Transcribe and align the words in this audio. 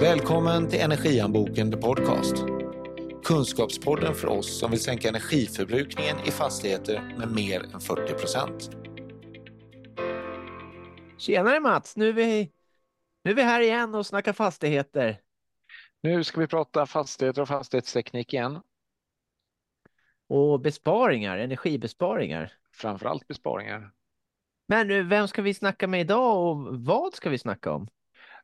Välkommen 0.00 0.68
till 0.68 0.80
Energianboken 0.80 1.70
The 1.70 1.76
Podcast. 1.76 2.34
Kunskapspodden 3.24 4.14
för 4.14 4.28
oss 4.28 4.58
som 4.58 4.70
vill 4.70 4.80
sänka 4.80 5.08
energiförbrukningen 5.08 6.16
i 6.26 6.30
fastigheter 6.30 7.14
med 7.18 7.30
mer 7.30 7.74
än 7.74 7.80
40 7.80 8.12
procent. 8.12 8.70
Tjenare 11.18 11.60
Mats, 11.60 11.96
nu 11.96 12.08
är, 12.08 12.12
vi, 12.12 12.52
nu 13.24 13.30
är 13.30 13.34
vi 13.34 13.42
här 13.42 13.60
igen 13.60 13.94
och 13.94 14.06
snackar 14.06 14.32
fastigheter. 14.32 15.20
Nu 16.00 16.24
ska 16.24 16.40
vi 16.40 16.46
prata 16.46 16.86
fastigheter 16.86 17.42
och 17.42 17.48
fastighetsteknik 17.48 18.34
igen. 18.34 18.60
Och 20.28 20.60
besparingar, 20.60 21.38
energibesparingar. 21.38 22.52
Framförallt 22.72 23.28
besparingar. 23.28 23.90
Men 24.68 25.08
vem 25.08 25.28
ska 25.28 25.42
vi 25.42 25.54
snacka 25.54 25.86
med 25.86 26.00
idag 26.00 26.50
och 26.50 26.84
vad 26.84 27.14
ska 27.14 27.30
vi 27.30 27.38
snacka 27.38 27.72
om? 27.72 27.88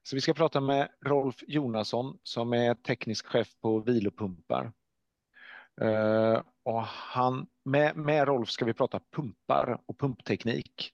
Så 0.02 0.16
vi 0.16 0.20
ska 0.20 0.34
prata 0.34 0.60
med 0.60 0.88
Rolf 1.04 1.42
Jonasson 1.46 2.18
som 2.22 2.52
är 2.52 2.74
teknisk 2.74 3.26
chef 3.26 3.48
på 3.60 3.78
vilopumpar. 3.78 4.72
Uh, 5.82 6.40
och 6.62 6.82
han, 6.82 7.46
med, 7.64 7.96
med 7.96 8.28
Rolf 8.28 8.50
ska 8.50 8.64
vi 8.64 8.74
prata 8.74 9.00
pumpar 9.16 9.78
och 9.86 9.98
pumpteknik. 9.98 10.92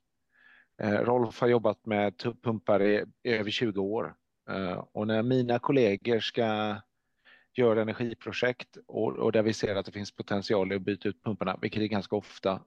Uh, 0.82 0.90
Rolf 0.90 1.40
har 1.40 1.48
jobbat 1.48 1.86
med 1.86 2.18
pumpar 2.42 2.82
i, 2.82 3.04
i 3.22 3.32
över 3.32 3.50
20 3.50 3.80
år 3.80 4.14
uh, 4.50 4.84
och 4.92 5.06
när 5.06 5.22
mina 5.22 5.58
kollegor 5.58 6.20
ska 6.20 6.76
göra 7.54 7.82
energiprojekt 7.82 8.78
och, 8.86 9.16
och, 9.16 9.32
där 9.32 9.42
vi 9.42 9.52
ser 9.52 9.76
att 9.76 9.86
det 9.86 9.92
finns 9.92 10.16
potential 10.16 10.72
i 10.72 10.76
att 10.76 10.82
byta 10.82 11.08
ut 11.08 11.22
pumparna, 11.22 11.58
vilket 11.62 11.82
är 11.82 11.86
ganska 11.86 12.16
ofta, 12.16 12.60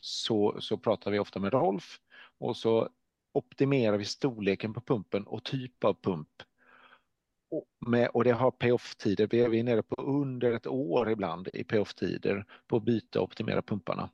så, 0.00 0.56
så 0.60 0.78
pratar 0.78 1.10
vi 1.10 1.18
ofta 1.18 1.40
med 1.40 1.52
Rolf 1.52 1.98
och 2.38 2.56
så 2.56 2.88
optimerar 3.36 3.98
vi 3.98 4.04
storleken 4.04 4.74
på 4.74 4.80
pumpen 4.80 5.26
och 5.26 5.44
typ 5.44 5.84
av 5.84 5.94
pump. 6.02 6.28
Och, 7.50 7.64
med, 7.86 8.08
och 8.08 8.24
det 8.24 8.30
har 8.30 8.50
payoff-tider, 8.50 9.26
vi 9.26 9.60
är 9.60 9.64
nere 9.64 9.82
på 9.82 10.02
under 10.02 10.52
ett 10.52 10.66
år 10.66 11.10
ibland 11.10 11.48
i 11.52 11.64
payoff-tider 11.64 12.46
på 12.66 12.76
att 12.76 12.82
byta 12.82 13.20
och 13.20 13.24
optimera 13.24 13.62
pumparna. 13.62 14.10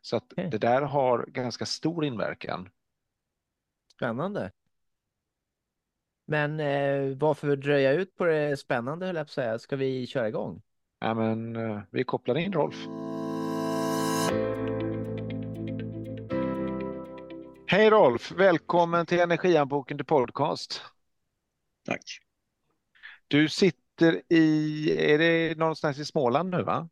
Så 0.00 0.16
att 0.16 0.32
okay. 0.32 0.50
det 0.50 0.58
där 0.58 0.82
har 0.82 1.26
ganska 1.26 1.66
stor 1.66 2.04
inverkan. 2.04 2.68
Spännande. 3.96 4.52
Men 6.26 6.60
eh, 6.60 7.16
varför 7.16 7.56
dröja 7.56 7.92
ut 7.92 8.16
på 8.16 8.24
det 8.24 8.56
spännande 8.56 9.06
höll 9.06 9.16
jag 9.16 9.26
på 9.26 9.28
att 9.28 9.34
säga? 9.34 9.58
Ska 9.58 9.76
vi 9.76 10.06
köra 10.06 10.28
igång? 10.28 10.62
Ja, 10.98 11.14
men 11.14 11.56
eh, 11.56 11.80
vi 11.90 12.04
kopplar 12.04 12.38
in 12.38 12.52
Rolf. 12.52 12.76
Hej 17.74 17.90
Rolf, 17.90 18.32
välkommen 18.32 19.06
till 19.06 19.20
Energianboken 19.20 19.98
till 19.98 20.06
podcast. 20.06 20.82
Tack. 21.86 22.02
Du 23.28 23.48
sitter 23.48 24.22
i, 24.28 24.90
är 25.12 25.18
det 25.18 25.58
någonstans 25.58 25.98
i 25.98 26.04
Småland 26.04 26.50
nu 26.50 26.62
va? 26.62 26.88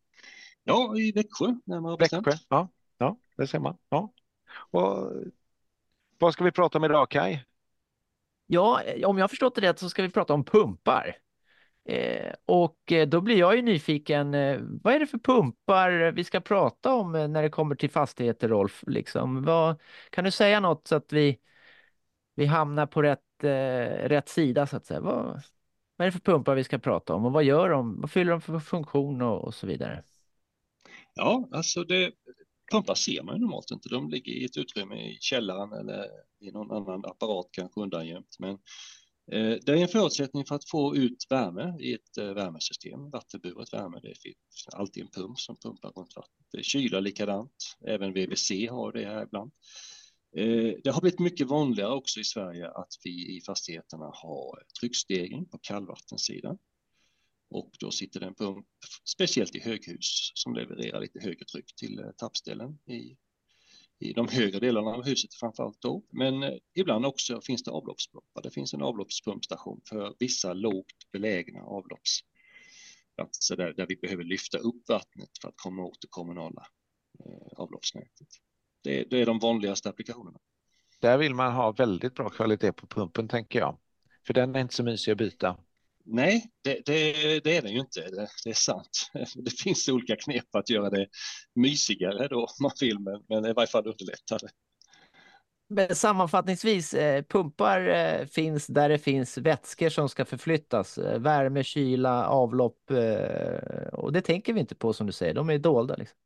Ja, 0.65 0.97
i 0.97 1.13
Växjö 1.13 1.55
närmare 1.65 1.97
bestämt. 1.97 2.27
Växjö, 2.27 2.39
ja, 2.49 2.69
ja, 2.99 3.17
det 3.37 3.47
ser 3.47 3.59
man. 3.59 3.79
Ja. 3.89 4.13
Och, 4.71 5.13
vad 6.19 6.33
ska 6.33 6.45
vi 6.45 6.53
prata 6.53 6.79
om 6.79 6.85
idag 6.85 7.11
Kaj? 7.11 7.45
Ja, 8.47 8.83
om 9.07 9.19
jag 9.19 9.23
har 9.23 9.29
förstått 9.29 9.55
det 9.55 9.61
rätt 9.61 9.79
så 9.79 9.91
ska 9.91 10.03
vi 10.03 10.11
prata 10.11 10.35
om 10.35 10.45
pumpar. 10.45 11.17
Eh, 11.85 12.33
och 12.47 12.93
eh, 12.93 13.09
då 13.09 13.21
blir 13.21 13.37
jag 13.39 13.57
ju 13.57 13.63
nyfiken, 13.63 14.35
eh, 14.35 14.61
vad 14.61 14.95
är 14.95 15.01
det 15.01 15.07
för 15.07 15.19
pumpar 15.19 16.13
vi 16.13 16.25
ska 16.25 16.41
prata 16.41 16.95
om 16.95 17.15
eh, 17.15 17.29
när 17.29 17.43
det 17.43 17.51
kommer 17.51 17.75
till 17.75 17.91
fastigheter, 17.91 18.49
Rolf? 18.49 18.85
Liksom, 18.87 19.43
vad, 19.45 19.81
kan 20.11 20.25
du 20.25 20.31
säga 20.31 20.61
något 20.61 20.87
så 20.89 20.97
att 20.97 21.13
vi, 21.13 21.39
vi 22.35 22.47
hamnar 22.47 22.87
på 22.87 23.03
rätt, 23.03 23.45
eh, 23.45 24.09
rätt 24.09 24.29
sida 24.29 24.67
så 24.67 24.77
att 24.77 24.87
säga? 24.87 25.01
Vad, 25.01 25.25
vad 25.97 26.07
är 26.07 26.07
det 26.07 26.13
för 26.13 26.21
pumpar 26.33 26.55
vi 26.55 26.65
ska 26.65 26.79
prata 26.79 27.15
om 27.15 27.25
och 27.25 27.33
vad 27.33 27.45
gör 27.45 27.69
de? 27.71 28.01
Vad 28.01 28.11
fyller 28.11 28.33
de 28.33 28.41
för 28.41 28.59
funktion 28.59 29.23
och, 29.23 29.45
och 29.45 29.55
så 29.55 29.67
vidare? 29.67 30.03
Ja, 31.15 31.49
alltså 31.53 31.85
det, 31.85 32.13
pumpar 32.73 32.95
ser 32.95 33.23
man 33.23 33.35
ju 33.35 33.41
normalt 33.41 33.71
inte. 33.71 33.89
De 33.89 34.11
ligger 34.11 34.33
i 34.33 34.45
ett 34.45 34.57
utrymme 34.57 34.97
i 34.97 35.19
källaren 35.21 35.73
eller 35.73 36.07
i 36.41 36.51
någon 36.51 36.71
annan 36.71 37.05
apparat 37.05 37.49
kanske 37.53 37.81
undangömt. 37.81 38.37
Men 38.39 38.59
Eh, 39.33 39.57
det 39.63 39.73
är 39.73 39.77
en 39.77 39.89
förutsättning 39.89 40.45
för 40.45 40.55
att 40.55 40.69
få 40.69 40.97
ut 40.97 41.27
värme 41.31 41.77
i 41.81 41.95
ett 41.95 42.19
eh, 42.19 42.35
värmesystem, 42.35 43.11
vattenburet 43.11 43.73
värme. 43.73 44.01
Det 44.03 44.19
finns 44.23 44.69
alltid 44.73 45.03
en 45.03 45.11
pump 45.11 45.41
som 45.41 45.57
pumpar 45.57 45.91
runt 45.91 46.17
vattnet. 46.17 46.65
Kyla 46.65 47.01
likadant, 47.01 47.77
även 47.87 48.13
VVC 48.13 48.51
har 48.71 48.93
det 48.93 49.05
här 49.05 49.23
ibland. 49.23 49.53
Eh, 50.37 50.75
det 50.85 50.91
har 50.91 51.01
blivit 51.01 51.21
mycket 51.21 51.47
vanligare 51.47 51.95
också 51.95 52.21
i 52.21 52.25
Sverige 52.25 52.71
att 52.71 52.93
vi 53.05 53.37
i 53.37 53.41
fastigheterna 53.41 54.05
har 54.05 54.63
tryckstegring 54.81 55.47
på 55.49 55.59
kallvattensidan. 55.59 56.59
Och 57.51 57.71
då 57.81 57.91
sitter 57.91 58.21
det 58.21 58.27
en 58.27 58.35
pump, 58.35 58.67
speciellt 59.05 59.55
i 59.55 59.61
höghus, 59.61 60.33
som 60.35 60.55
levererar 60.55 61.01
lite 61.01 61.21
högre 61.21 61.45
tryck 61.45 61.75
till 61.77 62.13
tappställen 62.17 62.79
i 62.87 63.17
i 64.03 64.13
de 64.13 64.29
högre 64.29 64.59
delarna 64.59 64.91
av 64.91 65.05
huset 65.05 65.35
framförallt 65.35 65.83
då. 65.83 66.03
Men 66.11 66.43
eh, 66.43 66.55
ibland 66.75 67.07
också 67.07 67.41
finns 67.41 67.63
det 67.63 67.71
avloppspumpar. 67.71 68.43
Det 68.43 68.51
finns 68.51 68.75
en 68.75 68.83
avloppspumpstation 68.83 69.81
för 69.89 70.15
vissa 70.19 70.53
lågt 70.53 71.11
belägna 71.13 71.61
avloppsplatser 71.63 73.57
där, 73.57 73.73
där 73.73 73.87
vi 73.89 73.97
behöver 73.97 74.25
lyfta 74.25 74.59
upp 74.59 74.89
vattnet 74.89 75.31
för 75.43 75.49
att 75.49 75.57
komma 75.57 75.83
åt 75.83 76.01
det 76.01 76.09
kommunala 76.11 76.67
eh, 77.25 77.59
avloppsnätet. 77.59 78.29
Det, 78.85 79.05
det 79.11 79.21
är 79.21 79.27
de 79.27 79.39
vanligaste 79.39 79.89
applikationerna. 79.89 80.39
Där 81.01 81.19
vill 81.19 81.35
man 81.35 81.53
ha 81.53 81.73
väldigt 81.73 82.15
bra 82.15 82.29
kvalitet 82.29 82.73
på 82.73 82.87
pumpen 82.87 83.29
tänker 83.29 83.59
jag. 83.59 83.79
För 84.27 84.35
den 84.35 84.57
är 84.57 84.61
inte 84.61 84.75
så 84.75 84.85
mysig 84.85 85.13
att 85.13 85.19
byta. 85.19 85.57
Nej, 86.05 86.51
det, 86.65 86.83
det, 86.87 87.13
det, 87.45 87.57
är 87.57 87.63
den 87.63 87.73
ju 87.73 87.81
inte. 87.81 88.01
Det, 88.01 88.29
det, 88.45 88.51
är 88.51 88.55
sant. 88.55 89.11
Det 89.35 89.51
finns 89.51 89.89
olika 89.89 90.17
knep 90.17 90.55
att 90.55 90.71
göra 90.71 90.91
det 90.91 91.07
mysigare 91.55 92.29
då 92.29 92.41
om 92.41 92.63
man 92.63 92.73
vill, 92.81 92.99
men, 92.99 93.23
men 93.29 93.51
i 93.51 93.53
varje 93.53 93.67
fall 93.67 93.87
underlättare. 93.87 94.49
Men 95.69 95.97
sammanfattningsvis, 95.97 96.95
eh, 96.95 97.23
pumpar 97.23 97.89
eh, 97.89 98.27
finns 98.27 98.67
där 98.67 98.89
det 98.89 98.99
finns 98.99 99.39
vätskor 99.39 99.89
som 99.89 100.09
ska 100.09 100.25
förflyttas. 100.25 100.99
Eh, 100.99 101.21
värme, 101.21 101.65
kyla, 101.65 102.27
avlopp. 102.27 102.91
Och 103.93 104.13
det 104.13 104.21
tänker 104.21 104.53
vi 104.53 104.61
inte 104.61 104.75
på 104.75 104.93
som 104.93 105.07
du 105.07 105.13
säger, 105.13 105.35
de 105.35 105.51
är 105.51 105.59
dolda. 105.59 105.97
Liksom. 105.97 106.19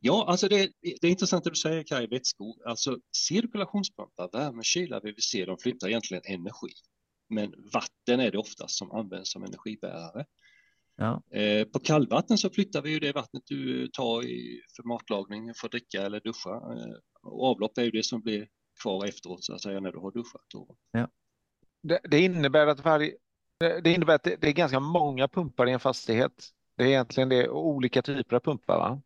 Ja, 0.00 0.24
alltså 0.28 0.48
det, 0.48 0.70
det 1.00 1.06
är 1.06 1.10
intressant 1.10 1.44
det 1.44 1.50
du 1.50 1.56
säger 1.56 1.82
Kaj, 1.82 2.06
vätskor. 2.06 2.68
Alltså 2.68 2.98
cirkulationspumpar, 3.16 4.28
värme, 4.32 4.62
kyla, 4.62 5.00
VVC, 5.00 5.32
de 5.46 5.58
flyttar 5.58 5.88
egentligen 5.88 6.22
energi 6.26 6.72
men 7.34 7.54
vatten 7.72 8.20
är 8.20 8.30
det 8.30 8.38
oftast 8.38 8.78
som 8.78 8.92
används 8.92 9.32
som 9.32 9.44
energibärare. 9.44 10.24
Ja. 10.96 11.22
Eh, 11.38 11.64
på 11.64 11.78
kallvatten 11.78 12.38
så 12.38 12.50
flyttar 12.50 12.82
vi 12.82 12.90
ju 12.90 12.98
det 12.98 13.12
vattnet 13.12 13.42
du 13.46 13.88
tar 13.88 14.24
i, 14.24 14.62
för 14.76 14.82
matlagning, 14.82 15.54
för 15.54 15.66
att 15.66 15.72
dricka 15.72 16.02
eller 16.02 16.20
duscha. 16.20 16.50
Eh, 16.50 16.94
och 17.22 17.46
avlopp 17.46 17.78
är 17.78 17.82
ju 17.82 17.90
det 17.90 18.02
som 18.02 18.22
blir 18.22 18.48
kvar 18.82 19.06
efteråt 19.06 19.44
så 19.44 19.54
att 19.54 19.62
säga 19.62 19.80
när 19.80 19.92
du 19.92 19.98
har 19.98 20.12
duschat. 20.12 20.42
Ja. 20.90 21.08
Det, 21.82 22.00
det, 22.04 22.20
innebär 22.20 22.66
att 22.66 22.84
varje, 22.84 23.16
det 23.58 23.92
innebär 23.92 24.14
att 24.14 24.22
det, 24.22 24.36
det, 24.36 24.48
är 24.48 24.52
ganska 24.52 24.80
många 24.80 25.28
pumpar 25.28 25.68
i 25.68 25.72
en 25.72 25.80
fastighet. 25.80 26.48
Det 26.76 26.84
är 26.84 26.88
egentligen 26.88 27.28
det, 27.28 27.48
olika 27.48 28.02
typer 28.02 28.36
av 28.36 28.40
pumpar 28.40 28.78
va? 28.78 29.02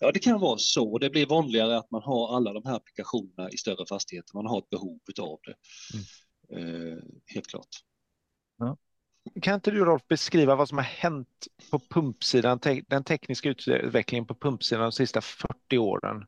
Ja, 0.00 0.12
det 0.12 0.18
kan 0.18 0.40
vara 0.40 0.58
så. 0.58 0.98
Det 0.98 1.10
blir 1.10 1.26
vanligare 1.26 1.78
att 1.78 1.90
man 1.90 2.02
har 2.02 2.36
alla 2.36 2.52
de 2.52 2.64
här 2.64 2.76
applikationerna 2.76 3.50
i 3.50 3.56
större 3.56 3.86
fastigheter. 3.88 4.34
Man 4.34 4.46
har 4.46 4.58
ett 4.58 4.70
behov 4.70 5.00
av 5.20 5.38
det. 5.42 5.54
Mm. 5.94 6.04
Eh, 6.52 6.98
helt 7.26 7.46
klart. 7.46 7.84
Ja. 8.58 8.76
Kan 9.42 9.54
inte 9.54 9.70
du 9.70 9.84
Rolf 9.84 10.02
beskriva 10.08 10.56
vad 10.56 10.68
som 10.68 10.78
har 10.78 10.84
hänt 10.84 11.46
på 11.70 11.78
pumpsidan, 11.78 12.58
te 12.58 12.82
den 12.88 13.04
tekniska 13.04 13.48
utvecklingen 13.48 14.26
på 14.26 14.34
pumpsidan 14.34 14.82
de 14.82 14.92
sista 14.92 15.20
40 15.20 15.78
åren? 15.78 16.24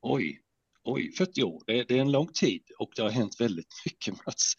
Oj, 0.00 0.42
oj 0.82 1.12
40 1.12 1.42
år, 1.42 1.62
det, 1.66 1.84
det 1.84 1.96
är 1.96 2.00
en 2.00 2.12
lång 2.12 2.28
tid 2.28 2.62
och 2.78 2.90
det 2.96 3.02
har 3.02 3.10
hänt 3.10 3.40
väldigt 3.40 3.74
mycket 3.84 4.26
Mats. 4.26 4.54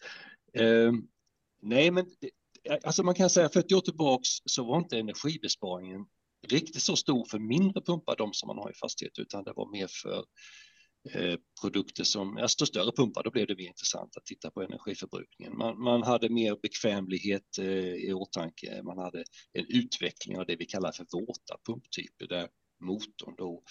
Eh, 0.52 0.92
nej, 1.62 1.90
men 1.90 2.06
det, 2.20 2.30
alltså 2.84 3.02
man 3.02 3.14
kan 3.14 3.30
säga 3.30 3.48
40 3.48 3.74
år 3.74 3.80
tillbaks 3.80 4.28
så 4.44 4.64
var 4.64 4.78
inte 4.78 4.98
energibesparingen 4.98 6.06
riktigt 6.46 6.82
så 6.82 6.96
stor 6.96 7.24
för 7.24 7.38
mindre 7.38 7.82
pumpar, 7.82 8.16
de 8.16 8.32
som 8.32 8.46
man 8.46 8.58
har 8.58 8.70
i 8.70 8.74
fastighet, 8.74 9.18
utan 9.18 9.44
det 9.44 9.52
var 9.52 9.70
mer 9.70 9.88
för 10.02 10.18
Eh, 10.18 10.24
Eh, 11.14 11.36
produkter 11.60 12.04
som, 12.04 12.36
alltså 12.36 12.66
större 12.66 12.92
pumpar, 12.96 13.22
då 13.22 13.30
blev 13.30 13.46
det 13.46 13.56
mer 13.56 13.68
intressant 13.68 14.16
att 14.16 14.26
titta 14.26 14.50
på 14.50 14.62
energiförbrukningen. 14.62 15.56
Man, 15.56 15.82
man 15.82 16.02
hade 16.02 16.28
mer 16.28 16.56
bekvämlighet 16.62 17.58
eh, 17.58 17.94
i 17.94 18.12
åtanke, 18.12 18.82
man 18.82 18.98
hade 18.98 19.24
en 19.52 19.66
utveckling 19.68 20.38
av 20.38 20.46
det 20.46 20.56
vi 20.56 20.66
kallar 20.66 20.92
för 20.92 21.06
våta 21.12 21.56
pumptyper 21.66 22.26
där 22.26 22.48
motorn 22.80 23.34
då 23.38 23.62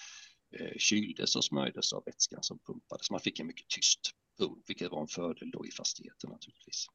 eh, 0.60 0.78
kyldes 0.78 1.36
och 1.36 1.46
smörjdes 1.46 1.94
av 1.94 2.04
vätskan 2.06 2.44
som 2.44 2.60
pumpades. 2.60 3.12
Man 3.12 3.20
fick 3.20 3.40
en 3.40 3.48
mycket 3.48 3.70
tyst 3.70 4.00
pump, 4.40 4.64
vilket 4.70 4.92
var 4.92 5.02
en 5.02 5.08
fördel 5.08 5.52
då 5.52 5.66
i 5.66 5.72
fastigheten 5.72 6.30
naturligtvis. 6.30 6.86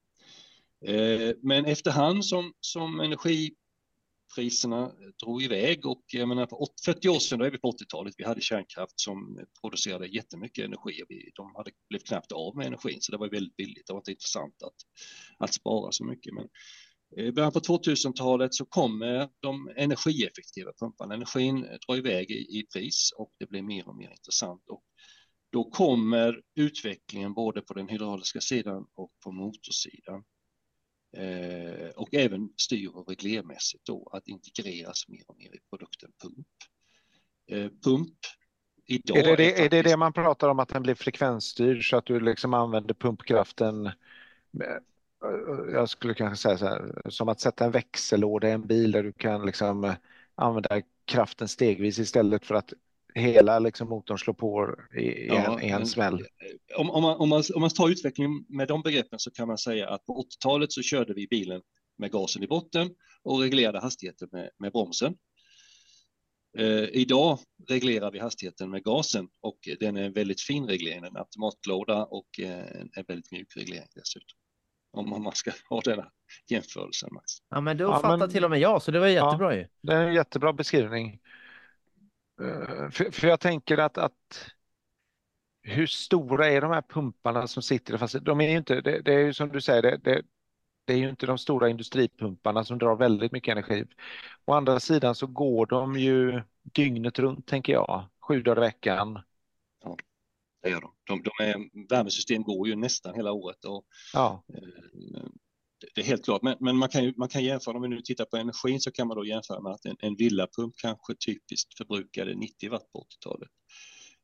Eh, 0.86 1.36
men 1.42 1.64
efterhand 1.64 2.24
som, 2.24 2.52
som 2.60 3.00
energi 3.00 3.54
priserna 4.34 4.92
drog 5.24 5.42
iväg 5.42 5.86
och 5.86 6.02
jag 6.06 6.28
menar 6.28 6.46
för 6.46 6.58
40 6.84 7.08
år 7.08 7.18
sedan, 7.18 7.38
då 7.38 7.44
är 7.44 7.50
vi 7.50 7.58
på 7.58 7.72
80-talet, 7.72 8.14
vi 8.18 8.24
hade 8.24 8.40
kärnkraft 8.40 9.00
som 9.00 9.46
producerade 9.60 10.06
jättemycket 10.06 10.64
energi. 10.64 11.02
De 11.34 11.54
hade 11.54 11.70
blivit 11.88 12.08
knappt 12.08 12.32
av 12.32 12.56
med 12.56 12.66
energin, 12.66 12.98
så 13.00 13.12
det 13.12 13.18
var 13.18 13.28
väldigt 13.28 13.56
billigt. 13.56 13.86
Det 13.86 13.92
var 13.92 14.00
inte 14.00 14.10
intressant 14.10 14.62
att, 14.62 14.74
att 15.38 15.54
spara 15.54 15.92
så 15.92 16.04
mycket. 16.04 16.34
Men 16.34 16.48
i 17.16 17.32
början 17.32 17.52
på 17.52 17.60
2000-talet 17.60 18.54
så 18.54 18.64
kommer 18.64 19.28
de 19.40 19.72
energieffektiva 19.76 20.72
pumparna. 20.80 21.14
Energin 21.14 21.60
drar 21.86 21.96
iväg 21.96 22.30
i, 22.30 22.58
i 22.58 22.66
pris 22.72 23.12
och 23.16 23.32
det 23.38 23.46
blir 23.46 23.62
mer 23.62 23.88
och 23.88 23.96
mer 23.96 24.10
intressant. 24.10 24.62
Och 24.68 24.82
då 25.52 25.70
kommer 25.70 26.42
utvecklingen 26.54 27.34
både 27.34 27.60
på 27.60 27.74
den 27.74 27.88
hydrauliska 27.88 28.40
sidan 28.40 28.86
och 28.94 29.10
på 29.24 29.32
motorsidan. 29.32 30.24
Eh, 31.16 31.88
och 31.96 32.14
även 32.14 32.48
styr 32.56 32.88
och 32.94 33.08
reglermässigt 33.08 33.84
då 33.84 34.10
att 34.12 34.28
integreras 34.28 35.08
mer 35.08 35.22
och 35.26 35.36
mer 35.38 35.54
i 35.54 35.58
produkten 35.70 36.10
pump. 36.22 36.46
Eh, 37.50 37.70
pump 37.84 38.18
idag 38.86 39.18
är 39.18 39.22
det 39.22 39.36
det, 39.36 39.44
är, 39.44 39.48
faktiskt... 39.48 39.66
är 39.66 39.70
det 39.70 39.90
det 39.90 39.96
man 39.96 40.12
pratar 40.12 40.48
om 40.48 40.58
att 40.58 40.68
den 40.68 40.82
blir 40.82 40.94
frekvensstyrd 40.94 41.90
så 41.90 41.96
att 41.96 42.06
du 42.06 42.20
liksom 42.20 42.54
använder 42.54 42.94
pumpkraften 42.94 43.90
jag 45.72 45.88
skulle 45.88 46.14
kanske 46.14 46.42
säga 46.42 46.58
så 46.58 46.66
här, 46.66 47.02
som 47.08 47.28
att 47.28 47.40
sätta 47.40 47.64
en 47.64 47.70
växellåda 47.70 48.48
i 48.48 48.52
en 48.52 48.66
bil 48.66 48.92
där 48.92 49.02
du 49.02 49.12
kan 49.12 49.46
liksom 49.46 49.94
använda 50.34 50.82
kraften 51.04 51.48
stegvis 51.48 51.98
istället 51.98 52.46
för 52.46 52.54
att 52.54 52.72
hela 53.14 53.58
liksom 53.58 53.88
motorn 53.88 54.18
slår 54.18 54.34
på 54.34 54.76
i, 54.98 55.26
ja, 55.26 55.58
en, 55.58 55.68
i 55.68 55.70
en 55.70 55.86
smäll. 55.86 56.26
Om, 56.76 56.90
om, 56.90 57.02
man, 57.02 57.16
om, 57.16 57.28
man, 57.28 57.42
om 57.54 57.60
man 57.60 57.70
tar 57.70 57.88
utvecklingen 57.88 58.44
med 58.48 58.68
de 58.68 58.82
begreppen 58.82 59.18
så 59.18 59.30
kan 59.30 59.48
man 59.48 59.58
säga 59.58 59.88
att 59.88 60.06
på 60.06 60.22
80-talet 60.22 60.72
så 60.72 60.82
körde 60.82 61.14
vi 61.14 61.26
bilen 61.26 61.62
med 61.98 62.12
gasen 62.12 62.42
i 62.42 62.46
botten 62.46 62.90
och 63.22 63.40
reglerade 63.40 63.80
hastigheten 63.80 64.28
med, 64.32 64.50
med 64.58 64.72
bromsen. 64.72 65.14
Eh, 66.58 66.84
idag 66.92 67.38
reglerar 67.68 68.10
vi 68.10 68.18
hastigheten 68.18 68.70
med 68.70 68.84
gasen 68.84 69.28
och 69.40 69.58
den 69.80 69.96
är 69.96 70.02
en 70.02 70.12
väldigt 70.12 70.40
fin 70.40 70.66
reglering, 70.66 71.04
en 71.04 71.16
automatlåda 71.16 72.04
och 72.04 72.40
eh, 72.40 72.64
en 72.92 73.04
väldigt 73.08 73.32
mjuk 73.32 73.56
reglering 73.56 73.88
dessutom. 73.94 74.38
Om 74.96 75.22
man 75.22 75.32
ska 75.34 75.50
ha 75.70 75.80
denna 75.80 76.10
jämförelsen. 76.50 77.08
Max. 77.12 77.32
Ja, 77.50 77.60
men 77.60 77.76
då 77.76 77.84
ja, 77.84 77.94
fattar 78.00 78.16
men... 78.16 78.30
till 78.30 78.44
och 78.44 78.50
med 78.50 78.60
jag, 78.60 78.82
så 78.82 78.90
det 78.90 79.00
var 79.00 79.06
jättebra 79.06 79.54
ja, 79.54 79.60
ju. 79.60 79.68
Det 79.82 79.92
är 79.92 80.06
en 80.06 80.14
jättebra 80.14 80.52
beskrivning. 80.52 81.20
Eh, 82.42 82.90
för, 82.90 83.10
för 83.10 83.28
jag 83.28 83.40
tänker 83.40 83.78
att, 83.78 83.98
att 83.98 84.50
hur 85.62 85.86
stora 85.86 86.48
är 86.48 86.60
de 86.60 86.70
här 86.70 86.82
pumparna 86.82 87.46
som 87.46 87.62
sitter 87.62 87.98
fast 87.98 88.16
de 88.20 88.40
är 88.40 88.48
ju 88.48 88.56
inte, 88.56 88.80
det, 88.80 89.00
det 89.00 89.14
är 89.14 89.18
ju 89.18 89.34
som 89.34 89.48
du 89.48 89.60
säger, 89.60 89.82
det, 89.82 89.96
det, 89.96 90.22
det, 90.84 90.92
är 90.92 90.98
ju 90.98 91.08
inte 91.08 91.26
de 91.26 91.38
stora 91.38 91.68
industripumparna 91.68 92.64
som 92.64 92.78
drar 92.78 92.96
väldigt 92.96 93.32
mycket 93.32 93.52
energi. 93.52 93.84
Å 94.44 94.52
andra 94.52 94.80
sidan 94.80 95.14
så 95.14 95.26
går 95.26 95.66
de 95.66 95.98
ju 95.98 96.42
dygnet 96.62 97.18
runt, 97.18 97.46
tänker 97.46 97.72
jag, 97.72 98.04
sju 98.20 98.42
dagar 98.42 98.62
i 98.62 98.66
veckan. 98.66 99.20
Ja, 99.84 99.96
det 100.62 100.70
gör 100.70 100.80
de. 100.80 100.92
de, 101.04 101.22
de 101.22 101.44
är, 101.44 101.88
värmesystem 101.88 102.42
går 102.42 102.68
ju 102.68 102.76
nästan 102.76 103.14
hela 103.14 103.32
året. 103.32 103.64
Och, 103.64 103.84
ja. 104.12 104.42
Det 105.94 106.00
är 106.00 106.04
helt 106.04 106.24
klart, 106.24 106.42
men, 106.42 106.56
men 106.60 106.76
man, 106.76 106.88
kan 106.88 107.04
ju, 107.04 107.14
man 107.16 107.28
kan 107.28 107.44
jämföra, 107.44 107.76
om 107.76 107.82
vi 107.82 107.88
nu 107.88 108.00
tittar 108.00 108.24
på 108.24 108.36
energin 108.36 108.80
så 108.80 108.90
kan 108.92 109.08
man 109.08 109.16
då 109.16 109.26
jämföra 109.26 109.60
med 109.60 109.72
att 109.72 109.84
en, 109.84 109.96
en 109.98 110.16
villapump 110.16 110.74
kanske 110.76 111.14
typiskt 111.14 111.76
förbrukade 111.76 112.34
90 112.34 112.70
watt 112.70 112.92
på 112.92 112.98
80-talet. 112.98 113.48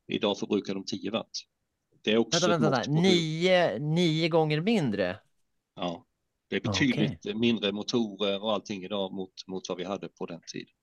Idag 0.06 0.38
förbrukar 0.38 0.75
de 0.75 0.84
10 0.84 1.10
watt. 1.10 1.31
Det 2.02 2.12
är 2.12 2.16
också 2.16 2.49
vänta, 2.49 2.70
vänta, 2.70 2.90
nio, 2.90 3.78
nio 3.78 4.28
gånger 4.28 4.60
mindre? 4.60 5.19
Ja, 5.75 6.06
det 6.49 6.56
är 6.56 6.60
betydligt 6.60 7.26
okay. 7.26 7.34
mindre 7.34 7.72
motorer 7.72 8.43
och 8.43 8.52
allting 8.52 8.84
idag 8.84 9.12
mot, 9.12 9.46
mot 9.46 9.69
vad 9.69 9.78
vi 9.78 9.84
hade 9.84 10.08
på 10.08 10.26
den 10.26 10.40
tiden. 10.52 10.75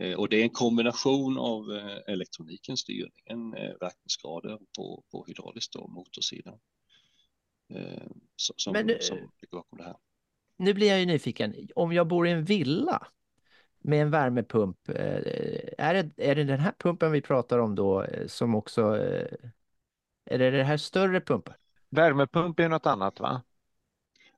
Eh, 0.00 0.18
och 0.18 0.28
det 0.28 0.36
är 0.36 0.42
en 0.42 0.50
kombination 0.50 1.38
av 1.38 1.72
eh, 1.72 2.12
elektronikens 2.12 2.80
styrningen, 2.80 3.54
eh, 3.54 3.74
verkningsgrader 3.80 4.58
på, 4.76 5.04
på 5.10 5.24
hydrauliskt 5.26 5.74
och 5.74 5.90
motorsidan. 5.90 6.58
Eh, 7.74 8.02
som, 8.36 8.72
nu, 8.72 8.98
som 9.00 9.16
ligger 9.16 9.30
bakom 9.50 9.78
det 9.78 9.84
här. 9.84 9.96
Nu 10.56 10.74
blir 10.74 10.88
jag 10.88 11.00
ju 11.00 11.06
nyfiken. 11.06 11.68
Om 11.74 11.92
jag 11.92 12.06
bor 12.08 12.26
i 12.26 12.30
en 12.30 12.44
villa 12.44 13.06
med 13.78 14.02
en 14.02 14.10
värmepump, 14.10 14.88
eh, 14.88 14.94
är 15.78 15.94
det, 15.94 16.10
är 16.16 16.34
det 16.34 16.44
den 16.44 16.60
här 16.60 16.74
pumpen 16.78 17.12
vi 17.12 17.20
pratar 17.20 17.58
om 17.58 17.74
då 17.74 18.02
eh, 18.02 18.26
som 18.26 18.54
också... 18.54 18.82
Är 20.30 20.38
det 20.38 20.50
det 20.50 20.64
här 20.64 20.76
större 20.76 21.20
pumpen? 21.20 21.54
Värmepump 21.90 22.60
är 22.60 22.68
något 22.68 22.86
annat 22.86 23.20
va? 23.20 23.42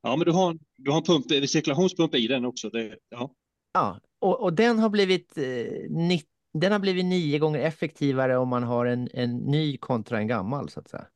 Ja, 0.03 0.17
men 0.17 0.25
du 0.25 0.33
har, 0.33 0.59
du 0.77 0.91
har 0.91 0.99
en 0.99 1.05
pump, 1.05 1.49
cirkulationspump 1.49 2.15
i 2.15 2.27
den 2.27 2.45
också. 2.45 2.71
Det, 2.71 2.99
ja, 3.09 3.35
ja 3.73 4.01
och, 4.19 4.41
och 4.41 4.53
den 4.53 4.79
har 4.79 4.89
blivit 4.89 5.39
den 6.53 6.73
har 6.73 6.79
blivit 6.79 7.05
nio 7.05 7.39
gånger 7.39 7.61
effektivare 7.61 8.37
om 8.37 8.49
man 8.49 8.63
har 8.63 8.87
en, 8.87 9.09
en 9.13 9.37
ny 9.37 9.77
kontra 9.77 10.19
en 10.19 10.27
gammal 10.27 10.69
så 10.69 10.81
att 10.81 10.89
säga. 10.89 11.07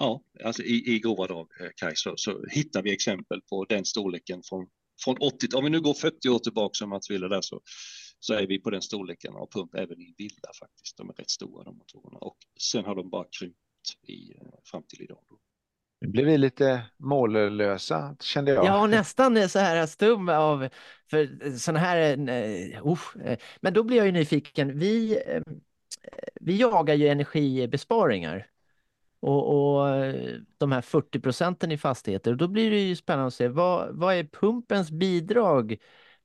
Ja, 0.00 0.22
alltså 0.44 0.62
i, 0.62 0.94
i 0.94 0.98
grova 0.98 1.26
drag, 1.26 1.48
eh, 1.60 1.68
Kaj, 1.76 1.92
så, 1.96 2.14
så 2.16 2.44
hittar 2.50 2.82
vi 2.82 2.92
exempel 2.92 3.40
på 3.40 3.64
den 3.64 3.84
storleken 3.84 4.42
från, 4.42 4.66
från 5.04 5.16
80, 5.20 5.46
om 5.54 5.64
vi 5.64 5.70
nu 5.70 5.80
går 5.80 5.94
40 5.94 6.28
år 6.28 6.38
tillbaka 6.38 6.74
som 6.74 6.90
Mats 6.90 7.10
ville 7.10 7.28
där 7.28 7.40
så, 7.40 7.60
så 8.20 8.34
är 8.34 8.46
vi 8.46 8.58
på 8.58 8.70
den 8.70 8.82
storleken 8.82 9.34
av 9.34 9.50
pump 9.50 9.74
även 9.74 10.00
i 10.00 10.14
villa 10.18 10.50
faktiskt. 10.60 10.96
De 10.96 11.08
är 11.08 11.12
rätt 11.12 11.30
stora 11.30 11.64
de 11.64 11.76
motorerna 11.76 12.18
och 12.18 12.36
sen 12.60 12.84
har 12.84 12.94
de 12.94 13.10
bara 13.10 13.24
krympt 13.38 13.56
i, 14.06 14.32
eh, 14.36 14.48
fram 14.64 14.82
till 14.82 15.02
idag. 15.02 15.18
Då. 15.28 15.38
Nu 16.00 16.08
blev 16.08 16.26
vi 16.26 16.38
lite 16.38 16.82
mållösa 16.96 18.16
kände 18.20 18.52
jag. 18.52 18.64
Ja, 18.64 18.86
nästan 18.86 19.48
så 19.48 19.58
här 19.58 19.86
stum 19.86 20.28
av 20.28 20.68
för 21.10 21.50
sådana 21.58 21.78
här. 21.78 22.18
Uh, 22.18 23.36
men 23.60 23.72
då 23.72 23.82
blir 23.82 23.96
jag 23.96 24.06
ju 24.06 24.12
nyfiken. 24.12 24.78
Vi, 24.78 25.22
uh, 25.36 25.42
vi 26.40 26.56
jagar 26.56 26.94
ju 26.94 27.08
energibesparingar 27.08 28.46
och, 29.20 29.76
och 29.80 29.88
de 30.58 30.72
här 30.72 30.80
40 30.80 31.20
procenten 31.20 31.72
i 31.72 31.78
fastigheter. 31.78 32.34
Då 32.34 32.48
blir 32.48 32.70
det 32.70 32.80
ju 32.80 32.96
spännande 32.96 33.26
att 33.26 33.34
se 33.34 33.48
vad, 33.48 33.96
vad 33.96 34.14
är 34.14 34.24
pumpens 34.24 34.90
bidrag 34.90 35.76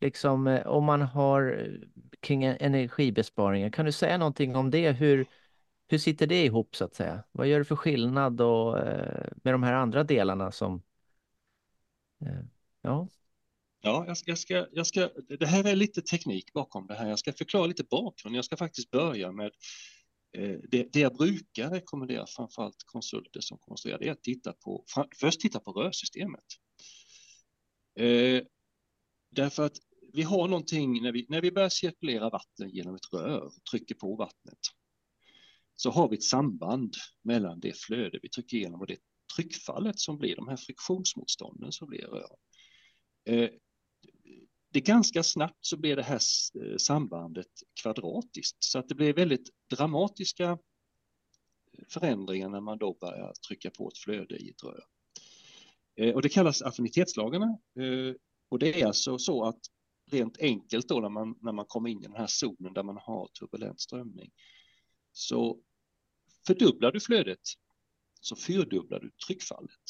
liksom, 0.03 0.47
eh, 0.47 0.67
om 0.67 0.83
man 0.83 1.01
har 1.01 1.59
eh, 1.59 1.87
kring 2.19 2.43
energibesparingar. 2.43 3.69
Kan 3.69 3.85
du 3.85 3.91
säga 3.91 4.17
någonting 4.17 4.55
om 4.55 4.71
det? 4.71 4.91
Hur, 4.91 5.25
hur 5.87 5.97
sitter 5.97 6.27
det 6.27 6.45
ihop 6.45 6.75
så 6.75 6.85
att 6.85 6.95
säga? 6.95 7.23
Vad 7.31 7.47
gör 7.47 7.59
det 7.59 7.65
för 7.65 7.75
skillnad 7.75 8.41
och, 8.41 8.79
eh, 8.79 9.27
med 9.43 9.53
de 9.53 9.63
här 9.63 9.73
andra 9.73 10.03
delarna 10.03 10.51
som... 10.51 10.81
Ja. 12.81 13.07
Ja, 13.81 14.03
jag 14.07 14.17
ska, 14.17 14.31
jag, 14.31 14.37
ska, 14.37 14.67
jag 14.71 14.87
ska, 14.87 15.09
det 15.39 15.45
här 15.45 15.67
är 15.67 15.75
lite 15.75 16.01
teknik 16.01 16.53
bakom 16.53 16.87
det 16.87 16.93
här. 16.93 17.09
Jag 17.09 17.19
ska 17.19 17.33
förklara 17.33 17.65
lite 17.65 17.83
bakgrund. 17.83 18.35
Jag 18.35 18.45
ska 18.45 18.57
faktiskt 18.57 18.91
börja 18.91 19.31
med 19.31 19.51
Eh, 20.33 20.59
det, 20.69 20.93
det 20.93 20.99
jag 20.99 21.15
brukar 21.15 21.69
rekommendera 21.69 22.25
framförallt 22.27 22.83
konsulter 22.85 23.41
som 23.41 23.57
konstruerar 23.57 23.99
det 23.99 24.07
är 24.07 24.11
att 24.11 24.23
titta 24.23 24.53
på, 24.53 24.85
först 25.19 25.39
titta 25.39 25.59
på 25.59 25.71
rörsystemet. 25.71 26.45
Eh, 27.99 28.43
därför 29.29 29.65
att 29.65 29.77
vi 30.13 30.21
har 30.21 30.47
någonting 30.47 31.01
när 31.01 31.11
vi, 31.11 31.25
när 31.29 31.41
vi 31.41 31.51
börjar 31.51 31.69
cirkulera 31.69 32.29
vatten 32.29 32.69
genom 32.69 32.95
ett 32.95 33.13
rör, 33.13 33.51
trycker 33.71 33.95
på 33.95 34.15
vattnet, 34.15 34.59
så 35.75 35.89
har 35.89 36.09
vi 36.09 36.15
ett 36.15 36.23
samband 36.23 36.93
mellan 37.23 37.59
det 37.59 37.77
flöde 37.77 38.19
vi 38.21 38.29
trycker 38.29 38.57
igenom 38.57 38.81
och 38.81 38.87
det 38.87 38.97
tryckfallet 39.35 39.99
som 39.99 40.17
blir 40.17 40.35
de 40.35 40.47
här 40.47 40.57
friktionsmotstånden 40.57 41.71
som 41.71 41.87
blir 41.87 42.01
i 42.01 42.05
rören. 42.05 42.37
Eh, 43.25 43.49
det 44.73 44.81
ganska 44.81 45.23
snabbt 45.23 45.65
så 45.65 45.77
blir 45.77 45.95
det 45.95 46.03
här 46.03 46.19
eh, 46.61 46.77
sambandet 46.77 47.47
kvadratiskt 47.81 48.63
så 48.63 48.79
att 48.79 48.89
det 48.89 48.95
blir 48.95 49.13
väldigt 49.13 49.49
dramatiska 49.69 50.49
eh, 50.49 51.85
förändringar 51.89 52.49
när 52.49 52.61
man 52.61 52.77
då 52.77 52.97
börjar 53.01 53.33
trycka 53.47 53.69
på 53.69 53.87
ett 53.87 53.97
flöde 53.97 54.37
i 54.37 54.49
ett 54.49 54.63
rör. 54.63 54.83
Eh, 55.95 56.13
och 56.13 56.21
det 56.21 56.29
kallas 56.29 56.61
affinitetslagarna 56.61 57.57
och 58.49 58.59
det 58.59 58.81
är 58.81 58.87
alltså 58.87 59.17
så 59.17 59.43
att 59.45 59.59
rent 60.11 60.37
enkelt 60.39 60.87
då 60.87 60.99
när 60.99 61.09
man, 61.09 61.35
när 61.41 61.51
man 61.51 61.65
kommer 61.65 61.89
in 61.89 61.99
i 61.99 62.07
den 62.07 62.15
här 62.15 62.27
zonen 62.27 62.73
där 62.73 62.83
man 62.83 62.97
har 62.97 63.27
turbulent 63.27 63.81
strömning 63.81 64.31
så 65.11 65.59
fördubblar 66.47 66.91
du 66.91 66.99
flödet 66.99 67.39
så 68.21 68.35
fyrdubblar 68.35 68.99
du 68.99 69.11
tryckfallet 69.27 69.81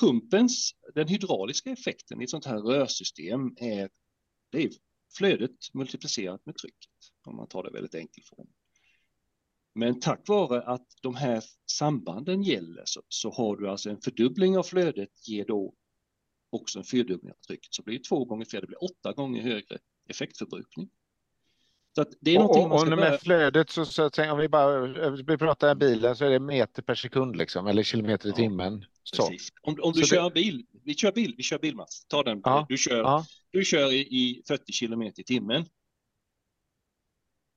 pumpens, 0.00 0.74
den 0.94 1.08
hydrauliska 1.08 1.70
effekten 1.70 2.20
i 2.20 2.24
ett 2.24 2.30
sånt 2.30 2.46
här 2.46 2.58
rörsystem 2.58 3.54
är, 3.56 3.90
det 4.50 4.62
är 4.62 4.70
flödet 5.16 5.74
multiplicerat 5.74 6.46
med 6.46 6.56
trycket, 6.56 6.90
om 7.24 7.36
man 7.36 7.48
tar 7.48 7.62
det 7.62 7.70
väldigt 7.70 7.94
enkelt 7.94 8.26
form. 8.26 8.48
Men 9.74 10.00
tack 10.00 10.28
vare 10.28 10.62
att 10.62 10.86
de 11.02 11.14
här 11.14 11.44
sambanden 11.66 12.42
gäller 12.42 12.82
så, 12.84 13.02
så, 13.08 13.30
har 13.30 13.56
du 13.56 13.70
alltså 13.70 13.90
en 13.90 14.00
fördubbling 14.00 14.58
av 14.58 14.62
flödet 14.62 15.28
ger 15.28 15.44
då 15.44 15.74
också 16.50 16.78
en 16.78 16.84
fyrdubbling 16.84 17.32
av 17.32 17.36
trycket. 17.46 17.74
Så 17.74 17.82
blir 17.82 17.98
det 17.98 18.04
två 18.04 18.24
gånger 18.24 18.44
fler, 18.44 18.60
det 18.60 18.66
blir 18.66 18.84
åtta 18.84 19.12
gånger 19.12 19.42
högre 19.42 19.78
effektförbrukning. 20.08 20.90
Så 21.94 22.04
det 22.20 22.30
är 22.30 22.36
Och, 22.38 22.42
någonting 22.42 22.62
och, 22.62 22.68
man 22.68 22.74
och 22.74 22.80
ska 22.86 22.96
börja... 22.96 23.10
med 23.10 23.20
flödet 23.20 23.70
så, 23.70 23.84
så 23.84 24.02
att 24.02 24.14
säga, 24.14 24.32
om 24.32 24.38
vi 24.38 24.48
bara 24.48 24.86
vi 25.22 25.38
pratar 25.38 25.74
bilen 25.74 26.16
så 26.16 26.24
är 26.24 26.30
det 26.30 26.40
meter 26.40 26.82
per 26.82 26.94
sekund 26.94 27.36
liksom, 27.36 27.66
eller 27.66 27.82
kilometer 27.82 28.26
i 28.26 28.30
Ja, 28.30 28.36
timmen. 28.36 28.84
Så. 29.02 29.28
Precis. 29.28 29.48
Om, 29.62 29.76
om 29.82 29.92
du 29.92 30.00
Så 30.00 30.06
kör 30.06 30.24
det- 30.24 30.30
bil, 30.30 30.66
vi 30.84 30.94
kör 30.94 31.12
bil, 31.12 31.34
vi 31.36 31.42
kör 31.42 31.58
bil 31.58 31.76
Mats, 31.76 32.04
ta 32.08 32.22
den, 32.22 32.40
Ja, 32.44 32.66
du 32.68 32.76
kör, 32.76 32.98
Ja, 32.98 33.24
du 33.50 33.64
kör 33.64 33.92
i, 33.92 33.98
i 34.00 34.42
40 34.48 34.72
kilometer 34.72 35.20
i 35.20 35.24
timmen. 35.24 35.64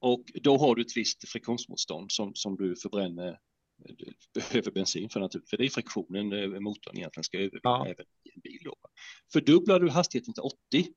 Och 0.01 0.23
då 0.41 0.57
har 0.57 0.75
du 0.75 0.81
ett 0.81 0.97
visst 0.97 1.29
friktionsmotstånd 1.29 2.11
som, 2.11 2.35
som 2.35 2.55
du 2.55 2.75
förbränner, 2.75 3.39
du 3.97 4.13
behöver 4.33 4.71
bensin 4.71 5.09
för 5.09 5.19
naturligtvis, 5.19 5.49
för 5.49 5.57
det 5.57 5.65
är 5.65 5.69
friktionen 5.69 6.33
eh, 6.33 6.59
motorn 6.59 6.97
egentligen 6.97 7.23
ska 7.23 7.37
övervinna 7.37 7.59
Ja. 7.63 7.85
även 7.85 8.05
i 8.23 8.29
en 8.35 8.41
bil. 8.41 8.59
Då. 8.63 8.75
Fördubblar 9.33 9.79
du 9.79 9.89
hastigheten 9.89 10.33
till 10.33 10.43
80 10.43 10.87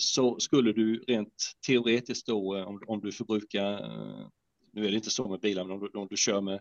så 0.00 0.38
skulle 0.38 0.72
du 0.72 1.04
rent 1.08 1.34
teoretiskt 1.66 2.26
då, 2.26 2.56
eh, 2.56 2.68
om, 2.68 2.82
om 2.86 3.00
du 3.00 3.12
förbrukar, 3.12 3.72
eh, 3.72 4.28
nu 4.72 4.86
är 4.86 4.90
det 4.90 4.96
inte 4.96 5.10
så 5.10 5.28
med 5.28 5.40
bilar, 5.40 5.64
men 5.64 5.72
om 5.72 5.80
du, 5.80 5.98
om 5.98 6.08
du 6.10 6.16
kör 6.16 6.40
med 6.40 6.60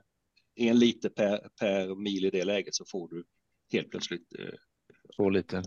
en 0.55 0.79
liter 0.79 1.09
per, 1.09 1.49
per 1.59 1.95
mil 1.95 2.25
i 2.25 2.29
det 2.29 2.45
läget 2.45 2.75
så 2.75 2.85
får 2.85 3.09
du 3.09 3.23
helt 3.71 3.89
plötsligt 3.89 4.39
eh, 4.39 4.53
så 5.15 5.29
lite. 5.29 5.63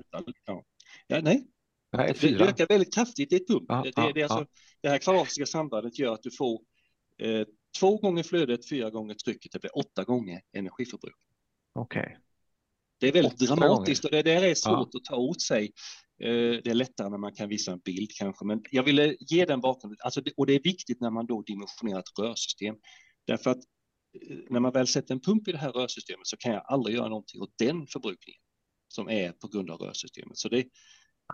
Ja. 0.46 0.64
Ja, 1.06 1.20
nej, 1.20 1.46
Nej, 1.92 2.14
det, 2.20 2.38
det 2.38 2.44
ökar 2.44 2.66
väldigt 2.66 2.94
kraftigt 2.94 3.32
i 3.32 3.36
ett 3.36 3.46
pump. 3.46 3.64
Ja, 3.68 3.82
det, 3.82 3.92
ja, 3.96 4.12
det, 4.14 4.20
är 4.20 4.24
alltså, 4.24 4.46
det 4.80 4.88
här 4.88 4.98
kvadratiska 4.98 5.46
sambandet 5.46 5.98
gör 5.98 6.12
att 6.12 6.22
du 6.22 6.30
får 6.30 6.60
eh, 7.18 7.46
två 7.80 7.96
gånger 7.96 8.22
flödet, 8.22 8.68
fyra 8.68 8.90
gånger 8.90 9.14
trycket, 9.14 9.52
det 9.52 9.60
blir 9.60 9.78
åtta 9.78 10.04
gånger 10.04 10.40
energiförbrukning. 10.52 11.28
Okej. 11.72 12.18
Det 13.02 13.08
är 13.08 13.12
väldigt 13.12 13.38
dramatiskt 13.38 14.04
och 14.04 14.10
det 14.10 14.22
där 14.22 14.42
är 14.42 14.54
svårt 14.54 14.88
Ja. 14.92 14.98
att 14.98 15.04
ta 15.04 15.16
åt 15.16 15.42
sig. 15.42 15.64
Eh, 16.22 16.30
det 16.64 16.66
är 16.66 16.74
lättare 16.74 17.08
när 17.10 17.18
man 17.18 17.34
kan 17.34 17.48
visa 17.48 17.72
en 17.72 17.78
bild 17.78 18.10
kanske, 18.18 18.44
men 18.44 18.62
jag 18.70 18.82
ville 18.82 19.16
ge 19.20 19.44
den 19.44 19.60
bakgrunden. 19.60 19.98
Alltså 20.04 20.22
och 20.36 20.46
det 20.46 20.52
är 20.52 20.62
viktigt 20.62 21.00
när 21.00 21.10
man 21.10 21.26
då 21.26 21.42
dimensionerar 21.42 21.98
ett 21.98 22.18
rörsystem. 22.18 22.74
Därför 23.26 23.50
att 23.50 23.56
eh, 23.58 24.36
när 24.50 24.60
man 24.60 24.72
väl 24.72 24.86
sätter 24.86 25.14
en 25.14 25.20
pump 25.20 25.48
i 25.48 25.52
det 25.52 25.58
här 25.58 25.72
rörsystemet 25.72 26.26
så 26.26 26.36
kan 26.36 26.52
jag 26.52 26.62
aldrig 26.66 26.96
göra 26.96 27.08
någonting 27.08 27.40
åt 27.42 27.54
den 27.58 27.86
förbrukningen 27.86 28.40
som 28.88 29.08
är 29.08 29.32
på 29.32 29.48
grund 29.48 29.70
av 29.70 29.80
rörsystemet. 29.80 30.38
Så 30.38 30.48
det, 30.48 30.64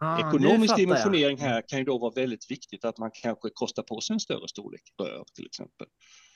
Ah, 0.00 0.28
Ekonomisk 0.28 0.72
jag. 0.72 0.78
dimensionering 0.78 1.38
här 1.38 1.62
kan 1.68 1.78
ju 1.78 1.84
då 1.84 1.98
vara 1.98 2.10
väldigt 2.14 2.50
viktigt 2.50 2.84
att 2.84 2.98
man 2.98 3.10
kanske 3.22 3.50
kostar 3.50 3.82
på 3.82 4.00
sig 4.00 4.14
en 4.14 4.20
större 4.20 4.48
storlek 4.48 4.82
rör 4.98 5.24
till 5.34 5.46
exempel. 5.46 5.86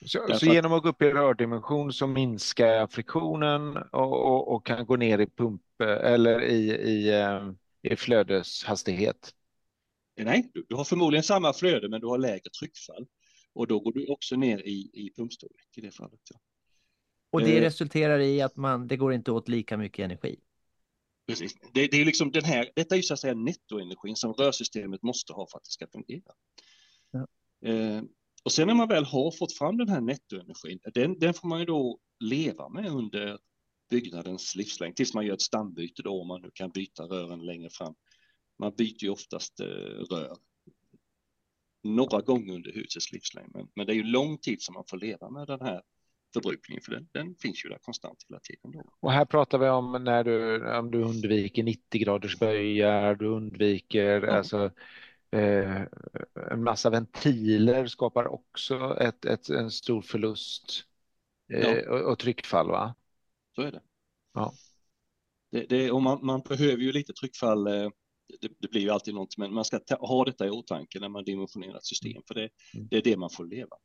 Så, 0.05 0.19
så 0.27 0.33
att- 0.33 0.41
genom 0.43 0.73
att 0.73 0.83
gå 0.83 0.89
upp 0.89 1.01
i 1.01 1.05
rördimension 1.09 1.93
så 1.93 2.07
minskar 2.07 2.67
jag 2.67 2.91
friktionen 2.91 3.77
och, 3.77 4.25
och, 4.25 4.53
och 4.55 4.65
kan 4.65 4.85
gå 4.85 4.95
ner 4.95 5.19
i 5.19 5.27
pump 5.27 5.61
eller 5.81 6.43
i, 6.43 6.71
i, 6.71 7.09
eh, 7.21 7.51
i 7.93 7.95
flödeshastighet. 7.95 9.33
Nej, 10.17 10.51
du, 10.53 10.65
du 10.69 10.75
har 10.75 10.83
förmodligen 10.83 11.23
samma 11.23 11.53
flöde 11.53 11.89
men 11.89 12.01
du 12.01 12.07
har 12.07 12.17
lägre 12.17 12.49
tryckfall 12.59 13.05
och 13.53 13.67
då 13.67 13.79
går 13.79 13.93
du 13.93 14.07
också 14.07 14.35
ner 14.35 14.57
i, 14.67 14.89
i 14.93 15.13
pumpstorlek 15.15 15.67
i 15.77 15.81
det 15.81 15.91
fallet. 15.91 16.19
Ja. 16.33 16.39
Och 17.31 17.41
det 17.41 17.57
Eh. 17.57 17.61
resulterar 17.61 18.19
i 18.19 18.41
att 18.41 18.55
man, 18.55 18.87
det 18.87 18.97
går 18.97 19.13
inte 19.13 19.31
åt 19.31 19.47
lika 19.49 19.77
mycket 19.77 20.03
energi. 20.05 20.39
Precis. 21.27 21.53
Det, 21.73 21.87
det 21.87 22.01
är 22.01 22.05
liksom 22.05 22.31
den 22.31 22.43
här, 22.43 22.71
detta 22.75 22.95
är 22.95 22.97
ju 22.97 23.03
så 23.03 23.13
att 23.13 23.19
säga 23.19 23.33
nettoenergin 23.33 24.15
som 24.15 24.33
rörsystemet 24.33 25.03
måste 25.03 25.33
ha 25.33 25.47
för 25.51 25.57
att 25.57 25.63
det 25.63 25.71
ska 25.71 25.87
fungera. 25.87 26.33
Ja. 27.11 27.27
Eh, 27.69 28.03
och 28.43 28.51
sen 28.51 28.67
när 28.67 28.75
man 28.75 28.87
väl 28.87 29.05
har 29.05 29.31
fått 29.31 29.53
fram 29.53 29.77
den 29.77 29.89
här 29.89 30.01
nettoenergin, 30.01 30.79
den, 30.93 31.19
den 31.19 31.33
får 31.33 31.47
man 31.47 31.59
ju 31.59 31.65
då 31.65 31.99
leva 32.19 32.69
med 32.69 32.91
under 32.91 33.39
byggnadens 33.89 34.55
livslängd 34.55 34.95
tills 34.95 35.13
man 35.13 35.25
gör 35.25 35.33
ett 35.33 35.41
stambyte 35.41 36.01
då 36.01 36.21
om 36.21 36.27
man 36.27 36.41
nu 36.41 36.51
kan 36.53 36.69
byta 36.69 37.03
rören 37.03 37.45
längre 37.45 37.69
fram. 37.69 37.95
Man 38.59 38.75
byter 38.75 39.03
ju 39.03 39.09
oftast 39.09 39.59
eh, 39.59 39.65
rör 39.65 40.37
några 41.83 42.21
gånger 42.21 42.53
under 42.53 42.71
husets 42.71 43.11
livslängd, 43.11 43.51
men, 43.53 43.67
men 43.75 43.87
det 43.87 43.93
är 43.93 43.95
ju 43.95 44.03
lång 44.03 44.37
tid 44.37 44.61
som 44.61 44.73
man 44.73 44.85
får 44.89 44.97
leva 44.97 45.29
med 45.29 45.47
den 45.47 45.61
här 45.61 45.81
förbrukningen, 46.33 46.81
för 46.81 46.91
den, 46.91 47.07
den 47.11 47.35
finns 47.35 47.65
ju 47.65 47.69
där 47.69 47.77
konstant 47.81 48.25
hela 48.29 48.39
tiden. 48.39 48.71
Då. 48.71 48.83
Och 48.99 49.11
här 49.11 49.25
pratar 49.25 49.57
vi 49.57 49.69
om 49.69 50.03
när 50.03 50.23
du, 50.23 50.65
om 50.77 50.91
du 50.91 51.03
undviker 51.03 51.63
90 51.63 52.01
graders 52.01 52.39
böjar, 52.39 53.15
du 53.15 53.25
undviker 53.27 54.21
Ja. 54.21 54.31
alltså, 54.31 54.71
eh, 55.31 55.81
en 56.51 56.63
massa 56.63 56.89
ventiler 56.89 57.87
skapar 57.87 58.27
också 58.27 58.97
ett, 59.01 59.25
ett, 59.25 59.49
en 59.49 59.71
stor 59.71 60.01
förlust 60.01 60.83
eh, 61.53 61.59
Ja. 61.59 61.89
och, 61.91 62.11
och 62.11 62.19
tryckfall. 62.19 62.67
Va? 62.67 62.95
Så 63.55 63.61
är 63.61 63.71
det. 63.71 63.81
Ja. 64.33 64.53
Det, 65.51 65.65
det, 65.69 65.91
och 65.91 66.01
man, 66.01 66.25
man 66.25 66.41
behöver 66.41 66.83
ju 66.83 66.91
lite 66.91 67.13
tryckfall. 67.13 67.67
eh, 67.67 67.89
Det, 68.41 68.51
det 68.59 68.67
blir 68.71 68.81
ju 68.81 68.89
alltid 68.89 69.13
något, 69.13 69.37
men 69.37 69.53
man 69.53 69.65
ska 69.65 69.79
ta, 69.79 69.95
ha 69.95 70.25
detta 70.25 70.47
i 70.47 70.49
åtanke 70.49 70.99
när 70.99 71.09
man 71.09 71.23
dimensionerar 71.23 71.77
ett 71.77 71.85
system, 71.85 72.21
för 72.27 72.33
det, 72.35 72.49
Mm. 72.75 72.87
det 72.89 72.97
är 72.97 73.01
det 73.01 73.17
man 73.17 73.29
får 73.29 73.45
leva. 73.45 73.75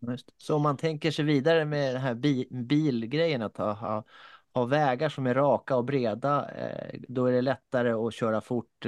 Just. 0.00 0.34
Så 0.36 0.56
om 0.56 0.62
man 0.62 0.76
tänker 0.76 1.10
sig 1.10 1.24
vidare 1.24 1.64
med 1.64 1.94
den 1.94 2.02
här 2.02 2.14
bi 2.14 2.48
bilgrejen 2.50 3.42
att 3.42 3.56
ha, 3.56 3.72
ha, 3.72 4.04
ha 4.52 4.64
vägar 4.64 5.08
som 5.08 5.26
är 5.26 5.34
raka 5.34 5.76
och 5.76 5.84
breda, 5.84 6.50
eh, 6.50 7.00
då 7.08 7.26
är 7.26 7.32
det 7.32 7.42
lättare 7.42 7.92
att 7.92 8.14
köra 8.14 8.40
fort 8.40 8.86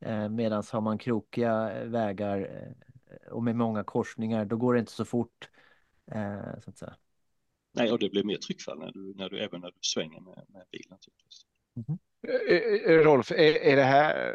eh, 0.00 0.28
medan 0.28 0.62
har 0.72 0.80
man 0.80 0.98
krokiga 0.98 1.84
vägar 1.84 2.38
eh, 2.40 3.32
och 3.32 3.42
med 3.42 3.56
många 3.56 3.84
korsningar, 3.84 4.44
då 4.44 4.56
går 4.56 4.74
det 4.74 4.80
inte 4.80 4.92
så 4.92 5.04
fort. 5.04 5.48
Eh, 6.10 6.60
så 6.64 6.70
att 6.70 6.78
säga. 6.78 6.94
Nej, 7.72 7.92
och 7.92 7.98
det 7.98 8.10
blir 8.10 8.24
mer 8.24 8.36
tryckfall 8.36 8.78
när 8.78 8.92
du, 8.92 9.14
när 9.14 9.28
du 9.28 9.38
även 9.38 9.60
när 9.60 9.70
du 9.70 9.78
svänger 9.80 10.20
med, 10.20 10.44
med 10.48 10.64
bil 10.70 10.86
naturligtvis. 10.90 11.46
Eh, 12.28 12.92
eh, 12.92 13.04
Rolf, 13.04 13.30
är, 13.30 13.56
är 13.56 13.76
det 13.76 13.82
här, 13.82 14.28
eh, 14.28 14.34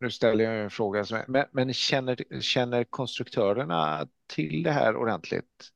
nu 0.00 0.10
ställer 0.10 0.44
jag 0.44 0.64
en 0.64 0.70
fråga, 0.70 1.04
som 1.04 1.16
är- 1.16 1.24
men, 1.28 1.44
men 1.52 1.74
känner, 1.74 2.40
känner 2.40 2.84
konstruktörerna 2.84 4.08
till 4.26 4.62
det 4.62 4.70
här 4.72 4.96
ordentligt? 4.96 5.70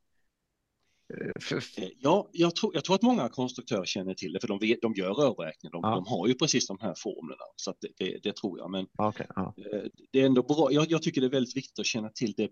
Eh, 1.15 1.57
Eh, 1.85 1.89
Ja, 1.99 2.29
jag 2.33 2.57
tror, 2.57 2.75
jag 2.75 2.85
tror 2.85 2.95
att 2.97 3.03
många 3.03 3.29
konstruktörer 3.29 3.85
känner 3.85 4.15
till 4.15 4.33
det, 4.33 4.41
för 4.41 4.49
de, 4.49 4.59
vet, 4.59 4.83
de 4.83 4.95
gör 4.95 5.13
rörräkning. 5.15 5.73
De, 5.73 5.81
Ja. 5.83 5.91
de 5.95 6.07
har 6.07 6.27
ju 6.29 6.35
precis 6.35 6.67
de 6.67 6.79
här 6.81 6.95
formlerna, 6.97 7.43
så 7.57 7.75
det, 7.81 7.89
det, 7.97 8.19
det 8.23 8.37
tror 8.37 8.59
jag. 8.59 8.71
Men 8.71 8.87
Okej, 8.99 9.27
ja. 9.37 9.55
Eh, 9.73 9.83
det 10.13 10.21
är 10.21 10.27
ändå 10.27 10.43
bra. 10.43 10.69
Jag, 10.73 10.91
jag 10.91 11.03
tycker 11.03 11.21
det 11.21 11.27
är 11.27 11.31
väldigt 11.31 11.57
viktigt 11.57 11.79
att 11.79 11.87
känna 11.87 12.09
till 12.09 12.33
det, 12.37 12.51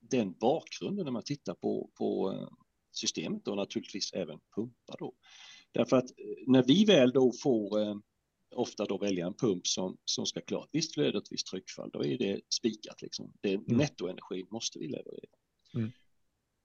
den 0.00 0.32
bakgrunden 0.32 1.04
när 1.04 1.12
man 1.12 1.22
tittar 1.22 1.54
på, 1.54 1.90
på 1.98 2.34
systemet 2.92 3.48
och 3.48 3.56
naturligtvis 3.56 4.12
även 4.12 4.38
pumpar 4.56 4.96
då. 4.98 5.12
Därför 5.72 5.96
att 5.96 6.06
när 6.46 6.62
vi 6.62 6.84
väl 6.84 7.10
då 7.12 7.32
får 7.42 7.78
ofta 8.54 8.84
då 8.84 8.98
välja 8.98 9.26
en 9.26 9.34
pump 9.34 9.66
som, 9.66 9.96
som 10.04 10.26
ska 10.26 10.40
klara 10.40 10.64
ett 10.64 10.70
visst 10.72 10.94
flöde 10.94 11.18
och 11.18 11.24
ett 11.24 11.32
visst 11.32 11.46
tryckfall, 11.46 11.90
då 11.92 12.04
är 12.04 12.18
det 12.18 12.40
spikat 12.48 13.02
liksom. 13.02 13.32
Det, 13.40 13.56
Nettoenergin 13.66 14.46
måste 14.50 14.78
vi 14.78 14.86
leverera. 14.86 15.36
Mm. 15.74 15.90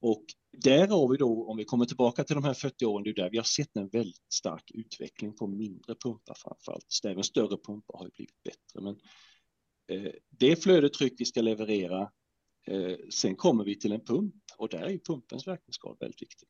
Och 0.02 0.26
där 0.52 0.88
har 0.88 1.12
vi 1.12 1.18
då, 1.18 1.46
om 1.46 1.58
vi 1.58 1.66
kommer 1.66 1.86
tillbaka 1.86 2.24
till 2.24 2.36
de 2.36 2.44
här 2.44 2.54
40 2.54 2.86
åren, 2.86 3.04
det 3.04 3.10
är 3.10 3.14
där 3.14 3.30
vi 3.30 3.38
har 3.38 3.44
sett 3.44 3.76
en 3.76 3.88
väldigt 3.88 4.34
stark 4.34 4.72
utveckling 4.74 5.36
på 5.36 5.48
mindre 5.48 5.96
pumpar 5.96 6.36
framförallt. 6.38 6.86
Så 6.88 7.08
Även 7.08 7.24
större 7.24 7.58
pumpar 7.58 7.98
har 7.98 8.10
blivit 8.10 8.44
bättre. 8.44 8.82
Men 8.82 9.00
eh, 9.88 10.12
det 10.30 10.64
flödetryck 10.64 11.14
vi 11.18 11.26
ska 11.26 11.42
leverera, 11.42 12.12
eh, 12.68 12.98
sen 13.10 13.36
kommer 13.36 13.64
vi 13.64 13.80
till 13.80 13.92
en 13.92 14.06
pump 14.06 14.36
och 14.58 14.70
där 14.70 14.84
är 14.84 14.98
pumpens 14.98 15.48
verkningsgrad 15.48 15.98
väldigt 16.00 16.22
viktig. 16.22 16.48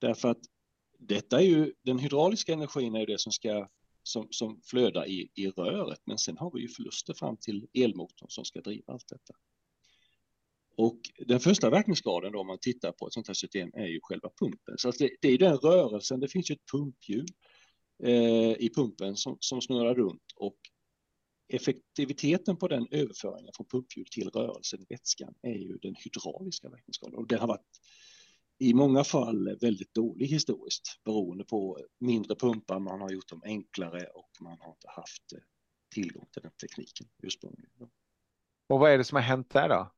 Därför 0.00 0.28
att 0.28 0.40
detta 0.98 1.40
är 1.40 1.44
ju, 1.44 1.72
den 1.82 1.98
hydrauliska 1.98 2.52
energin 2.52 2.94
är 2.94 3.00
ju 3.00 3.06
det 3.06 3.20
som 3.20 3.32
ska 3.32 3.68
som, 4.08 4.28
som 4.30 4.60
flödar 4.62 5.08
i, 5.08 5.30
i 5.34 5.48
röret, 5.48 6.00
men 6.04 6.18
sen 6.18 6.36
har 6.36 6.50
vi 6.54 6.60
ju 6.60 6.68
förluster 6.68 7.14
fram 7.14 7.36
till 7.36 7.66
elmotorn 7.74 8.30
som 8.30 8.44
ska 8.44 8.60
driva 8.60 8.92
allt 8.92 9.08
detta. 9.08 9.34
Och 10.76 11.00
den 11.26 11.40
första 11.40 11.70
verkningsgraden 11.70 12.32
då, 12.32 12.40
om 12.40 12.46
man 12.46 12.58
tittar 12.58 12.92
på 12.92 13.06
ett 13.06 13.12
sånt 13.12 13.26
här 13.26 13.34
system 13.34 13.70
är 13.74 13.86
ju 13.86 14.00
själva 14.02 14.30
pumpen. 14.40 14.78
Så 14.78 14.88
att 14.88 14.98
det, 14.98 15.10
det 15.20 15.28
är 15.28 15.38
den 15.38 15.56
rörelsen, 15.56 16.20
det 16.20 16.28
finns 16.28 16.50
ju 16.50 16.52
ett 16.52 16.70
pumphjul 16.72 17.26
eh, 18.02 18.52
i 18.52 18.70
pumpen 18.74 19.16
som, 19.16 19.36
som 19.40 19.60
snurrar 19.60 19.94
runt 19.94 20.32
och 20.36 20.56
effektiviteten 21.48 22.56
på 22.56 22.68
den 22.68 22.86
överföringen 22.90 23.52
från 23.56 23.66
pumphjul 23.66 24.06
till 24.10 24.28
rörelsen 24.28 24.82
i 24.82 24.86
vätskan 24.88 25.34
är 25.42 25.58
ju 25.58 25.78
den 25.78 25.94
hydrauliska 26.04 26.68
verkningsgraden. 26.68 27.18
Och 27.18 27.26
det 27.26 27.36
har 27.36 27.46
varit 27.46 27.80
i 28.58 28.74
många 28.74 29.04
fall 29.04 29.56
väldigt 29.60 29.94
dålig 29.94 30.26
historiskt 30.26 31.00
beroende 31.04 31.44
på 31.44 31.78
mindre 32.00 32.34
pumpar, 32.34 32.78
man 32.78 33.00
har 33.00 33.10
gjort 33.10 33.28
dem 33.28 33.42
enklare 33.44 34.06
och 34.14 34.30
man 34.40 34.56
har 34.60 34.70
inte 34.70 34.88
haft 34.88 35.32
eh, 35.34 35.38
tillgång 35.94 36.26
till 36.32 36.42
den 36.42 36.52
tekniken 36.52 37.06
ursprungligen. 37.22 37.88
Och 38.68 38.80
vad 38.80 38.92
är 38.92 38.98
det 38.98 39.04
som 39.04 39.16
har 39.16 39.22
hänt 39.22 39.50
där 39.50 39.68
då? 39.68 39.92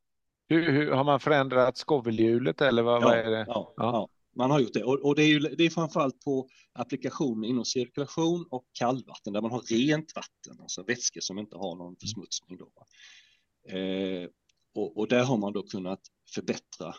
Hur, 0.48 0.72
hur, 0.72 0.90
har 0.90 1.04
man 1.04 1.20
förändrat 1.20 1.76
skovelhjulet 1.76 2.60
eller 2.60 2.82
vad, 2.82 3.02
vad 3.02 3.18
är 3.18 3.30
det? 3.30 3.44
Ja, 3.48 3.74
Ja. 3.76 3.84
ja, 3.92 4.08
man 4.36 4.50
har 4.50 4.60
gjort 4.60 4.72
det. 4.72 4.84
Och, 4.84 5.06
och 5.06 5.14
det 5.14 5.22
är 5.22 5.28
ju 5.28 5.38
det 5.38 5.64
är 5.64 5.70
framförallt 5.70 6.20
på 6.20 6.48
applikationer 6.72 7.48
inom 7.48 7.64
cirkulation 7.64 8.46
och 8.50 8.64
kallvatten 8.72 9.32
där 9.32 9.40
man 9.40 9.50
har 9.50 9.60
rent 9.60 10.16
vatten, 10.16 10.60
alltså 10.60 10.82
vätskor 10.82 11.20
som 11.20 11.38
inte 11.38 11.56
har 11.56 11.76
någon 11.76 11.96
försmutsning. 11.96 12.58
Då. 12.58 12.72
Eh, 13.76 14.28
och, 14.74 14.98
och 14.98 15.08
där 15.08 15.24
har 15.24 15.36
man 15.36 15.52
då 15.52 15.62
kunnat 15.62 16.00
förbättra 16.34 16.94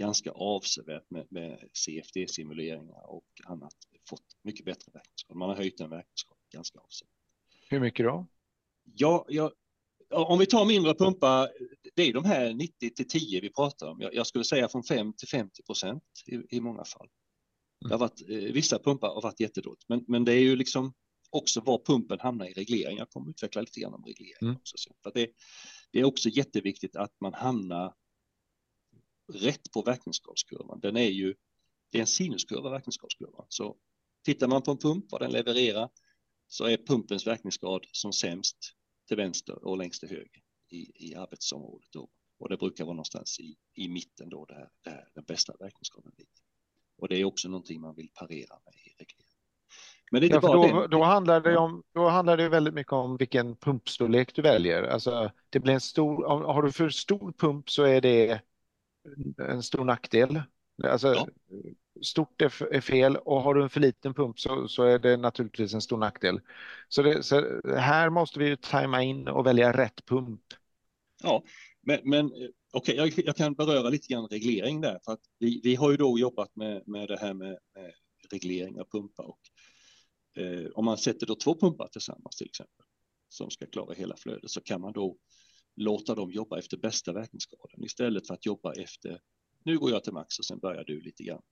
ganska 0.00 0.30
avsevärt 0.30 1.10
med, 1.10 1.26
med 1.30 1.68
CFD-simuleringar 1.72 3.06
och 3.06 3.24
annat. 3.44 3.74
Fått 4.08 4.36
mycket 4.42 4.64
bättre 4.64 4.92
verkningsgrad. 4.92 5.36
Man 5.36 5.48
har 5.48 5.56
höjt 5.56 5.78
den 5.78 5.90
verkningsgraden 5.90 6.44
ganska 6.52 6.78
avsevärt. 6.78 7.14
Hur 7.68 7.80
mycket 7.80 8.06
då? 8.06 8.26
Ja, 8.94 9.24
jag, 9.28 9.52
om 10.10 10.38
vi 10.38 10.46
tar 10.46 10.64
mindre 10.64 10.94
pumpar, 10.94 11.48
det 11.94 12.02
är 12.02 12.12
de 12.12 12.24
här 12.24 12.54
90 12.54 12.90
till 12.90 13.08
10 13.08 13.40
vi 13.40 13.50
pratar 13.50 13.88
om. 13.88 14.00
Jag, 14.00 14.14
jag 14.14 14.26
skulle 14.26 14.44
säga 14.44 14.68
från 14.68 14.82
5 14.82 15.12
till 15.12 15.28
50 15.28 15.62
procent 15.62 16.02
i, 16.26 16.56
i 16.56 16.60
många 16.60 16.84
fall. 16.84 17.08
Det 17.80 17.94
har 17.94 17.98
varit, 17.98 18.20
eh, 18.28 18.36
vissa 18.36 18.78
pumpar 18.78 19.08
har 19.08 19.22
varit 19.22 19.40
jättedåligt, 19.40 19.84
men, 19.88 20.04
men 20.08 20.24
det 20.24 20.32
är 20.32 20.40
ju 20.40 20.56
liksom 20.56 20.92
också 21.30 21.60
var 21.60 21.82
pumpen 21.84 22.20
hamnar 22.20 22.46
i 22.46 22.52
reglering. 22.52 22.98
Jag 22.98 23.10
kommer 23.10 23.30
utveckla 23.30 23.60
lite 23.60 23.80
grann 23.80 23.94
om 23.94 24.04
reglering 24.04 24.42
mm. 24.42 24.56
också. 24.56 24.76
För 25.02 25.12
det, 25.14 25.30
det 25.92 26.00
är 26.00 26.04
också 26.04 26.28
jätteviktigt 26.28 26.96
att 26.96 27.20
man 27.20 27.34
hamnar 27.34 27.94
rätt 29.32 29.72
på 29.72 29.82
verkningsgradskurvan. 29.82 30.80
Den 30.80 30.96
är 30.96 31.10
ju, 31.10 31.34
det 31.90 31.98
är 31.98 32.00
en 32.00 32.06
sinuskurva, 32.06 32.70
verkningsgradskurvan. 32.70 33.46
Så 33.48 33.76
tittar 34.24 34.48
man 34.48 34.62
på 34.62 34.70
en 34.70 34.78
pump, 34.78 35.04
vad 35.10 35.20
den 35.20 35.32
levererar, 35.32 35.88
så 36.48 36.64
är 36.64 36.76
pumpens 36.76 37.26
verkningsgrad 37.26 37.86
som 37.92 38.12
sämst 38.12 38.56
till 39.08 39.16
vänster 39.16 39.64
och 39.64 39.78
längst 39.78 40.00
till 40.00 40.08
höger 40.08 40.42
i, 40.68 41.08
i 41.08 41.14
arbetsområdet. 41.14 41.88
Då. 41.92 42.08
Och 42.38 42.48
det 42.48 42.56
brukar 42.56 42.84
vara 42.84 42.94
någonstans 42.94 43.40
i, 43.40 43.56
i 43.74 43.88
mitten 43.88 44.28
då 44.28 44.44
där, 44.44 44.68
där 44.84 45.08
den 45.14 45.24
bästa 45.24 45.52
verkningsgraden 45.60 46.12
ligger. 46.16 46.34
Och 46.96 47.08
det 47.08 47.16
är 47.16 47.24
också 47.24 47.48
någonting 47.48 47.80
man 47.80 47.94
vill 47.94 48.08
parera 48.14 48.58
med 48.64 48.74
i 48.74 48.94
reglering. 48.98 49.26
Men 50.10 50.20
det 50.20 50.26
är 50.26 50.30
ja, 50.30 50.40
då, 50.40 50.86
då, 50.86 51.02
handlar 51.02 51.40
det 51.40 51.56
om, 51.56 51.82
då 51.94 52.08
handlar 52.08 52.36
det 52.36 52.48
väldigt 52.48 52.74
mycket 52.74 52.92
om 52.92 53.16
vilken 53.16 53.56
pumpstorlek 53.56 54.34
du 54.34 54.42
väljer. 54.42 54.82
Alltså, 54.82 55.30
det 55.50 55.60
blir 55.60 55.74
en 55.74 55.80
stor, 55.80 56.24
har 56.46 56.62
du 56.62 56.72
för 56.72 56.90
stor 56.90 57.32
pump 57.32 57.70
så 57.70 57.82
är 57.82 58.00
det 58.00 58.40
en 59.38 59.62
stor 59.62 59.84
nackdel. 59.84 60.42
Alltså, 60.84 61.14
ja. 61.14 61.28
Stort 62.02 62.42
är 62.42 62.80
fel 62.80 63.16
och 63.16 63.42
har 63.42 63.54
du 63.54 63.62
en 63.62 63.70
för 63.70 63.80
liten 63.80 64.14
pump 64.14 64.40
så, 64.40 64.68
så 64.68 64.82
är 64.82 64.98
det 64.98 65.16
naturligtvis 65.16 65.74
en 65.74 65.80
stor 65.80 65.98
nackdel. 65.98 66.40
Så, 66.88 67.02
det, 67.02 67.22
så 67.22 67.60
här 67.76 68.10
måste 68.10 68.38
vi 68.38 68.48
ju 68.48 68.56
tajma 68.56 69.02
in 69.02 69.28
och 69.28 69.46
välja 69.46 69.72
rätt 69.72 70.06
pump. 70.06 70.40
Ja, 71.22 71.42
men, 71.80 72.00
men 72.04 72.26
okej, 72.26 72.50
okay, 72.72 72.96
jag, 72.96 73.26
jag, 73.26 73.36
kan 73.36 73.54
beröra 73.54 73.88
lite 73.88 74.08
grann 74.08 74.26
reglering 74.26 74.80
där. 74.80 75.00
För 75.04 75.12
att 75.12 75.20
vi, 75.38 75.60
vi 75.64 75.74
har 75.74 75.90
ju 75.90 75.96
då 75.96 76.18
jobbat 76.18 76.56
med, 76.56 76.82
med 76.86 77.08
det 77.08 77.18
här 77.18 77.34
med, 77.34 77.58
med 77.74 77.92
reglering 78.30 78.80
av 78.80 78.84
pumpar 78.92 79.24
och 79.24 79.40
eh, 80.42 80.66
om 80.74 80.84
man 80.84 80.98
sätter 80.98 81.26
då 81.26 81.34
två 81.34 81.54
pumpar 81.60 81.88
tillsammans 81.88 82.36
till 82.36 82.46
exempel 82.46 82.84
som 83.28 83.50
ska 83.50 83.66
klara 83.66 83.94
hela 83.94 84.16
flödet 84.16 84.50
så 84.50 84.60
kan 84.60 84.80
man 84.80 84.92
då 84.92 85.16
låta 85.76 86.14
dem 86.14 86.30
jobba 86.30 86.58
efter 86.58 86.76
bästa 86.76 87.12
verkningsgraden 87.12 87.84
istället 87.84 88.26
för 88.26 88.34
att 88.34 88.46
jobba 88.46 88.72
efter 88.72 89.20
nu 89.64 89.78
går 89.78 89.90
jag 89.90 90.04
till 90.04 90.12
max 90.12 90.38
och 90.38 90.44
sen 90.44 90.58
börjar 90.58 90.84
du 90.84 91.00
lite 91.00 91.22
grann. 91.22 91.42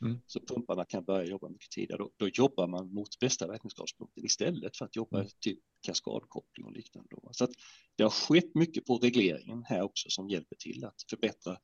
Mm. 0.00 0.20
Så 0.26 0.40
pumparna 0.40 0.84
kan 0.84 1.04
börja 1.04 1.24
jobba 1.24 1.48
mycket 1.48 1.70
tidigare. 1.70 1.98
Då, 1.98 2.10
då 2.16 2.28
jobbar 2.28 2.66
man 2.66 2.92
mot 2.94 3.18
bästa 3.18 3.46
verkningsgradspunkten 3.46 4.24
istället 4.24 4.76
för 4.76 4.84
att 4.84 4.96
jobba 4.96 5.18
mm. 5.18 5.30
till 5.40 5.56
kaskadkoppling 5.86 6.66
och 6.66 6.72
liknande. 6.72 7.08
Då. 7.10 7.28
Så 7.32 7.44
att 7.44 7.50
det 7.96 8.02
har 8.02 8.10
skett 8.10 8.54
mycket 8.54 8.86
på 8.86 8.98
regleringen 8.98 9.64
här 9.64 9.82
också 9.82 10.10
som 10.10 10.28
hjälper 10.28 10.56
till 10.56 10.84
att 10.84 11.02
förbättra 11.10 11.56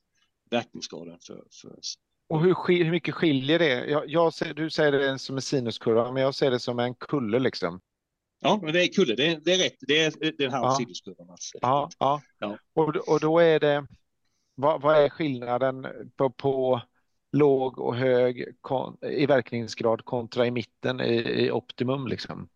verkningsgraden 0.49 1.19
för, 1.27 1.47
för 1.61 1.79
och 2.27 2.41
hur, 2.41 2.83
hur 2.83 2.91
mycket 2.91 3.15
skiljer 3.15 3.59
det? 3.59 3.85
Jag, 3.85 4.09
jag 4.09 4.33
ser, 4.33 4.53
du 4.53 4.69
säger 4.69 4.91
det 4.91 5.19
som 5.19 5.35
en 5.35 5.41
sinuskurva, 5.41 6.11
men 6.11 6.23
jag 6.23 6.35
ser 6.35 6.51
det 6.51 6.59
som 6.59 6.79
en 6.79 6.95
kulle 6.95 7.39
liksom. 7.39 7.81
Ja, 8.45 8.59
men 8.61 8.73
det 8.73 8.83
är 8.83 8.87
kulle, 8.87 9.15
det 9.15 9.27
är, 9.27 9.39
det 9.43 9.53
är 9.53 9.57
rätt. 9.57 9.77
Det 9.79 10.03
är 10.03 10.37
den 10.37 10.51
här 10.51 10.63
ja. 10.63 10.75
sinuskurvan. 10.75 11.29
Alltså. 11.29 11.57
Ja, 11.61 11.89
ja. 11.99 12.21
ja. 12.39 12.57
Och, 12.73 12.95
och 12.95 13.19
då 13.19 13.39
är 13.39 13.59
det, 13.59 13.87
vad, 14.55 14.81
vad 14.81 14.97
är 14.97 15.09
skillnaden 15.09 15.87
på, 16.15 16.29
på 16.29 16.81
låg 17.31 17.79
och 17.79 17.95
hög 17.95 18.45
kon, 18.61 18.97
i 19.01 19.25
verkningsgrad 19.25 20.05
kontra 20.05 20.45
i 20.45 20.51
mitten 20.51 21.01
i, 21.01 21.15
i 21.15 21.51
optimum 21.51 22.07
liksom? 22.07 22.49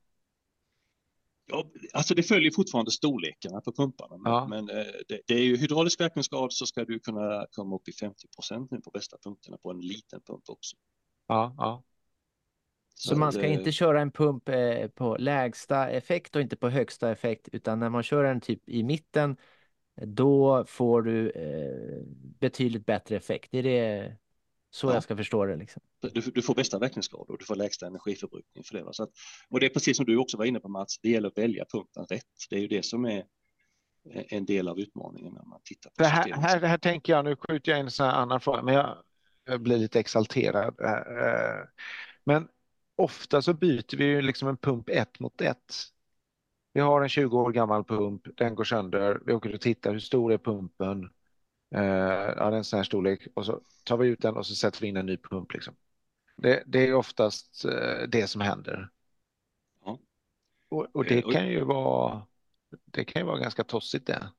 Ja, 1.52 1.72
alltså 1.94 2.16
det 2.16 2.24
följer 2.24 2.52
fortfarande 2.52 2.92
storlekarna 2.92 3.62
på 3.62 3.72
pumparna, 3.72 4.18
men, 4.18 4.32
ja. 4.32 4.48
men 4.48 4.70
eh, 4.70 4.86
det, 5.08 5.22
det, 5.28 5.34
är 5.34 5.44
ju 5.44 5.58
hydraulisk 5.58 6.00
verkningsgrad 6.00 6.54
så 6.54 6.66
ska 6.66 6.86
du 6.86 7.00
kunna 7.00 7.46
komma 7.52 7.76
upp 7.76 7.88
i 7.88 7.92
50 7.92 8.28
procent 8.36 8.72
nu 8.72 8.82
på 8.82 8.92
bästa 8.92 9.18
punkterna 9.24 9.58
på 9.58 9.72
en 9.72 9.80
liten 9.80 10.22
pump 10.22 10.50
också. 10.50 10.76
Ja, 11.28 11.56
ja. 11.58 11.84
Så, 13.02 13.10
så 13.10 13.16
man 13.16 13.32
ska 13.32 13.42
det... 13.42 13.48
inte 13.48 13.72
köra 13.72 14.02
en 14.02 14.12
pump 14.12 14.50
eh, 14.50 14.88
på 14.88 15.18
lägsta 15.20 15.90
effekt 15.90 16.36
och 16.36 16.42
inte 16.42 16.56
på 16.56 16.70
högsta 16.70 17.12
effekt, 17.12 17.50
utan 17.52 17.80
när 17.80 17.90
man 17.90 18.04
kör 18.04 18.24
en 18.24 18.42
typ 18.42 18.70
i 18.70 18.84
mitten, 18.84 19.38
då 19.96 20.66
får 20.68 21.02
du 21.02 21.30
eh, 21.30 22.04
betydligt 22.40 22.86
bättre 22.86 23.16
effekt. 23.16 23.52
Det 23.52 23.58
är 23.58 23.64
det 23.64 24.16
så 24.70 24.88
ja. 24.88 24.94
jag 24.94 25.04
ska 25.04 25.16
förstå 25.16 25.46
det. 25.46 25.56
Liksom. 25.56 25.82
Du, 26.14 26.22
du, 26.22 26.42
får 26.42 26.56
bästa 26.56 26.80
verkningsgrad 26.80 27.30
och 27.30 27.38
du 27.38 27.46
får 27.46 27.56
lägsta 27.56 27.88
energiförbrukning 27.88 28.64
för 28.64 28.78
det. 28.78 28.94
Så 28.94 29.04
att, 29.04 29.10
och 29.50 29.60
det 29.60 29.66
är 29.66 29.70
precis 29.70 29.98
som 29.98 30.06
du 30.06 30.18
också 30.18 30.38
var 30.38 30.46
inne 30.46 30.60
på 30.60 30.70
Mats, 30.70 31.00
det 31.00 31.10
gäller 31.10 31.28
att 31.28 31.38
välja 31.38 31.66
pumpen 31.66 32.06
rätt. 32.06 32.24
Det 32.50 32.56
är 32.56 32.60
ju 32.60 32.68
det 32.68 32.86
som 32.86 33.06
är 33.06 33.24
en 34.30 34.46
del 34.46 34.68
av 34.68 34.80
utmaningen 34.80 35.34
när 35.34 35.44
man 35.44 35.60
tittar 35.64 35.92
på 35.98 36.04
här, 36.04 36.34
här, 36.34 36.62
här, 36.62 36.78
tänker 36.78 37.14
jag, 37.14 37.26
nu 37.26 37.36
skjuter 37.36 37.72
jag 37.72 37.80
in 37.80 37.90
en 38.00 38.06
annan 38.06 38.42
fråga, 38.42 38.62
men 38.62 38.74
jag, 38.74 38.98
jag 39.46 39.62
blir 39.62 39.78
lite 39.78 40.00
exalterad. 40.00 40.80
Eh, 40.82 41.66
men 42.24 42.48
ofta 43.00 43.42
så 43.42 43.54
byter 43.54 43.98
vi 43.98 44.06
ju 44.06 44.22
liksom 44.22 44.48
en 44.48 44.58
pump 44.58 44.90
ett 44.90 45.20
mot 45.20 45.42
ett. 45.42 45.74
Vi 46.74 46.82
har 46.82 47.02
en 47.02 47.10
20 47.10 47.40
år 47.40 47.52
gammal 47.52 47.84
pump, 47.84 48.28
den 48.38 48.56
går 48.56 48.64
sönder, 48.64 49.22
vi 49.26 49.34
åker 49.34 49.54
och 49.54 49.62
tittar, 49.62 49.92
hur 49.92 50.00
stor 50.00 50.34
är 50.34 50.38
pumpen? 50.38 51.10
Eh, 51.76 51.84
ja, 52.38 52.56
en 52.56 52.64
sån 52.64 52.78
här 52.78 52.84
storlek 52.84 53.28
och 53.34 53.46
så 53.46 53.62
tar 53.84 53.98
vi 53.98 54.08
ut 54.08 54.22
den 54.22 54.38
och 54.38 54.46
så 54.46 54.56
sätter 54.56 54.82
vi 54.82 54.88
in 54.88 54.98
en 54.98 55.06
ny 55.06 55.18
pump. 55.18 55.54
Liksom. 55.54 55.76
Det, 56.36 56.64
det 56.66 56.88
är 56.88 56.94
oftast 56.94 57.66
eh, 57.66 58.08
det 58.08 58.28
som 58.28 58.42
händer. 58.42 58.90
Ja. 59.86 60.00
Och, 60.70 60.88
och, 60.94 61.06
det 61.06 61.18
eh, 61.18 61.32
kan 61.32 61.48
ju 61.48 61.64
vara 61.64 62.22
det 62.86 63.06
kan 63.06 63.22
ju 63.22 63.26
vara 63.26 63.40
ganska 63.40 63.64
tossigt 63.64 64.08
det. 64.08 64.30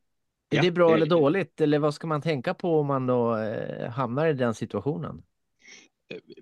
Är 0.50 0.62
det 0.62 0.70
bra 0.70 0.88
det, 0.88 0.94
eller 0.94 1.06
dåligt 1.06 1.60
eller 1.60 1.78
vad 1.78 1.94
ska 1.94 2.06
man 2.06 2.22
tänka 2.22 2.54
på 2.54 2.80
om 2.80 2.86
man 2.86 3.06
då 3.06 3.36
eh, 3.36 3.90
hamnar 3.90 4.26
i 4.26 4.32
den 4.32 4.54
situationen? 4.54 5.22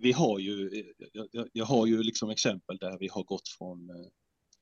Vi 0.01 0.13
har 0.13 0.39
ju, 0.39 0.85
jag, 1.13 1.49
jag 1.53 1.65
har 1.65 1.87
ju 1.87 2.03
liksom 2.03 2.31
exempel 2.31 2.77
där 2.77 2.99
vi 2.99 3.09
har 3.09 3.23
gått 3.23 3.49
från 3.49 3.91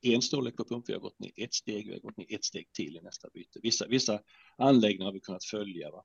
en 0.03 0.23
storlek 0.23 0.57
på 0.57 0.64
pump, 0.64 0.88
vi 0.88 0.92
har 0.92 1.01
gått 1.01 1.19
ner 1.19 1.33
ett 1.37 1.55
steg, 1.55 1.87
vi 1.87 1.92
har 1.92 2.01
gått 2.01 2.16
ner 2.16 2.35
ett 2.35 2.45
steg 2.45 2.73
till 2.73 2.97
i 2.97 3.01
nästa 3.01 3.29
byte. 3.35 3.61
Vissa, 3.62 3.87
vissa 3.87 4.21
anläggningar 4.59 5.05
har 5.05 5.12
vi 5.12 5.21
kunnat 5.21 5.45
följa. 5.45 5.90
Va? 5.90 6.05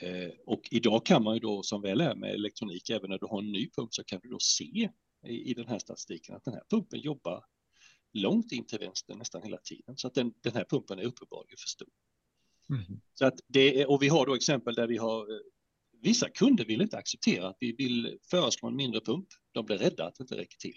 Eh, 0.00 0.30
och 0.46 0.62
idag 0.70 1.06
kan 1.06 1.24
man 1.24 1.34
ju 1.34 1.40
då 1.40 1.62
som 1.62 1.82
väl 1.82 2.00
är 2.00 2.14
med 2.14 2.34
elektronik, 2.34 2.90
även 2.90 3.10
när 3.10 3.18
du 3.18 3.26
har 3.26 3.38
en 3.38 3.52
ny 3.52 3.70
pump 3.70 3.94
så 3.94 4.04
kan 4.04 4.20
du 4.22 4.28
då 4.28 4.38
se 4.40 4.88
i, 5.26 5.50
i 5.50 5.54
den 5.54 5.68
här 5.68 5.78
statistiken 5.78 6.34
att 6.34 6.44
den 6.44 6.54
här 6.54 6.64
pumpen 6.70 7.00
jobbar 7.00 7.44
långt 8.12 8.52
in 8.52 8.66
till 8.66 8.78
vänster 8.78 9.14
nästan 9.14 9.42
hela 9.42 9.58
tiden. 9.58 9.96
Så 9.96 10.06
att 10.06 10.14
den, 10.14 10.34
den 10.42 10.52
här 10.52 10.64
pumpen 10.64 10.98
är 10.98 11.04
uppenbarligen 11.04 11.56
för 11.56 11.68
stor. 11.68 11.88
Mm. 12.70 13.00
Så 13.14 13.26
att 13.26 13.40
det 13.46 13.80
är, 13.80 13.90
och 13.90 14.02
vi 14.02 14.08
har 14.08 14.26
då 14.26 14.34
exempel 14.34 14.74
där 14.74 14.86
vi 14.86 14.96
har 14.96 15.20
eh, 15.20 15.40
Vissa 16.02 16.28
kunder 16.28 16.64
vill 16.64 16.82
inte 16.82 16.96
acceptera 16.96 17.48
att 17.48 17.56
vi 17.60 17.72
vill 17.72 18.18
föreslå 18.30 18.68
en 18.68 18.76
mindre 18.76 19.00
pump. 19.00 19.26
De 19.52 19.66
blir 19.66 19.78
rädda 19.78 20.06
att 20.06 20.14
det 20.14 20.22
inte 20.22 20.36
räcker 20.36 20.56
till. 20.56 20.76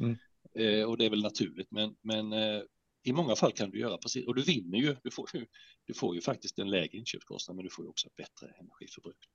Mm. 0.00 0.16
Eh, 0.54 0.88
och 0.88 0.98
det 0.98 1.04
är 1.04 1.10
väl 1.10 1.22
naturligt, 1.22 1.70
men, 1.70 1.94
men 2.02 2.32
eh, 2.32 2.62
i 3.02 3.12
många 3.12 3.36
fall 3.36 3.52
kan 3.52 3.70
du 3.70 3.78
göra 3.78 3.98
precis, 3.98 4.26
och 4.26 4.34
du 4.34 4.42
vinner 4.42 4.78
ju, 4.78 4.96
du 5.02 5.10
får 5.10 5.28
ju, 5.34 5.46
du 5.84 5.94
får 5.94 6.14
ju 6.14 6.20
faktiskt 6.20 6.58
en 6.58 6.70
lägre 6.70 6.98
inköpskostnad, 6.98 7.56
men 7.56 7.64
du 7.64 7.70
får 7.70 7.84
ju 7.84 7.88
också 7.88 8.08
bättre 8.16 8.46
energiförbrukning 8.46 9.30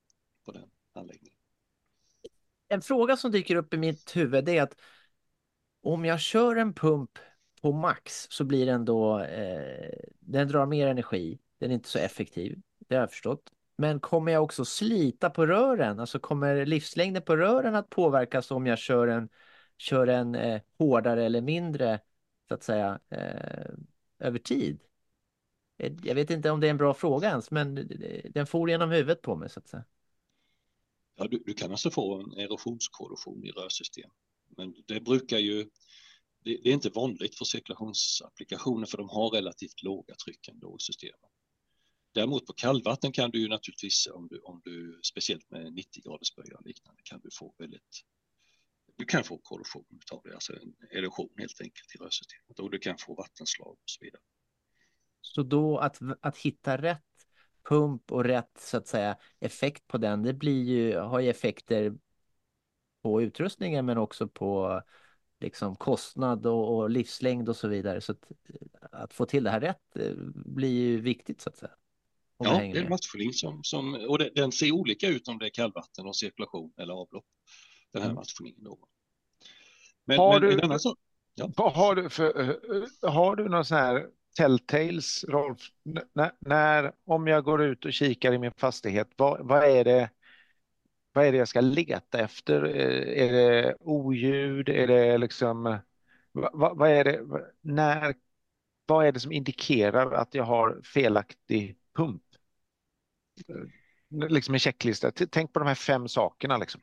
på 0.46 0.52
den 0.52 0.70
anläggningen. 0.94 1.40
En 2.68 2.82
fråga 2.82 3.18
som 3.18 3.32
dyker 3.32 3.56
upp 3.56 3.74
i 3.74 3.78
mitt 3.78 4.16
huvud 4.16 4.50
är 4.50 4.62
att 4.62 4.82
om 5.82 6.06
jag 6.06 6.22
kör 6.22 6.56
en 6.56 6.74
pump 6.74 7.20
på 7.62 7.72
max 7.72 8.28
så 8.30 8.44
blir 8.44 8.66
den 8.66 8.86
då, 8.86 9.20
eh, 9.20 10.00
den 10.20 10.48
drar 10.48 10.66
mer 10.66 10.88
energi, 10.88 11.40
den 11.60 11.72
är 11.72 11.76
inte 11.76 11.90
så 11.90 12.00
effektiv, 12.00 12.62
det 12.88 12.96
har 12.96 13.02
jag 13.02 13.12
förstått. 13.12 13.52
Men 13.78 14.00
kommer 14.00 14.32
jag 14.32 14.44
också 14.44 14.66
slita 14.66 15.30
på 15.30 15.46
rören? 15.46 16.00
Alltså 16.00 16.20
kommer 16.20 16.66
livslängden 16.66 17.24
på 17.24 17.36
rören 17.38 17.76
att 17.76 17.90
påverkas 17.90 18.52
om 18.52 18.66
jag 18.68 18.80
kör 18.80 19.08
en, 19.08 19.30
kör 19.78 20.08
en 20.08 20.36
eh, 20.36 20.62
hårdare 20.78 21.26
eller 21.26 21.42
mindre 21.42 22.00
så 22.48 22.54
att 22.54 22.64
säga, 22.64 23.00
eh, 23.10 23.72
över 24.20 24.40
tid? 24.40 24.80
Eh, 25.78 25.94
jag 26.04 26.16
vet 26.16 26.30
inte 26.30 26.50
om 26.50 26.60
det 26.60 26.68
är 26.68 26.72
en 26.72 26.78
bra 26.78 26.94
fråga 26.94 27.30
ens, 27.30 27.52
men 27.52 27.78
eh, 27.78 28.32
den 28.32 28.48
får 28.48 28.70
genom 28.70 28.92
huvudet 28.92 29.22
på 29.22 29.36
mig 29.36 29.50
så 29.50 29.60
att 29.60 29.68
säga. 29.68 29.86
Ja, 31.16 31.28
du, 31.28 31.44
du 31.46 31.54
kan 31.54 31.72
alltså 31.72 31.92
få 31.92 32.20
en 32.22 32.34
erosionskorrosion 32.34 33.44
i 33.44 33.52
rörsystem, 33.52 34.10
men 34.58 34.74
det 34.88 35.00
brukar 35.00 35.38
ju 35.38 35.64
det, 36.44 36.60
det 36.64 36.70
är 36.70 36.74
inte 36.74 36.90
vanligt 36.90 37.36
för 37.36 37.46
cirkulationsapplikationer 37.46 38.86
för 38.86 38.98
de 38.98 39.10
har 39.10 39.30
relativt 39.30 39.84
låga 39.84 40.16
tryck 40.16 40.48
ändå 40.48 40.76
i 40.80 40.82
systemet. 40.84 41.32
Däremot 42.18 42.46
på 42.46 42.54
kallvatten 42.54 43.12
kan 43.12 43.32
du 43.32 43.40
ju 43.40 43.48
naturligtvis, 43.48 44.08
om 44.14 44.28
du, 44.28 44.40
om 44.40 44.62
du 44.64 45.00
speciellt 45.04 45.52
med 45.52 45.74
90 45.74 46.04
graders 46.04 46.36
böja 46.36 46.58
och 46.58 46.66
liknande, 46.66 47.02
kan 47.04 47.20
du 47.24 47.30
få 47.40 47.54
väldigt 47.58 48.04
du 48.96 49.06
kan 49.06 49.24
få 49.24 49.38
korrosion 49.38 50.00
av 50.12 50.22
det, 50.24 50.34
alltså 50.34 50.54
en 50.54 50.76
erosion 50.92 51.30
helt 51.38 51.62
enkelt 51.62 51.96
i 51.96 51.98
rörsystemet 51.98 52.60
och 52.60 52.72
du 52.72 52.80
kan 52.80 52.98
få 52.98 53.16
vattenslag 53.16 53.72
och 53.72 53.84
så 53.86 54.04
vidare. 54.06 54.22
Så 55.22 55.44
då 55.44 55.78
att, 55.78 56.00
att 56.22 56.38
hitta 56.38 56.78
rätt 56.78 57.04
pump 57.70 58.12
och 58.12 58.24
rätt 58.24 58.58
så 58.60 58.78
att 58.78 58.88
säga 58.88 59.18
effekt 59.40 59.88
på 59.88 59.98
den, 59.98 60.24
det 60.24 60.34
blir 60.34 60.64
ju, 60.64 60.98
har 60.98 61.20
ju 61.20 61.30
effekter 61.30 61.98
på 63.02 63.22
utrustningen 63.22 63.86
men 63.86 63.98
också 63.98 64.28
på 64.28 64.82
liksom 65.40 65.76
kostnad 65.76 66.46
och, 66.46 66.78
och 66.78 66.90
livslängd 66.90 67.50
och 67.50 67.56
så 67.56 67.68
vidare. 67.68 68.02
Så 68.02 68.12
att, 68.12 68.32
att 68.92 69.14
få 69.14 69.26
till 69.26 69.44
det 69.44 69.50
här 69.50 69.62
rätt 69.62 69.96
eh, 69.96 70.14
blir 70.46 70.70
ju 70.70 71.02
viktigt 71.02 71.42
så 71.42 71.50
att 71.50 71.58
säga. 71.58 71.72
Ja, 72.38 72.50
det 72.50 72.80
är 72.80 72.84
en 72.84 72.90
matchning 72.90 73.34
som, 73.34 73.64
som 73.64 73.94
och 73.94 74.18
det, 74.18 74.30
den 74.36 74.52
ser 74.52 74.72
olika 74.72 75.08
ut 75.08 75.28
om 75.28 75.40
det 75.40 75.46
är 75.46 75.50
kallvatten 75.50 76.06
och 76.08 76.16
cirkulation 76.16 76.72
eller 76.78 76.94
avlopp. 76.94 77.26
Den 77.94 78.02
här 78.02 78.10
mm. 78.10 78.16
matchningen 78.16 78.64
då. 78.64 78.80
Men, 80.06 80.18
har, 80.18 80.40
men 80.40 80.50
du, 80.50 80.56
denna 80.56 80.80
så, 80.80 80.96
ja. 81.36 81.72
har, 81.72 81.96
du 81.96 82.10
för, 82.10 82.42
eh, 82.42 83.12
har 83.12 83.36
du 83.36 83.50
någon 83.50 83.66
sån 83.66 83.78
här 83.78 84.08
telltales, 84.38 85.24
Rolf? 85.24 85.60
N 85.86 86.30
när, 86.40 86.92
om 87.06 87.28
jag 87.28 87.44
går 87.44 87.64
ut 87.64 87.86
och 87.86 87.94
kikar 87.94 88.34
i 88.34 88.38
min 88.38 88.52
fastighet, 88.52 89.10
vad, 89.16 89.48
vad 89.48 89.64
är 89.64 89.84
det 89.84 90.10
vad 91.18 91.26
är 91.26 91.32
det 91.32 91.38
jag 91.38 91.48
ska 91.48 91.62
leta 91.62 92.20
efter? 92.20 92.64
Eh, 92.64 93.26
är 93.26 93.34
det 93.34 93.76
oljud? 93.80 94.70
Är 94.70 94.88
det 94.88 95.18
liksom, 95.18 95.78
vad, 96.32 96.78
vad, 96.78 96.90
är 96.90 97.04
det, 97.04 97.22
när, 97.62 98.16
vad 98.86 99.06
är 99.06 99.12
det 99.12 99.20
som 99.20 99.32
indikerar 99.32 100.12
att 100.12 100.34
jag 100.34 100.44
har 100.44 100.82
felaktig 100.84 101.78
pump? 101.96 102.22
Liksom 104.30 104.54
en 104.54 104.60
checklista. 104.60 105.12
Tänk 105.12 105.54
på 105.54 105.60
de 105.60 105.68
här 105.68 105.76
fem 105.76 106.08
sakerna. 106.08 106.58
Liksom. 106.58 106.82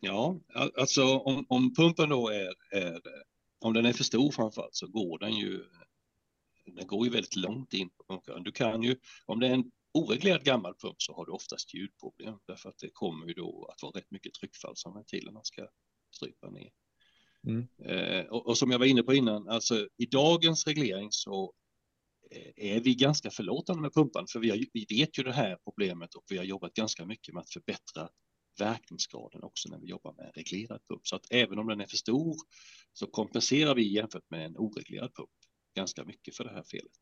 Ja, 0.00 0.40
alltså 0.54 1.18
om, 1.18 1.46
om 1.48 1.74
pumpen 1.74 2.08
då 2.08 2.28
är, 2.28 2.52
är, 2.70 3.00
om 3.60 3.72
den 3.72 3.86
är 3.86 3.92
för 3.92 4.04
stor 4.04 4.32
framförallt 4.32 4.74
så 4.74 4.86
går 4.86 5.18
den 5.18 5.32
ju 5.32 5.64
den 6.64 6.86
går 6.86 7.06
ju 7.06 7.12
väldigt 7.12 7.36
långt 7.36 7.72
in 7.72 7.90
på 7.90 8.04
pumpen. 8.08 8.42
Du 8.42 8.52
kan 8.52 8.82
ju, 8.82 8.96
om 9.26 9.40
det 9.40 9.46
är 9.46 9.54
en 9.54 9.70
oreglerad 9.92 10.44
gammal 10.44 10.74
pump 10.74 11.02
så 11.02 11.14
har 11.14 11.26
du 11.26 11.32
oftast 11.32 11.74
ljudproblem 11.74 12.38
därför 12.46 12.68
att 12.68 12.78
det 12.78 12.90
kommer 12.92 13.26
ju 13.26 13.32
då 13.32 13.70
att 13.72 13.82
vara 13.82 13.92
rätt 13.92 14.10
mycket 14.10 14.34
tryckfall 14.34 14.76
som 14.76 14.94
ventilerna 14.94 15.40
ska 15.42 15.68
strypa 16.10 16.50
ner. 16.50 16.70
Mm. 17.46 17.68
Eh, 17.84 18.26
och, 18.26 18.46
och, 18.46 18.58
som 18.58 18.70
jag 18.70 18.78
var 18.78 18.86
inne 18.86 19.02
på 19.02 19.14
innan, 19.14 19.48
alltså 19.48 19.88
i 19.96 20.06
dagens 20.06 20.66
reglering 20.66 21.08
så 21.12 21.54
Eh, 22.30 22.74
är 22.74 22.80
vi 22.80 22.94
ganska 22.94 23.30
förlåtande 23.30 23.82
med 23.82 23.94
pumpan 23.94 24.26
för 24.32 24.40
vi, 24.40 24.50
har, 24.50 24.58
vi 24.72 24.86
vet 24.88 25.18
ju 25.18 25.22
det 25.22 25.32
här 25.32 25.58
problemet 25.64 26.14
och 26.14 26.24
vi 26.28 26.36
har 26.36 26.44
jobbat 26.44 26.74
ganska 26.74 27.06
mycket 27.06 27.34
med 27.34 27.40
att 27.40 27.50
förbättra 27.50 28.08
verkningsgraden 28.58 29.42
också 29.42 29.68
när 29.68 29.78
vi 29.78 29.86
jobbar 29.86 30.12
med 30.12 30.26
en 30.26 30.32
reglerad 30.32 30.80
pump. 30.88 31.06
Så 31.06 31.16
att 31.16 31.26
även 31.30 31.58
om 31.58 31.66
den 31.66 31.80
är 31.80 31.86
för 31.86 31.96
stor 31.96 32.36
så 32.92 33.06
kompenserar 33.06 33.74
vi 33.74 33.94
jämfört 33.94 34.30
med 34.30 34.46
en 34.46 34.56
oreglerad 34.56 35.14
pump 35.14 35.30
ganska 35.76 36.04
mycket 36.04 36.36
för 36.36 36.44
det 36.44 36.50
här 36.50 36.62
felet. 36.62 36.92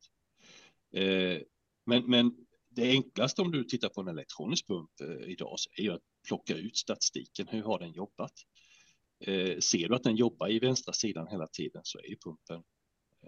Eh, 0.95 1.43
men, 1.87 2.11
men 2.11 2.47
det 2.71 2.91
enklaste 2.91 3.43
om 3.43 3.51
du 3.51 3.65
tittar 3.65 3.89
på 3.89 4.01
en 4.01 4.09
elektronisk 4.09 4.67
pump 4.67 4.91
eh, 5.01 5.31
idag 5.31 5.57
är 5.77 5.83
ju 5.83 5.93
att 5.93 6.03
plocka 6.29 6.55
ut 6.57 6.77
statistiken. 6.77 7.49
Hur 7.49 7.63
har 7.63 7.79
den 7.79 7.93
jobbat? 7.93 8.33
Eh, 9.21 9.59
ser 9.59 9.89
du 9.89 9.95
att 9.95 10.03
den 10.03 10.17
jobbar 10.17 10.51
i 10.51 10.59
vänstra 10.59 10.93
sidan 10.93 11.29
hela 11.31 11.47
tiden 11.47 11.81
så 11.85 11.99
är 11.99 12.07
ju 12.07 12.17
pumpen 12.17 12.63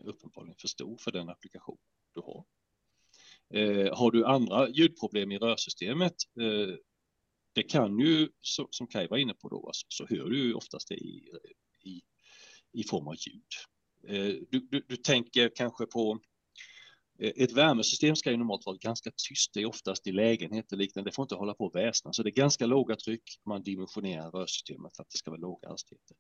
uppenbarligen 0.05 0.57
för 0.61 0.69
stor 0.69 0.99
för 0.99 1.13
den 1.13 1.29
applikation 1.29 1.79
du 2.15 2.21
har. 2.21 2.45
Eh, 3.55 3.97
har 3.99 4.11
du 4.11 4.25
andra 4.25 4.69
ljudproblem 4.69 5.33
i 5.33 5.39
rörsystemet, 5.39 6.15
eh, 6.41 6.75
det 7.53 7.63
kan 7.63 7.99
ju, 7.99 8.29
så, 8.41 8.69
som 8.71 8.87
Kaj 8.87 9.09
var 9.09 9.17
inne 9.17 9.35
på 9.35 9.49
då, 9.49 9.67
alltså, 9.67 9.87
så 9.89 10.07
hör 10.07 10.31
du 10.31 10.39
ju 10.39 10.55
oftast 10.55 10.89
det 10.89 10.95
i, 10.95 11.31
i, 11.83 12.03
i 12.73 12.85
form 12.85 13.09
av 13.09 13.15
ljud. 13.15 13.43
Eh, 14.09 14.35
du, 14.51 14.69
du, 14.71 14.85
du 14.89 14.97
tänker 14.97 15.51
kanske 15.57 15.87
på 15.87 16.21
Eh, 17.21 17.33
ett 17.37 17.53
värmesystem 17.53 18.17
ska 18.17 18.31
ju 18.31 18.37
normalt 18.37 18.67
vara 18.67 18.77
ganska 18.77 19.11
tyst. 19.29 19.55
Det 19.55 19.61
är 19.61 19.67
oftast 19.67 20.07
i 20.07 20.13
lägenheter 20.13 20.77
liknande. 20.77 21.11
Det 21.11 21.15
får 21.15 21.23
inte 21.23 21.35
hålla 21.35 21.55
på 21.55 21.65
och 21.65 21.75
väsna. 21.75 22.13
Så 22.13 22.23
det 22.23 22.31
är 22.31 22.33
ganska 22.33 22.67
låga 22.67 22.97
tryck. 22.97 23.41
Man 23.45 23.63
dimensionerar 23.63 24.31
rörsystemet 24.31 24.97
för 24.97 25.03
att 25.03 25.11
det 25.11 25.19
ska 25.19 25.31
vara 25.31 25.41
låga 25.41 25.69
hastigheter. 25.69 26.17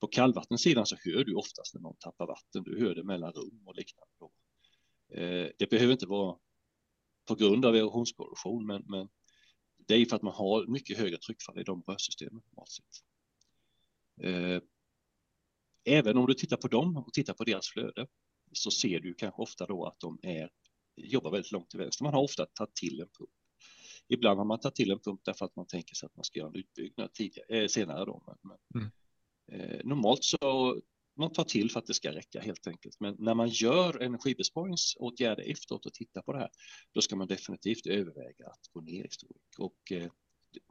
På 0.00 0.06
kallvattensidan 0.06 0.86
så 0.86 0.96
hör 1.04 1.24
du 1.24 1.34
oftast 1.34 1.74
när 1.74 1.80
någon 1.80 1.96
tappar 1.96 2.26
vatten. 2.26 2.62
Du 2.62 2.80
hör 2.80 2.94
det 2.94 3.04
mellan 3.04 3.32
rum 3.32 3.62
och 3.64 3.76
liknande. 3.76 4.12
Eh, 5.12 5.50
det 5.58 5.70
behöver 5.70 5.92
inte 5.92 6.06
vara 6.06 6.36
på 7.28 7.34
grund 7.34 7.64
av 7.64 7.76
erosionskorrosion, 7.76 8.66
men, 8.66 8.84
men 8.86 9.08
det 9.86 9.94
är 9.94 10.04
för 10.04 10.16
att 10.16 10.22
man 10.22 10.34
har 10.34 10.66
mycket 10.66 10.98
högre 10.98 11.18
tryckfall 11.18 11.58
i 11.60 11.62
de 11.62 11.82
rörsystemen. 11.86 12.42
Eh, 14.20 14.60
även 15.84 16.16
om 16.16 16.26
du 16.26 16.34
tittar 16.34 16.56
på 16.56 16.68
dem 16.68 16.96
och 16.96 17.12
tittar 17.12 17.34
på 17.34 17.44
deras 17.44 17.68
flöde 17.68 18.06
så 18.56 18.70
ser 18.70 19.00
du 19.00 19.14
kanske 19.14 19.42
ofta 19.42 19.66
då 19.66 19.86
att 19.86 20.00
de 20.00 20.18
är, 20.22 20.50
jobbar 20.96 21.30
väldigt 21.30 21.52
långt 21.52 21.70
till 21.70 21.78
vänster. 21.78 22.04
Man 22.04 22.14
har 22.14 22.22
ofta 22.22 22.46
tagit 22.46 22.74
till 22.74 23.00
en 23.00 23.08
pump. 23.18 23.30
Ibland 24.08 24.38
har 24.38 24.44
man 24.44 24.60
tagit 24.60 24.74
till 24.74 24.90
en 24.90 24.98
pump 24.98 25.20
därför 25.24 25.44
att 25.44 25.56
man 25.56 25.66
tänker 25.66 25.94
sig 25.94 26.06
att 26.06 26.16
man 26.16 26.24
ska 26.24 26.38
göra 26.38 26.48
en 26.48 26.54
utbyggnad 26.54 27.12
tidigare, 27.12 27.62
eh, 27.62 27.68
senare. 27.68 28.04
Då. 28.04 28.36
Men, 28.42 28.58
mm. 28.74 28.90
eh, 29.52 29.80
normalt 29.84 30.24
så 30.24 30.80
man 31.16 31.32
tar 31.32 31.44
till 31.44 31.70
för 31.70 31.78
att 31.78 31.86
det 31.86 31.94
ska 31.94 32.14
räcka 32.14 32.40
helt 32.40 32.66
enkelt. 32.66 33.00
Men 33.00 33.16
när 33.18 33.34
man 33.34 33.48
gör 33.48 34.02
energibesparingsåtgärder 34.02 35.50
efteråt 35.50 35.86
och 35.86 35.94
tittar 35.94 36.22
på 36.22 36.32
det 36.32 36.38
här, 36.38 36.50
då 36.92 37.00
ska 37.00 37.16
man 37.16 37.28
definitivt 37.28 37.86
överväga 37.86 38.46
att 38.46 38.68
gå 38.70 38.80
ner 38.80 39.04
i 39.04 39.10
storlek. 39.10 39.58
Och, 39.58 39.92
eh, 39.92 40.10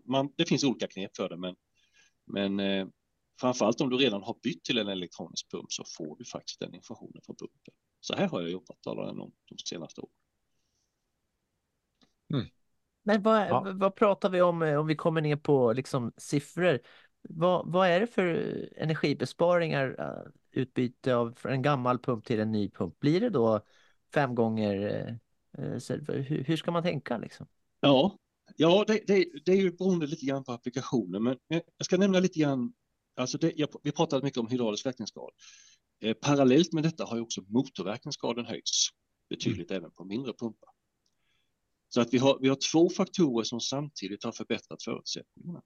man, 0.06 0.34
det 0.36 0.46
finns 0.46 0.64
olika 0.64 0.88
knep 0.88 1.16
för 1.16 1.30
det, 1.30 1.38
men, 1.38 1.56
men 2.26 2.60
eh, 2.60 2.88
Framförallt 3.40 3.82
om 3.82 3.90
du 3.90 3.98
redan 3.98 4.24
har 4.24 4.38
bytt 4.44 4.64
till 4.64 4.78
en 4.78 4.88
elektronisk 4.88 5.52
pump 5.52 5.72
så 5.72 5.84
får 5.98 6.18
du 6.18 6.26
faktiskt 6.26 6.60
den 6.60 6.76
informationen 6.76 7.22
från 7.26 7.36
pumpen. 7.36 7.74
Så 8.00 8.16
här 8.16 8.28
har 8.28 8.42
jag 8.42 8.50
jobbat 8.50 8.82
talar 8.82 9.04
om 9.04 9.32
de 9.46 9.58
senaste 9.58 10.02
åren. 10.02 10.14
Mm. 12.34 12.46
Men 13.04 13.22
vad, 13.22 13.48
ja. 13.50 13.74
vad 13.76 13.96
pratar 13.96 14.30
vi 14.30 14.42
om 14.42 14.62
eh, 14.62 14.80
om 14.80 14.88
vi 14.88 14.96
kommer 14.96 15.22
ner 15.22 15.36
på 15.36 15.74
liksom 15.74 16.12
siffror? 16.18 16.80
Vad, 17.30 17.72
vad 17.72 17.88
är 17.88 18.00
det 18.00 18.08
för 18.08 18.70
energibesparingar, 18.78 20.02
uh, 20.02 20.32
utbyte 20.52 21.16
av 21.16 21.38
en 21.44 21.62
gammal 21.62 22.00
pump 22.00 22.26
till 22.26 22.40
en 22.40 22.52
ny 22.52 22.70
pump? 22.70 23.00
Blir 23.00 23.22
det 23.22 23.30
då 23.30 23.62
fem 24.14 24.36
gånger? 24.36 24.76
Uh, 25.60 25.80
hur, 26.08 26.44
hur, 26.44 26.58
ska 26.58 26.72
man 26.72 26.84
tänka 26.84 27.18
liksom? 27.18 27.48
Ja, 27.80 28.18
ja 28.56 28.84
det, 28.88 29.08
det, 29.08 29.26
det 29.46 29.52
är 29.52 29.58
ju 29.58 29.72
beroende 29.72 30.08
lite 30.08 30.26
grann 30.26 30.44
på 30.44 30.52
applikationen, 30.52 31.24
men 31.24 31.38
jag 31.48 31.86
ska 31.86 31.98
nämna 31.98 32.20
lite 32.20 32.40
grann 32.40 32.74
Alltså 33.16 33.38
det, 33.38 33.54
jag, 33.56 33.70
vi 33.84 33.92
pratade 33.92 34.24
mycket 34.24 34.40
om 34.40 34.48
hydraulisk 34.48 34.86
verkningsgrad. 34.86 35.32
Eh, 36.02 36.14
parallellt 36.14 36.74
med 36.74 36.84
detta 36.84 37.06
har 37.06 37.16
ju 37.16 37.22
också 37.22 37.42
motorverkningsgraden 37.42 38.46
höjts 38.46 38.90
betydligt 39.30 39.72
mm. 39.72 39.82
även 39.82 39.92
på 39.92 40.06
mindre 40.06 40.34
pumpar. 40.34 40.70
Så 41.90 42.02
att 42.02 42.14
vi 42.14 42.18
har, 42.18 42.40
vi 42.42 42.50
har 42.50 42.72
två 42.72 42.90
faktorer 42.90 43.44
som 43.44 43.62
samtidigt 43.62 44.24
har 44.24 44.32
förbättrat 44.32 44.84
förutsättningarna. 44.84 45.62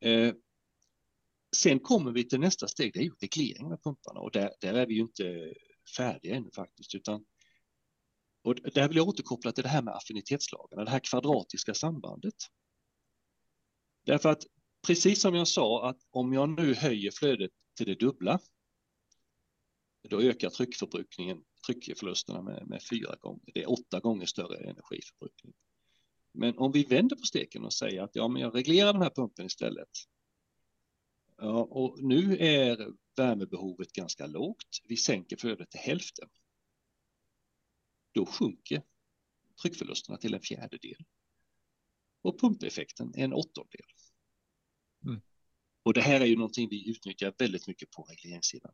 Eh, 0.00 0.34
sen 1.56 1.80
kommer 1.80 2.12
vi 2.12 2.28
till 2.28 2.40
nästa 2.40 2.68
steg, 2.68 2.92
det 2.92 3.00
är 3.00 3.04
ju 3.04 3.14
regleringen 3.20 3.72
av 3.72 3.76
pumparna 3.76 4.20
och 4.20 4.30
där, 4.30 4.54
där 4.60 4.74
är 4.74 4.86
vi 4.86 4.94
ju 4.94 5.00
inte 5.00 5.54
färdiga 5.96 6.34
ännu 6.36 6.50
faktiskt, 6.54 6.94
utan 6.94 7.24
och 8.42 8.54
där 8.54 8.88
vill 8.88 8.96
jag 8.96 9.08
återkoppla 9.08 9.52
till 9.52 9.62
det 9.62 9.68
här 9.68 9.82
med 9.82 9.94
affinitetslagarna, 9.94 10.84
det 10.84 10.90
här 10.90 11.00
kvadratiska 11.10 11.74
sambandet. 11.74 12.34
Därför 14.06 14.28
att 14.28 14.42
precis 14.86 15.20
som 15.20 15.34
jag 15.34 15.48
sa 15.48 15.88
att 15.88 15.98
om 16.10 16.32
jag 16.32 16.48
nu 16.48 16.74
höjer 16.74 17.10
flödet 17.10 17.50
till 17.76 17.86
det 17.86 17.94
dubbla, 17.94 18.40
då 20.08 20.20
ökar 20.20 20.50
tryckförbrukningen, 20.50 21.44
tryckförlusterna 21.66 22.42
med, 22.42 22.66
med 22.66 22.82
fyra 22.90 23.16
gånger. 23.20 23.50
Det 23.54 23.62
är 23.62 23.70
åtta 23.70 24.00
gånger 24.00 24.26
större 24.26 24.56
energiförbrukning. 24.56 25.52
Men 26.32 26.58
om 26.58 26.72
vi 26.72 26.84
vänder 26.84 27.16
på 27.16 27.22
steken 27.22 27.64
och 27.64 27.72
säger 27.72 28.02
att 28.02 28.16
ja, 28.16 28.28
men 28.28 28.42
jag 28.42 28.54
reglerar 28.54 28.92
den 28.92 29.02
här 29.02 29.10
pumpen 29.10 29.46
istället. 29.46 29.88
Ja, 31.36 31.62
och 31.62 32.02
nu 32.02 32.36
är 32.38 32.92
värmebehovet 33.16 33.92
ganska 33.92 34.26
lågt. 34.26 34.80
Vi 34.84 34.96
sänker 34.96 35.36
flödet 35.36 35.70
till 35.70 35.80
hälften. 35.80 36.28
Då 38.12 38.26
sjunker 38.26 38.82
tryckförlusterna 39.62 40.18
till 40.18 40.34
en 40.34 40.40
fjärdedel. 40.40 41.04
Och 42.22 42.40
pumpeffekten 42.40 43.12
är 43.14 43.24
en 43.24 43.32
åttondel. 43.32 43.86
Och 45.82 45.94
det 45.94 46.00
här 46.00 46.20
är 46.20 46.26
ju 46.26 46.36
någonting 46.36 46.68
vi 46.70 46.90
utnyttjar 46.90 47.34
väldigt 47.38 47.66
mycket 47.66 47.90
på 47.90 48.02
regleringssidan. 48.02 48.72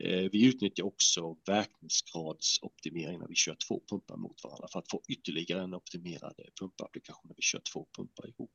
Eh, 0.00 0.30
vi 0.32 0.46
utnyttjar 0.46 0.84
också 0.84 1.36
verkningsgradsoptimering 1.46 3.18
när 3.18 3.28
vi 3.28 3.34
kör 3.34 3.56
två 3.68 3.82
pumpar 3.90 4.16
mot 4.16 4.44
varandra 4.44 4.68
för 4.72 4.78
att 4.78 4.90
få 4.90 5.02
ytterligare 5.08 5.62
en 5.62 5.74
optimerad 5.74 6.34
eh, 6.38 6.44
pumpapplikation 6.60 7.28
när 7.28 7.34
vi 7.36 7.42
kör 7.42 7.62
två 7.72 7.88
pumpar 7.96 8.28
ihop. 8.28 8.52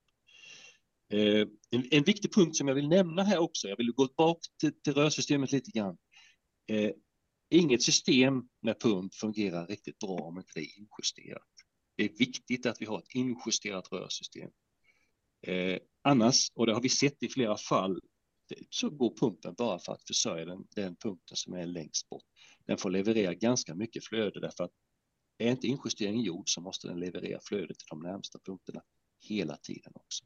Eh, 1.14 1.48
en, 1.70 1.88
en, 1.92 2.04
viktig 2.04 2.34
punkt 2.34 2.56
som 2.56 2.68
jag 2.68 2.76
vill 2.76 2.88
nämna 2.88 3.24
här 3.24 3.38
också, 3.38 3.68
jag 3.68 3.78
vill 3.78 3.92
gå 3.92 4.08
tillbaka 4.08 4.42
till, 4.60 4.82
till 4.82 4.94
rörsystemet 4.94 5.52
lite 5.52 5.72
grann. 5.72 5.98
Inget 7.52 7.84
system 7.84 8.34
med 8.62 8.80
pump 8.80 9.16
fungerar 9.16 9.68
riktigt 9.68 10.00
bra 10.00 10.16
om 10.16 10.38
inte 10.38 10.52
det 10.56 10.60
är 10.60 10.78
injusterat. 10.78 11.48
Det 11.98 12.04
är 12.04 12.18
viktigt 12.18 12.66
att 12.66 12.82
vi 12.82 12.86
har 12.86 13.00
ett 13.00 13.16
injusterat 13.16 13.92
rörsystem 13.92 14.50
annars, 16.02 16.52
och 16.56 16.66
det 16.66 16.74
har 16.74 16.82
vi 16.82 16.90
sett 16.90 17.24
i 17.24 17.30
flera 17.30 17.58
fall, 17.58 18.00
så 18.70 18.90
går 18.90 19.18
pumpen 19.20 19.54
bara 19.58 19.80
för 19.80 19.94
att 19.94 20.08
försörja 20.08 20.46
den, 20.46 20.66
den 20.76 20.96
punkten 20.96 21.38
som 21.38 21.54
är 21.54 21.66
längst 21.66 22.10
bort. 22.10 22.24
Den 22.66 22.78
får 22.78 22.90
leverera 22.90 23.34
ganska 23.34 23.76
mycket 23.76 24.06
flöde 24.06 24.40
därför 24.40 24.64
att 24.64 24.72
är 25.38 25.52
inte 25.52 25.68
injusteringen 25.68 26.22
gjord 26.22 26.50
så 26.50 26.62
måste 26.62 26.88
den 26.88 27.00
leverera 27.00 27.40
flöde 27.44 27.68
till 27.68 27.88
de 27.90 28.00
närmsta 28.00 28.40
punkterna 28.46 28.82
hela 29.20 29.56
tiden 29.56 29.92
också. 29.96 30.26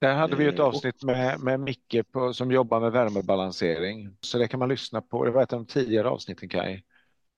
Där 0.00 0.14
hade 0.14 0.36
vi 0.36 0.46
ett 0.46 0.58
eh, 0.58 0.64
avsnitt 0.64 1.02
med, 1.02 1.40
med 1.40 1.60
Micke 1.60 1.96
på, 2.12 2.34
som 2.34 2.52
jobbar 2.52 2.80
med 2.80 2.92
värmebalansering. 2.92 4.16
Så 4.20 4.38
det 4.38 4.48
kan 4.48 4.60
man 4.60 4.68
lyssna 4.68 5.00
på. 5.00 5.24
Det 5.24 5.30
var 5.30 5.42
ett 5.42 5.52
av 5.52 5.58
de 5.58 5.66
tidigare 5.66 6.08
avsnitten 6.08 6.48
Kaj. 6.48 6.84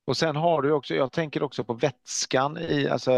Och 0.06 0.16
sen 0.16 0.36
har 0.36 0.62
du 0.62 0.72
också, 0.72 0.94
jag 0.94 1.12
tänker 1.12 1.42
också 1.42 1.64
på 1.64 1.74
vätskan 1.74 2.58
i, 2.58 2.88
alltså, 2.88 3.10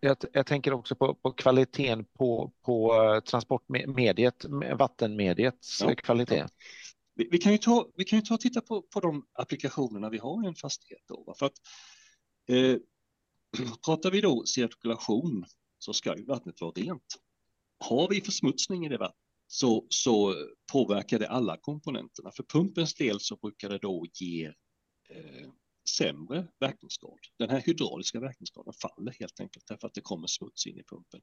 jag, 0.00 0.16
jag 0.32 0.46
tänker 0.46 0.72
också 0.72 0.94
på, 0.94 1.14
på 1.14 1.32
kvaliteten 1.32 2.04
på, 2.04 2.52
på 2.62 2.94
eh, 2.94 3.20
transportmediet, 3.20 4.44
vattenmediets 4.78 5.80
ja. 5.82 5.94
kvalitet. 5.94 6.46
Vi, 7.14 7.28
vi, 7.30 7.38
kan 7.38 7.52
ju 7.52 7.58
ta, 7.58 7.88
vi 7.96 8.04
kan 8.04 8.18
ju 8.18 8.22
ta 8.22 8.34
och 8.34 8.40
titta 8.40 8.60
på, 8.60 8.82
på 8.82 9.00
de 9.00 9.26
applikationerna 9.32 10.10
vi 10.10 10.18
har 10.18 10.44
i 10.44 10.46
en 10.46 10.54
fastighet. 10.54 11.02
Då, 11.08 11.34
för 11.38 11.46
att, 11.46 11.52
eh, 12.48 12.76
pratar 13.84 14.10
vi 14.10 14.20
då 14.20 14.44
cirkulation 14.46 15.44
så 15.78 15.92
ska 15.92 16.16
ju 16.16 16.24
vattnet 16.24 16.60
vara 16.60 16.72
rent. 16.72 17.16
Har 17.78 18.08
vi 18.08 18.20
försmutsning 18.20 18.86
i 18.86 18.88
det 18.88 18.98
vattnet 18.98 19.24
så, 19.46 19.86
så 19.88 20.34
påverkar 20.72 21.18
det 21.18 21.28
alla 21.28 21.56
komponenterna. 21.56 22.30
För 22.36 22.42
pumpens 22.42 22.94
del 22.94 23.20
så 23.20 23.36
brukar 23.36 23.68
det 23.68 23.78
då 23.78 24.06
ge 24.12 24.44
eh, 25.10 25.48
sämre 25.88 26.48
verkningsgrad. 26.60 27.18
Den 27.38 27.50
här 27.50 27.60
hydrauliska 27.60 28.20
verkningsgraden 28.20 28.72
faller 28.72 29.12
helt 29.20 29.40
enkelt 29.40 29.66
därför 29.66 29.86
att 29.86 29.94
det 29.94 30.00
kommer 30.00 30.26
smuts 30.26 30.66
in 30.66 30.78
i 30.78 30.82
pumpen. 30.82 31.20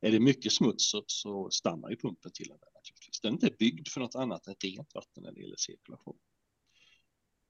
Är 0.00 0.12
det 0.12 0.20
mycket 0.20 0.52
smuts 0.52 0.90
så, 0.90 1.04
så 1.06 1.50
stannar 1.50 1.90
ju 1.90 1.96
pumpen 1.96 2.32
till 2.32 2.48
den 2.48 2.58
naturligtvis. 2.74 3.20
Den 3.20 3.32
är 3.32 3.34
inte 3.34 3.56
byggd 3.58 3.88
för 3.88 4.00
något 4.00 4.14
annat 4.14 4.46
än 4.46 4.54
rent 4.64 4.94
vatten 4.94 5.22
när 5.22 5.32
det 5.32 5.40
gäller 5.40 5.56
cirkulation. 5.56 6.18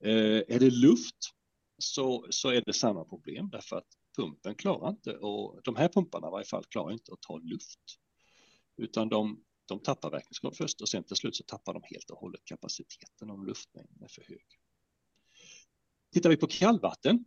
Eh, 0.04 0.42
är 0.54 0.58
det 0.58 0.70
luft 0.70 1.34
så, 1.78 2.26
så 2.30 2.48
är 2.48 2.62
det 2.66 2.72
samma 2.72 3.04
problem 3.04 3.50
därför 3.50 3.76
att 3.76 3.88
pumpen 4.16 4.54
klarar 4.54 4.88
inte 4.88 5.16
och 5.16 5.60
de 5.64 5.76
här 5.76 5.88
pumparna 5.88 6.28
i 6.28 6.30
varje 6.30 6.46
fall 6.46 6.64
klarar 6.64 6.92
inte 6.92 7.12
att 7.12 7.20
ta 7.20 7.38
luft 7.38 7.80
utan 8.76 9.08
de, 9.08 9.44
de 9.64 9.80
tappar 9.80 10.10
verkningsgrad 10.10 10.56
först 10.56 10.80
och 10.80 10.88
sen 10.88 11.04
till 11.04 11.16
slut 11.16 11.36
så 11.36 11.44
tappar 11.44 11.74
de 11.74 11.82
helt 11.84 12.10
och 12.10 12.18
hållet 12.18 12.44
kapaciteten 12.44 13.30
om 13.30 13.46
luftmängden 13.46 14.02
är 14.02 14.08
för 14.08 14.24
hög. 14.28 14.57
Tittar 16.18 16.30
vi 16.30 16.36
på 16.36 16.46
kallvatten 16.46 17.24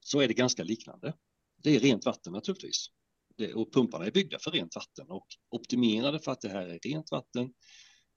så 0.00 0.20
är 0.20 0.28
det 0.28 0.34
ganska 0.34 0.64
liknande. 0.64 1.14
Det 1.62 1.76
är 1.76 1.80
rent 1.80 2.06
vatten 2.06 2.32
naturligtvis. 2.32 2.86
Det, 3.36 3.54
och 3.54 3.72
pumparna 3.72 4.06
är 4.06 4.10
byggda 4.10 4.38
för 4.38 4.50
rent 4.50 4.76
vatten 4.76 5.10
och 5.10 5.26
optimerade 5.48 6.20
för 6.20 6.32
att 6.32 6.40
det 6.40 6.48
här 6.48 6.68
är 6.68 6.78
rent 6.78 7.10
vatten. 7.10 7.54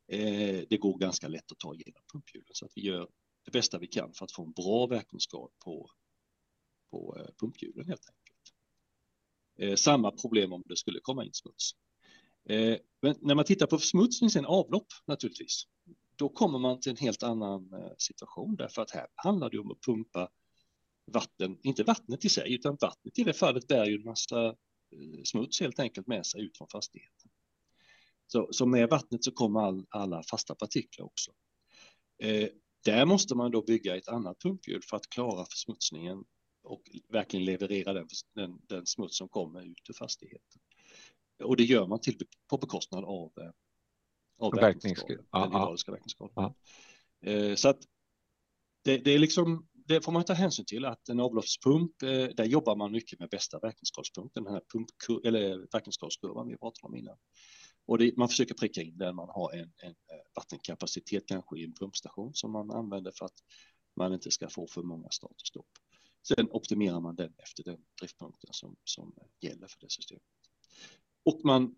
Eh, 0.08 0.64
det 0.70 0.78
går 0.78 0.98
ganska 0.98 1.28
lätt 1.28 1.52
att 1.52 1.60
ta 1.60 1.76
igenom 1.76 2.02
pumphjulen 2.14 2.50
så 2.52 2.66
att 2.66 2.72
vi 2.76 2.82
gör 2.82 3.10
det 3.46 3.52
bästa 3.52 3.80
vi 3.80 3.88
kan 3.88 4.14
för 4.14 4.26
att 4.26 4.32
få 4.32 4.46
en 4.46 4.52
bra 4.52 4.88
verkningsgrad 4.88 5.50
på, 5.66 5.90
på 6.92 7.18
eh, 7.20 7.34
pumphjulen 7.40 7.88
helt 7.88 8.10
enkelt. 8.10 8.54
Eh, 9.60 9.76
samma 9.76 10.12
problem 10.12 10.54
om 10.54 10.64
det 10.66 10.76
skulle 10.76 11.00
komma 11.00 11.26
in 11.26 11.34
smuts. 11.34 11.72
Eh, 12.50 12.78
men 13.02 13.16
när 13.22 13.36
man 13.36 13.46
tittar 13.46 13.68
på 13.68 13.78
försmutsning 13.78 14.30
sen 14.30 14.46
avlopp 14.46 14.88
naturligtvis, 15.08 15.64
då 16.18 16.30
kommer 16.30 16.60
man 16.60 16.80
till 16.80 16.92
en 16.92 16.98
helt 16.98 17.24
annan 17.24 17.74
eh, 17.74 17.92
situation 17.98 18.56
därför 18.56 18.82
att 18.82 18.92
här 18.92 19.08
handlar 19.16 19.50
det 19.50 19.60
om 19.60 19.72
att 19.72 19.82
pumpa 19.82 20.30
vatten, 21.12 21.58
inte 21.64 21.84
vattnet 21.84 22.26
i 22.26 22.30
sig, 22.30 22.54
utan 22.54 22.78
vattnet 22.82 23.20
i 23.20 23.24
det 23.24 23.34
fallet 23.34 23.68
bär 23.68 23.86
ju 23.86 23.96
en 23.96 24.04
massa 24.04 24.46
eh, 24.48 25.24
smuts 25.26 25.60
helt 25.60 25.80
enkelt 25.80 26.08
med 26.08 26.26
sig 26.26 26.42
ut 26.42 26.58
från 26.58 26.68
fastigheten. 26.68 27.32
Så, 28.28 28.50
så 28.52 28.66
med 28.66 28.90
vattnet 28.90 29.24
så 29.24 29.32
kommer 29.32 29.60
all, 29.60 29.86
alla 29.90 30.24
fasta 30.24 30.56
partiklar 30.56 31.06
också. 31.06 31.32
Eh, 32.24 32.50
där 32.86 33.06
måste 33.06 33.36
man 33.36 33.52
då 33.52 33.62
bygga 33.62 33.98
ett 33.98 34.08
annat 34.08 34.40
pumphjul 34.40 34.82
för 34.90 34.98
att 34.98 35.10
klara 35.10 35.46
försmutsningen 35.46 36.24
och 36.64 36.82
verkligen 37.10 37.46
leverera 37.46 37.94
den, 37.94 38.08
den, 38.36 38.62
den 38.68 38.86
smuts 38.86 39.18
som 39.18 39.30
kommer 39.30 39.62
ut 39.62 39.90
ur 39.90 39.94
fastigheten. 39.94 40.62
Och 41.44 41.58
det 41.58 41.64
gör 41.64 41.88
man 41.88 42.02
till, 42.02 42.18
på 42.50 42.58
bekostnad 42.58 43.04
av 43.04 43.32
eh, 43.42 43.52
av 44.38 44.56
verkningsgraden, 44.56 45.26
den 45.32 45.44
hydrauliska 45.44 45.92
verkningsgraden. 45.92 46.54
Eh, 47.26 47.56
så 47.56 47.70
att 47.70 47.80
det, 48.84 48.98
det, 48.98 49.12
är 49.12 49.20
liksom, 49.20 49.68
det 49.74 50.02
får 50.02 50.12
man 50.12 50.24
ta 50.24 50.34
hänsyn 50.34 50.66
till 50.66 50.86
att 50.86 51.10
en 51.10 51.20
avloppspump, 51.20 52.02
eh, 52.04 52.10
där 52.10 52.46
jobbar 52.46 52.76
man 52.76 52.92
mycket 52.92 53.20
med 53.20 53.30
bästa 53.30 53.60
verkningsgradspunkten, 53.60 54.44
den 54.44 54.54
här 54.54 54.62
pump, 54.74 54.90
eller 55.26 55.68
verkningsgradskurvan 55.72 56.48
vi 56.48 56.58
pratade 56.58 56.88
om 56.88 56.96
innan. 56.96 57.18
Och 57.86 57.98
det, 57.98 58.18
man 58.18 58.30
försöker 58.30 58.54
pricka 58.54 58.82
in 58.82 58.98
där 58.98 59.14
man 59.14 59.30
har 59.30 59.54
en, 59.54 59.72
en 59.78 59.90
eh, 59.90 59.96
vattenkapacitet 60.36 61.28
kanske 61.28 61.60
i 61.60 61.64
en 61.64 61.74
pumpstation 61.74 62.34
som 62.34 62.52
man 62.52 62.72
använder 62.72 63.12
för 63.12 63.26
att 63.26 63.40
man 63.96 64.14
inte 64.14 64.32
ska 64.32 64.50
få 64.50 64.68
för 64.68 64.82
många 64.82 65.10
start 65.10 65.32
och 65.32 65.48
stopp. 65.48 65.70
Sen 66.28 66.48
optimerar 66.52 67.00
man 67.00 67.16
den 67.16 67.34
efter 67.38 67.64
den 67.64 67.78
driftpunkten 68.00 68.50
som, 68.54 68.76
som 68.84 69.14
gäller 69.42 69.68
för 69.68 69.80
det 69.80 69.92
systemet. 69.92 70.24
Och 71.26 71.42
man 71.44 71.76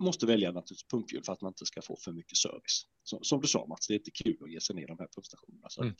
måste 0.00 0.26
välja 0.26 0.48
naturligtvis 0.52 0.88
pumphjul 0.88 1.24
för 1.24 1.32
att 1.32 1.40
man 1.40 1.50
inte 1.50 1.66
ska 1.66 1.82
få 1.82 1.96
för 1.96 2.12
mycket 2.12 2.36
service. 2.36 2.86
Som, 3.02 3.18
som 3.22 3.40
du 3.40 3.48
sa 3.48 3.66
Mats, 3.66 3.86
det 3.86 3.94
är 3.94 3.98
inte 3.98 4.10
kul 4.10 4.36
att 4.40 4.50
ge 4.50 4.60
sig 4.60 4.76
ner 4.76 4.86
de 4.86 4.98
här 4.98 5.08
pumpstationerna. 5.14 5.68
Så 5.68 5.82
mm. 5.82 5.94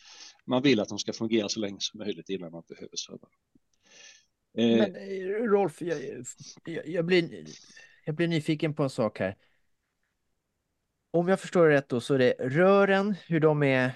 Man 0.46 0.62
vill 0.62 0.80
att 0.80 0.88
de 0.88 0.98
ska 0.98 1.12
fungera 1.12 1.48
så 1.48 1.60
länge 1.60 1.76
som 1.80 1.98
möjligt 1.98 2.28
innan 2.28 2.52
man 2.52 2.62
behöver 2.68 2.96
serva. 2.96 3.28
Eh, 4.58 4.78
Men 4.78 4.96
eh, 4.96 5.50
Rolf, 5.50 5.82
jag, 5.82 6.24
jag, 6.64 6.88
jag, 6.88 7.04
blir, 7.04 7.46
jag 8.04 8.14
blir 8.14 8.28
nyfiken 8.28 8.74
på 8.74 8.82
en 8.82 8.90
sak 8.90 9.18
här. 9.18 9.36
Om 11.10 11.28
jag 11.28 11.40
förstår 11.40 11.68
det 11.68 11.74
rätt 11.74 11.88
då 11.88 12.00
så 12.00 12.14
är 12.14 12.18
det 12.18 12.34
rören, 12.38 13.14
hur 13.26 13.40
de 13.40 13.62
är 13.62 13.92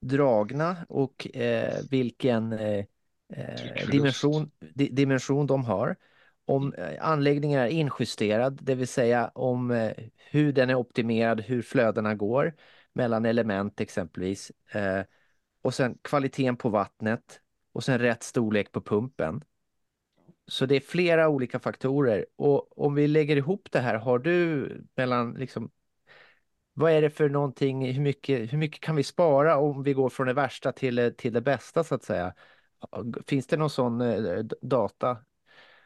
dragna 0.00 0.86
och 0.88 1.36
eh, 1.36 1.82
vilken 1.90 2.52
eh, 2.52 2.84
eh 3.32 3.90
dimension, 3.90 4.50
di, 4.58 4.88
dimension 4.88 5.46
de 5.46 5.64
har 5.64 5.96
om 6.44 6.74
eh, 6.74 7.08
anläggningen 7.08 7.60
är 7.60 7.66
injusterad, 7.66 8.58
det 8.62 8.74
vill 8.74 8.88
säga 8.88 9.28
om 9.28 9.70
eh, 9.70 9.92
hur 10.30 10.52
den 10.52 10.70
är 10.70 10.74
optimerad, 10.74 11.40
hur 11.40 11.62
flödena 11.62 12.14
går 12.14 12.54
mellan 12.92 13.24
element 13.24 13.80
exempelvis. 13.80 14.52
Eh, 14.72 15.02
och 15.62 15.74
sen 15.74 15.98
kvaliteten 16.02 16.56
på 16.56 16.68
vattnet 16.68 17.40
och 17.72 17.84
sen 17.84 17.98
rätt 17.98 18.22
storlek 18.22 18.72
på 18.72 18.80
pumpen. 18.80 19.44
Så 20.46 20.66
det 20.66 20.76
är 20.76 20.80
flera 20.80 21.28
olika 21.28 21.58
faktorer 21.58 22.26
och 22.36 22.78
om 22.84 22.94
vi 22.94 23.08
lägger 23.08 23.36
ihop 23.36 23.68
det 23.72 23.80
här, 23.80 23.94
har 23.94 24.18
du 24.18 24.68
mellan 24.96 25.34
liksom 25.34 25.70
vad 26.72 26.92
är 26.92 27.02
det 27.02 27.10
för 27.10 27.28
någonting, 27.28 27.92
hur 27.92 28.02
mycket, 28.02 28.52
hur 28.52 28.58
mycket 28.58 28.80
kan 28.80 28.96
vi 28.96 29.02
spara 29.02 29.56
om 29.56 29.82
vi 29.82 29.92
går 29.92 30.08
från 30.08 30.26
det 30.26 30.32
värsta 30.32 30.72
till, 30.72 31.14
till 31.18 31.32
det 31.32 31.40
bästa 31.40 31.84
så 31.84 31.94
att 31.94 32.02
säga? 32.04 32.34
Finns 33.26 33.46
det 33.46 33.56
någon 33.56 33.70
sån 33.70 34.02
data 34.62 35.16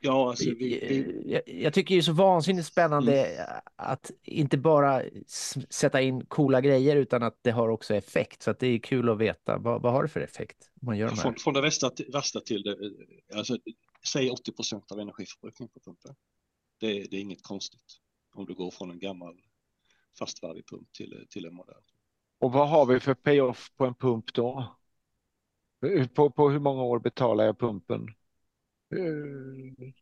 Ja, 0.06 0.28
alltså 0.28 0.44
vi, 0.44 0.54
vi... 0.54 1.22
Jag, 1.32 1.42
jag, 1.46 1.74
tycker 1.74 1.94
det 1.94 1.98
är 1.98 2.02
så 2.02 2.12
vansinnigt 2.12 2.66
spännande 2.66 3.26
mm. 3.26 3.60
att 3.76 4.10
inte 4.22 4.58
bara 4.58 5.02
sätta 5.70 6.00
in 6.00 6.26
coola 6.26 6.60
grejer 6.60 6.96
utan 6.96 7.22
att 7.22 7.38
det 7.42 7.50
har 7.50 7.68
också 7.68 7.94
effekt. 7.94 8.42
Så 8.42 8.50
att 8.50 8.58
det 8.58 8.66
är 8.66 8.78
kul 8.78 9.08
att 9.08 9.18
veta 9.18 9.58
vad, 9.58 9.82
vad 9.82 9.92
har 9.92 10.02
det 10.02 10.08
för 10.08 10.20
effekt? 10.20 10.56
Man 10.82 10.98
gör 10.98 11.08
från, 11.08 11.34
från 11.34 11.54
det 11.54 11.60
värsta 11.60 11.90
till, 11.90 12.10
värsta 12.12 12.40
till 12.40 12.62
det, 12.62 12.76
alltså, 13.36 13.56
säg 14.12 14.30
80 14.30 14.52
procent 14.52 14.92
av 14.92 15.00
energiförbrukningen 15.00 15.70
på 15.74 15.80
pumpen. 15.80 16.14
Det, 16.80 16.86
det, 17.10 17.16
är 17.16 17.20
inget 17.20 17.42
konstigt 17.42 18.00
om 18.34 18.46
du 18.46 18.54
går 18.54 18.70
från 18.70 18.90
en 18.90 18.98
gammal 18.98 19.40
fastvarvig 20.18 20.66
pump 20.66 20.92
till, 20.92 21.26
till 21.30 21.46
en 21.46 21.54
modern. 21.54 21.82
Och 22.38 22.52
vad 22.52 22.68
har 22.68 22.86
vi 22.86 23.00
för 23.00 23.14
payoff 23.14 23.72
på 23.76 23.86
en 23.86 23.94
pump 23.94 24.34
då? 24.34 24.76
På, 26.14 26.30
på 26.30 26.50
hur 26.50 26.58
många 26.58 26.82
år 26.82 26.98
betalar 26.98 27.44
jag 27.44 27.58
pumpen? 27.58 28.14
Eh, 28.98 29.92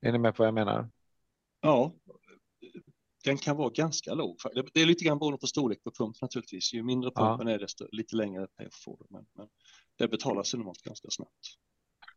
är 0.00 0.12
ni 0.12 0.18
med 0.18 0.34
på 0.34 0.42
vad 0.42 0.46
jag 0.46 0.54
menar? 0.54 0.90
Ja, 1.60 1.94
den 3.24 3.38
kan 3.38 3.56
vara 3.56 3.70
ganska 3.70 4.14
låg. 4.14 4.36
Det 4.72 4.80
är 4.80 4.86
lite 4.86 5.04
grann 5.04 5.18
beroende 5.18 5.38
på 5.38 5.46
storlek 5.46 5.84
på 5.84 5.90
pump 5.90 6.20
naturligtvis. 6.22 6.72
Ju 6.72 6.82
mindre 6.82 7.10
pumpen 7.10 7.46
ja. 7.48 7.54
är 7.54 7.58
desto 7.58 7.86
lite 7.92 8.16
längre 8.16 8.46
får 8.84 8.96
du. 8.98 9.04
Men, 9.08 9.26
men 9.34 9.48
det 9.98 10.08
betalar 10.08 10.42
sig 10.42 10.58
normalt 10.58 10.82
ganska 10.82 11.08
snabbt. 11.10 11.56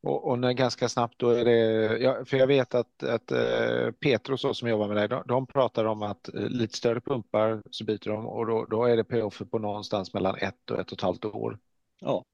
Och, 0.01 0.27
och 0.29 0.39
när 0.39 0.53
ganska 0.53 0.89
snabbt 0.89 1.19
då 1.19 1.29
är 1.29 1.45
det, 1.45 1.97
ja, 1.97 2.25
för 2.25 2.37
jag 2.37 2.47
vet 2.47 2.75
att, 2.75 3.03
att 3.03 3.31
uh, 3.31 3.91
Petros 3.91 4.57
som 4.57 4.69
jobbar 4.69 4.87
med 4.87 4.97
dig, 4.97 5.07
de, 5.07 5.23
de 5.27 5.47
pratar 5.47 5.85
om 5.85 6.01
att 6.01 6.29
uh, 6.33 6.49
lite 6.49 6.77
större 6.77 7.01
pumpar 7.01 7.63
så 7.71 7.85
byter 7.85 8.09
de 8.09 8.27
och 8.27 8.45
då, 8.45 8.65
då 8.65 8.85
är 8.85 8.97
det 8.97 9.03
payoff 9.03 9.41
på 9.51 9.59
någonstans 9.59 10.13
mellan 10.13 10.35
ett 10.35 10.71
och 10.71 10.79
ett 10.79 10.91
och 10.91 10.97
ett 10.97 11.01
halvt 11.01 11.25
år. 11.25 11.59
Ja, 11.99 12.25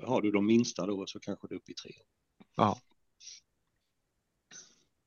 har 0.00 0.22
du 0.22 0.30
de 0.30 0.46
minsta 0.46 0.86
då 0.86 1.06
så 1.06 1.20
kanske 1.20 1.48
det 1.48 1.54
är 1.54 1.56
uppe 1.56 1.72
i 1.72 1.74
tre 1.74 1.90
år. 1.90 2.17
Ja. 2.58 2.78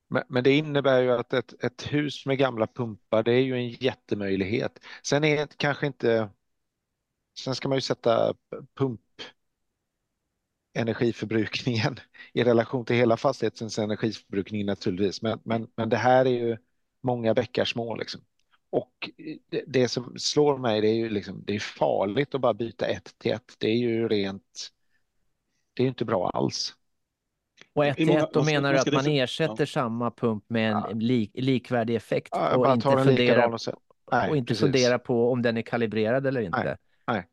Men, 0.08 0.22
men, 0.28 0.44
det 0.44 0.52
innebär 0.56 1.02
ju 1.02 1.12
att 1.12 1.32
ett, 1.32 1.64
ett 1.64 1.92
hus 1.92 2.26
med 2.26 2.38
gamla 2.38 2.66
pumpar, 2.66 3.22
det 3.22 3.32
är 3.32 3.40
ju 3.40 3.54
en 3.54 3.68
jättemöjlighet. 3.68 4.78
Sen 5.02 5.24
är 5.24 5.36
det 5.36 5.56
kanske 5.56 5.86
inte... 5.86 6.30
Sen 7.38 7.54
ska 7.54 7.68
man 7.68 7.76
ju 7.76 7.82
sätta 7.82 8.34
pump 8.74 9.00
energiförbrukningen 10.74 12.00
i 12.32 12.44
relation 12.44 12.84
till 12.84 12.96
hela 12.96 13.16
fastighetens 13.16 13.78
energiförbrukning 13.78 14.66
naturligtvis. 14.66 15.22
Men, 15.22 15.40
men, 15.44 15.68
men 15.76 15.88
det 15.88 15.96
här 15.96 16.24
är 16.26 16.30
ju 16.30 16.58
många 17.00 17.34
bäckar 17.34 17.64
små 17.64 17.96
liksom. 17.96 18.20
Och 18.70 19.10
det, 19.48 19.64
det, 19.66 19.88
som 19.88 20.18
slår 20.18 20.58
mig 20.58 20.80
det 20.80 20.88
är 20.88 20.94
ju 20.94 21.08
liksom, 21.08 21.44
det 21.46 21.54
är 21.54 21.60
farligt 21.60 22.34
att 22.34 22.40
bara 22.40 22.54
byta 22.54 22.86
ett 22.86 23.18
till 23.18 23.32
ett. 23.32 23.56
Det 23.58 23.68
är 23.68 23.76
ju 23.76 24.08
rent, 24.08 24.70
det 25.74 25.82
är 25.82 25.86
inte 25.86 26.04
bra 26.04 26.30
alls. 26.30 26.74
Och 27.74 27.84
1-1, 27.84 28.28
då 28.32 28.44
menar 28.44 28.72
du 28.72 28.78
att 28.78 28.92
man 28.92 29.06
ersätter 29.06 29.62
ja. 29.62 29.66
samma 29.66 30.10
pump 30.10 30.44
med 30.48 30.72
en 30.72 30.82
ja. 30.88 30.90
lik, 30.94 31.30
likvärdig 31.34 31.94
effekt 31.94 32.28
ja, 32.32 32.56
och 32.56 32.72
inte, 32.72 32.90
fundera, 32.90 33.46
och, 33.46 33.60
Nej, 34.12 34.30
och 34.30 34.36
inte 34.36 34.54
fundera 34.54 34.98
på 34.98 35.32
om 35.32 35.42
den 35.42 35.56
är 35.56 35.62
kalibrerad 35.62 36.26
eller 36.26 36.40
inte. 36.40 36.78
Nej, 37.06 37.26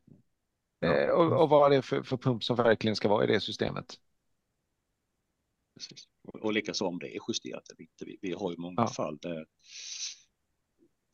nej. 0.80 1.04
Eh, 1.04 1.10
och, 1.10 1.42
och, 1.42 1.48
vad 1.48 1.72
är 1.72 1.76
det 1.76 1.82
för, 1.82 2.02
för 2.02 2.16
pump 2.16 2.44
som 2.44 2.56
verkligen 2.56 2.96
ska 2.96 3.08
vara 3.08 3.24
i 3.24 3.26
det 3.26 3.40
systemet? 3.40 3.94
Precis. 5.74 6.04
Och, 6.28 6.40
och 6.40 6.52
likaså 6.52 6.86
om 6.86 6.98
det 6.98 7.16
är 7.16 7.20
justerat 7.28 7.70
eller 7.70 7.80
inte. 7.80 8.04
Vi, 8.04 8.18
vi 8.22 8.32
har 8.32 8.50
ju 8.50 8.56
många 8.56 8.86
fall 8.86 9.18
där 9.22 9.46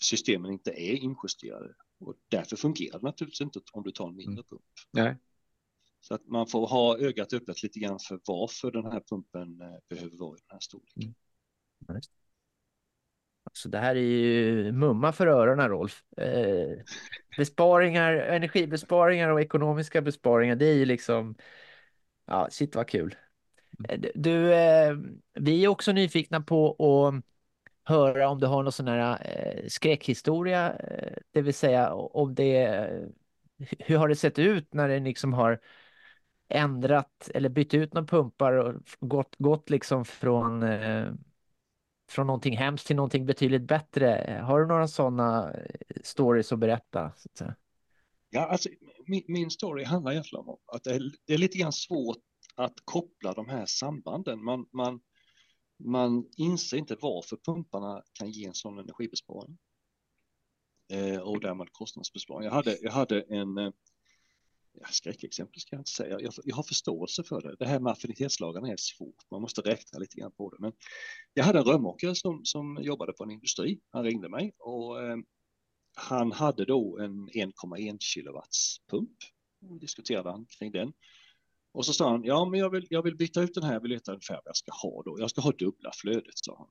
systemen 0.03 0.53
inte 0.53 0.71
är 0.71 0.95
injusterade 0.95 1.75
och 2.01 2.15
därför 2.29 2.57
fungerar 2.57 2.99
det 2.99 3.07
naturligtvis 3.07 3.41
inte 3.41 3.61
om 3.73 3.83
du 3.83 3.91
tar 3.91 4.09
en 4.09 4.17
mindre 4.17 4.33
mm. 4.33 4.45
pump. 4.45 4.63
Nej. 4.91 5.17
Så 6.09 6.15
att 6.15 6.27
man 6.27 6.47
får 6.47 6.67
ha 6.67 6.99
ögat 6.99 7.33
öppet 7.33 7.63
lite 7.63 7.79
grann 7.79 7.99
för 7.99 8.21
varför 8.27 8.71
den 8.71 8.93
här 8.93 9.03
pumpen 9.09 9.61
eh, 9.61 9.79
behöver 9.89 10.17
vara 10.17 10.37
i 10.37 10.41
den 10.41 10.55
här 10.55 10.61
storleken. 10.61 11.15
Mm. 11.89 12.01
Så 13.53 13.69
det 13.69 13.79
här 13.79 13.97
är 13.97 14.01
ju 14.01 14.73
mumma 14.73 15.13
för 15.13 15.27
öronen, 15.27 15.69
Rolf. 15.69 16.03
Eh, 16.17 16.79
besparingar, 17.37 18.13
energibesparingar 18.13 19.29
och 19.29 19.41
ekonomiska 19.41 20.03
besparingar, 20.03 20.57
det 20.57 20.67
är 20.67 20.75
ju 20.75 20.85
liksom, 20.85 21.35
ja, 22.27 22.49
shit 22.51 22.75
vad 22.75 22.89
kul. 22.89 23.15
Mm. 23.79 24.05
Eh, 24.05 24.11
du, 24.15 24.55
eh, 24.55 24.97
vi 25.35 25.65
är 25.65 25.69
också 25.69 25.93
nyfikna 25.93 26.41
på 26.41 26.71
att 26.71 27.25
höra 27.85 28.29
om 28.29 28.41
du 28.41 28.47
har 28.47 28.63
någon 28.63 28.73
sån 28.73 28.89
här 28.89 29.19
eh, 29.25 29.69
skräckhistoria, 29.69 30.73
eh, 30.73 31.17
det 31.31 31.43
vill 31.43 31.55
säga 31.55 31.95
om 31.95 32.35
det, 32.35 32.91
hur 33.79 33.97
har 33.97 34.09
det 34.09 34.17
sett 34.17 34.39
ut 34.39 34.75
när 34.75 34.89
det 34.89 35.01
liksom 35.01 35.33
har 35.33 35.61
ändrat 36.49 37.31
eller 37.35 37.49
bytt 37.49 37.75
ut 37.75 37.95
några 37.95 38.07
pumpar 38.07 38.53
och 38.53 38.75
gått, 39.01 39.37
gått 39.39 39.71
liksom 39.71 40.05
från, 40.05 40.63
eh, 40.63 41.13
från 42.09 42.27
någonting 42.27 42.57
hemskt 42.57 42.87
till 42.87 42.97
någonting 42.97 43.27
betydligt 43.27 43.63
bättre. 43.63 44.41
Har 44.45 44.61
du 44.61 44.67
några 44.67 44.89
sådana 44.89 45.53
eh, 45.53 45.67
stories 46.03 46.53
att 46.53 46.59
berätta? 46.59 47.13
Så 47.17 47.45
att 47.45 47.57
ja, 48.31 48.47
alltså, 48.47 48.69
min, 49.07 49.23
min, 49.29 49.51
story 49.51 49.85
handlar 49.85 50.13
egentligen 50.13 50.45
om 50.45 50.59
att 50.67 50.85
det 50.85 50.95
är, 50.95 51.13
det 51.27 51.35
är 51.35 51.39
lite 51.39 51.59
grann 51.59 51.73
svårt 51.73 52.19
att 52.55 52.75
koppla 52.85 53.33
de 53.33 53.49
här 53.49 53.67
sambanden. 53.67 54.45
Man, 54.45 54.67
man, 54.73 55.01
man 55.85 56.29
inser 56.37 56.77
inte 56.77 56.97
varför 57.01 57.37
pumparna 57.37 58.03
kan 58.13 58.31
ge 58.31 58.47
en 58.47 58.55
sån 58.55 58.79
energibesparing. 58.79 59.59
Eh, 60.93 61.19
och 61.19 61.41
därmed 61.41 61.73
kostnadsbesparing. 61.73 62.45
Jag 62.45 62.53
hade, 62.53 62.79
jag 62.83 62.93
hade 62.93 63.21
en 63.21 63.59
eh, 63.59 63.71
ja, 64.81 64.87
skräckexempel 64.91 65.61
ska 65.61 65.77
jag 65.77 65.81
inte 65.81 65.91
säga. 65.91 66.21
Jag, 66.21 66.33
jag, 66.45 66.57
har 66.57 66.63
förståelse 66.63 67.25
för 67.25 67.41
det. 67.41 67.57
Det 67.59 67.67
här 67.67 67.81
med 67.81 67.93
affinitetslagarna 67.93 68.69
är 68.69 68.77
svårt. 68.79 69.31
Man 69.31 69.41
måste 69.41 69.61
räkna 69.61 69.99
lite 69.99 70.17
grann 70.17 70.33
på 70.33 70.51
det. 70.51 70.57
Men 70.61 70.73
jag 71.35 71.45
hade 71.45 71.59
en 71.59 71.65
rörmokare 71.65 72.15
som, 72.15 72.45
som 72.45 72.79
jobbade 72.83 73.13
på 73.13 73.25
en 73.25 73.31
industri. 73.31 73.81
Han 73.91 74.05
ringde 74.05 74.29
mig 74.29 74.53
och 74.59 75.03
eh, 75.03 75.17
han 75.97 76.33
hade 76.33 76.65
då 76.65 76.99
en 76.99 77.29
1,1 77.29 77.97
kilowatts 78.01 78.77
pump. 78.91 79.17
Och 79.71 79.81
diskuterade 79.81 80.31
han 80.31 80.47
kring 80.59 80.73
den. 80.73 80.93
Och 81.73 81.87
så 81.87 81.93
sa 81.93 82.11
han, 82.11 82.25
ja 82.25 82.45
men 82.45 82.61
jag 82.61 82.71
vill, 82.71 82.87
jag 82.91 83.03
vill 83.03 83.17
byta 83.17 83.43
ut 83.43 83.55
den 83.55 83.63
här, 83.63 83.73
jag 83.73 83.81
vill 83.81 83.93
veta 83.93 84.13
ungefär 84.13 84.35
vad 84.35 84.47
jag 84.47 84.57
ska 84.57 84.73
ha 84.73 85.03
då. 85.03 85.17
Jag 85.19 85.31
ska 85.31 85.41
ha 85.41 85.53
dubbla 85.53 85.91
flödet, 85.95 86.35
sa 86.35 86.57
han. 86.59 86.69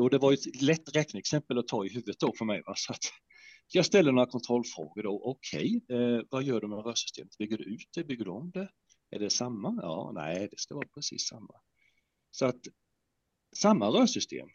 Och 0.00 0.10
det 0.10 0.18
var 0.18 0.32
ett 0.32 0.62
lätt 0.62 0.96
räkneexempel 0.96 1.58
att 1.58 1.68
ta 1.68 1.86
i 1.86 1.88
huvudet 1.88 2.20
då 2.20 2.32
för 2.38 2.44
mig. 2.44 2.62
Va? 2.66 2.74
Så 2.76 2.92
att 2.92 3.04
jag 3.72 3.86
ställer 3.86 4.12
några 4.12 4.26
kontrollfrågor 4.26 5.02
då. 5.02 5.22
Okej, 5.24 5.80
okay, 5.84 5.96
eh, 5.96 6.22
vad 6.30 6.42
gör 6.42 6.60
du 6.60 6.68
med 6.68 6.84
rörsystemet? 6.84 7.38
Bygger 7.38 7.58
du 7.58 7.64
ut 7.64 7.88
det? 7.94 8.04
Bygger 8.04 8.24
du 8.24 8.30
om 8.30 8.50
det? 8.50 8.70
Är 9.10 9.18
det 9.18 9.30
samma? 9.30 9.78
Ja, 9.82 10.12
nej, 10.14 10.48
det 10.50 10.58
ska 10.58 10.74
vara 10.74 10.88
precis 10.94 11.26
samma. 11.26 11.54
Så 12.30 12.46
att 12.46 12.60
samma 13.56 13.88
rörsystem 13.88 14.48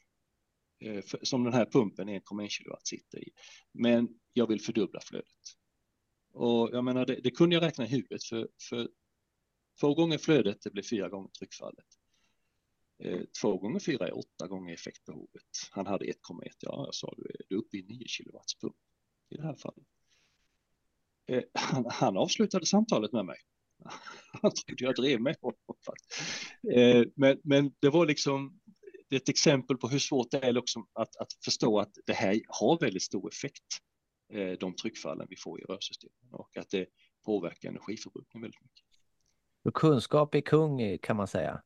eh, 0.80 1.02
för, 1.02 1.20
som 1.24 1.44
den 1.44 1.54
här 1.54 1.66
pumpen 1.66 2.10
1,1 2.10 2.22
kW 2.48 2.76
sitter 2.84 3.20
i. 3.20 3.32
Men 3.72 4.10
jag 4.34 4.48
vill 4.48 4.62
fördubbla 4.62 5.00
flödet. 5.02 5.28
Och 6.34 6.70
jag 6.72 6.84
menar, 6.84 7.06
det, 7.06 7.20
det 7.24 7.32
kunde 7.32 7.56
jag 7.56 7.64
räkna 7.64 7.86
i 7.86 7.90
huvudet 7.90 8.24
för, 8.24 8.50
för 8.70 8.90
två 9.80 9.94
gånger 9.94 10.18
flödet, 10.18 10.62
det 10.62 10.72
blir 10.72 10.84
fyra 10.84 11.10
gånger 11.10 11.30
tryckfallet. 11.30 11.88
Eh, 13.04 13.22
två 13.42 13.58
gånger 13.58 13.80
fyra 13.80 14.08
är 14.08 14.18
åtta 14.18 14.48
gånger 14.48 14.74
effektbehovet. 14.74 15.50
Han 15.72 15.88
hade 15.88 16.06
1,1. 16.06 16.14
Ja, 16.60 16.86
jag 16.86 16.96
sa 16.96 17.14
du 17.18 17.24
är 17.50 17.58
uppe 17.58 17.78
i 17.78 17.84
9 17.84 18.08
kilowatts 18.08 18.60
pump 18.60 18.76
i 19.30 19.36
det 19.38 19.44
här 19.44 19.56
fallet. 19.56 19.86
Eh, 21.28 21.44
han, 21.54 21.86
han 21.90 22.18
avslutade 22.18 22.66
samtalet 22.66 23.12
med 23.12 23.26
mig. 23.26 23.38
Han 24.42 24.52
trodde 24.52 24.84
jag 24.86 24.96
drev 24.96 25.22
med 25.22 25.36
honom. 25.42 25.58
Eh, 26.74 27.08
men, 27.16 27.40
men 27.44 27.74
det 27.80 27.90
var 27.90 28.06
liksom 28.06 28.60
det 29.10 29.16
är 29.16 29.20
ett 29.20 29.30
exempel 29.30 29.78
på 29.78 29.88
hur 29.88 30.00
svårt 30.00 30.32
det 30.32 30.46
är 30.46 30.54
liksom 30.54 30.88
att, 30.94 31.16
att 31.16 31.28
förstå 31.46 31.80
att 31.80 31.92
det 32.06 32.14
här 32.14 32.42
har 32.48 32.80
väldigt 32.80 33.04
stor 33.04 33.30
effekt, 33.30 33.80
eh, 34.34 34.52
de 34.52 34.76
tryckfallen 34.76 35.28
vi 35.30 35.36
får 35.36 35.62
i 35.62 35.64
rörsystemen 35.64 36.32
och 36.32 36.58
att 36.58 36.70
det 36.70 36.86
påverkar 37.26 37.70
energiförbrukningen 37.70 38.42
väldigt 38.42 38.62
mycket. 38.62 39.74
kunskap 39.74 40.36
är 40.36 40.42
kung 40.42 40.98
kan 40.98 41.18
man 41.18 41.28
säga. 41.28 41.62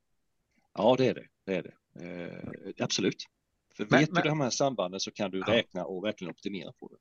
Ja, 0.74 0.94
det 0.98 1.06
är 1.06 1.14
det. 1.14 1.26
det, 1.46 1.54
är 1.54 1.62
det. 1.62 1.74
Eh, 2.04 2.84
absolut. 2.84 3.24
För 3.76 3.86
men, 3.90 4.00
vet 4.00 4.12
men... 4.12 4.22
du 4.22 4.28
de 4.28 4.40
här 4.40 4.50
sambanden 4.50 5.00
så 5.00 5.10
kan 5.10 5.30
du 5.30 5.40
räkna 5.40 5.84
och 5.84 6.04
verkligen 6.04 6.30
optimera 6.30 6.72
på 6.72 6.88
det. 6.88 6.96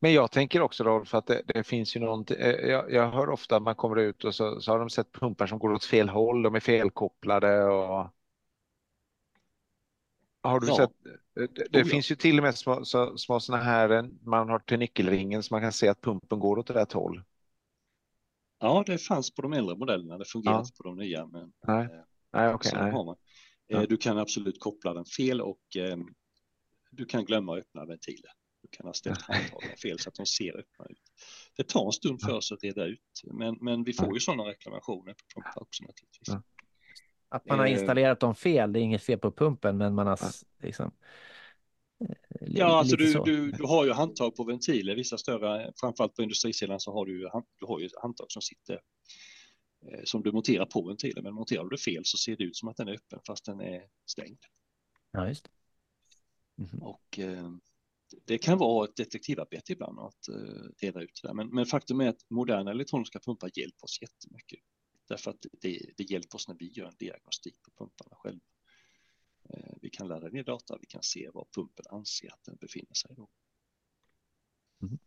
Men 0.00 0.12
jag 0.12 0.30
tänker 0.30 0.60
också 0.60 0.84
Rolf 0.84 1.14
att 1.14 1.26
det, 1.26 1.42
det 1.46 1.64
finns 1.64 1.96
ju 1.96 2.00
någonting. 2.00 2.36
Eh, 2.36 2.70
jag, 2.70 2.92
jag, 2.92 3.10
hör 3.10 3.30
ofta 3.30 3.56
att 3.56 3.62
man 3.62 3.74
kommer 3.74 3.96
ut 3.96 4.24
och 4.24 4.34
så, 4.34 4.60
så 4.60 4.72
har 4.72 4.78
de 4.78 4.90
sett 4.90 5.12
pumpar 5.12 5.46
som 5.46 5.58
går 5.58 5.72
åt 5.72 5.84
fel 5.84 6.08
håll. 6.08 6.42
De 6.42 6.54
är 6.54 6.60
felkopplade 6.60 7.64
och. 7.64 8.10
Har 10.42 10.60
du 10.60 10.66
ja. 10.66 10.76
sett? 10.76 10.90
Det, 11.34 11.70
det 11.70 11.82
oh, 11.82 11.86
finns 11.86 12.10
ja. 12.10 12.14
ju 12.14 12.16
till 12.16 12.38
och 12.38 12.42
med 12.42 12.54
små, 12.54 12.84
så, 12.84 13.18
små 13.18 13.40
sådana 13.40 13.64
här. 13.64 14.10
Man 14.22 14.48
har 14.48 14.58
till 14.58 14.78
nyckelringen 14.78 15.42
så 15.42 15.54
man 15.54 15.60
kan 15.60 15.72
se 15.72 15.88
att 15.88 16.00
pumpen 16.00 16.38
går 16.38 16.58
åt 16.58 16.70
rätt 16.70 16.92
håll. 16.92 17.22
Ja, 18.58 18.84
det 18.86 18.98
fanns 18.98 19.34
på 19.34 19.42
de 19.42 19.52
äldre 19.52 19.76
modellerna. 19.76 20.18
Det 20.18 20.24
fungerar 20.24 20.54
ja. 20.54 20.60
inte 20.60 20.72
på 20.76 20.82
de 20.82 20.96
nya. 20.96 21.26
Men, 21.26 21.52
nej, 21.66 21.84
eh, 21.84 22.00
nej, 22.32 22.54
okay, 22.54 22.72
nej. 22.74 22.92
Har 22.92 23.04
man. 23.04 23.16
Eh, 23.68 23.82
du 23.82 23.96
kan 23.96 24.18
absolut 24.18 24.60
koppla 24.60 24.94
den 24.94 25.04
fel 25.04 25.40
och 25.40 25.76
eh, 25.76 25.96
du 26.90 27.04
kan 27.04 27.24
glömma 27.24 27.52
att 27.52 27.60
öppna 27.60 27.84
ventiler. 27.84 28.32
Du 28.70 28.76
kan 28.76 28.86
ha 28.86 28.92
ställt 28.92 29.22
handtagen 29.22 29.76
fel 29.82 29.98
så 29.98 30.08
att 30.08 30.14
de 30.14 30.26
ser 30.26 30.58
öppna 30.58 30.86
ut. 30.90 31.02
Det 31.56 31.68
tar 31.68 31.86
en 31.86 31.92
stund 31.92 32.22
för 32.22 32.32
oss 32.32 32.52
att 32.52 32.64
reda 32.64 32.84
ut, 32.84 33.22
men, 33.24 33.58
men 33.60 33.84
vi 33.84 33.92
får 33.92 34.14
ju 34.14 34.20
sådana 34.20 34.42
reklamationer 34.42 35.12
på 35.12 35.24
pumpar 35.34 35.62
också 35.62 35.84
naturligtvis. 35.84 36.28
Att 37.28 37.46
man 37.46 37.58
har 37.58 37.66
eh. 37.66 37.72
installerat 37.72 38.20
dem 38.20 38.34
fel, 38.34 38.72
det 38.72 38.80
är 38.80 38.82
inget 38.82 39.02
fel 39.02 39.18
på 39.18 39.32
pumpen, 39.32 39.76
men 39.76 39.94
man 39.94 40.06
har 40.06 40.18
liksom... 40.62 40.92
Eh, 42.00 42.14
ja, 42.40 42.78
alltså 42.78 42.96
du, 42.96 43.12
du, 43.24 43.50
du 43.50 43.64
har 43.64 43.84
ju 43.84 43.92
handtag 43.92 44.36
på 44.36 44.44
ventiler, 44.44 44.94
vissa 44.94 45.18
större, 45.18 45.72
framförallt 45.80 46.14
på 46.14 46.22
industrisidan 46.22 46.80
så 46.80 46.92
har 46.92 47.06
du, 47.06 47.30
du 47.60 47.66
har 47.66 47.80
ju 47.80 47.88
handtag 48.02 48.26
som 48.28 48.42
sitter 48.42 48.80
eh, 49.92 50.00
som 50.04 50.22
du 50.22 50.32
monterar 50.32 50.66
på 50.66 50.88
ventilen, 50.88 51.24
men 51.24 51.34
monterar 51.34 51.62
du 51.64 51.68
det 51.68 51.82
fel 51.82 52.02
så 52.04 52.18
ser 52.18 52.36
det 52.36 52.44
ut 52.44 52.56
som 52.56 52.68
att 52.68 52.76
den 52.76 52.88
är 52.88 52.92
öppen 52.92 53.20
fast 53.26 53.44
den 53.44 53.60
är 53.60 53.82
stängd. 54.06 54.38
Ja, 55.12 55.28
just 55.28 55.48
mm 56.58 56.70
-hmm. 56.70 56.82
Och 56.82 57.18
det 58.24 58.38
kan 58.38 58.58
vara 58.58 58.84
ett 58.84 58.96
detektivarbete 58.96 59.72
ibland 59.72 59.98
att 59.98 60.28
uh, 60.30 60.70
reda 60.78 61.02
ut 61.02 61.20
det 61.22 61.28
där. 61.28 61.34
Men, 61.34 61.48
men, 61.48 61.66
faktum 61.66 62.00
är 62.00 62.08
att 62.08 62.30
moderna 62.30 62.70
elektroniska 62.70 63.20
pumpar 63.20 63.50
hjälper 63.54 63.84
oss 63.84 64.02
jättemycket. 64.02 64.58
Därför 65.08 65.30
att 65.30 65.46
det, 65.60 65.80
det 65.96 66.04
hjälper 66.04 66.36
oss 66.36 66.48
när 66.48 66.54
vi 66.54 66.66
gör 66.68 66.86
en 66.86 66.96
diagnostik 66.98 67.62
på 67.62 67.70
pumparna 67.70 68.16
själva. 68.16 68.40
Uh, 69.54 69.74
vi 69.82 69.90
kan 69.90 70.08
lära 70.08 70.28
ner 70.28 70.44
data, 70.44 70.78
vi 70.80 70.86
kan 70.86 71.02
se 71.02 71.30
var 71.34 71.46
pumpen 71.54 71.84
anser 71.90 72.32
att 72.32 72.44
den 72.44 72.56
befinner 72.56 72.94
sig. 72.94 73.14
Då. 73.16 73.28
Mm. 74.82 74.98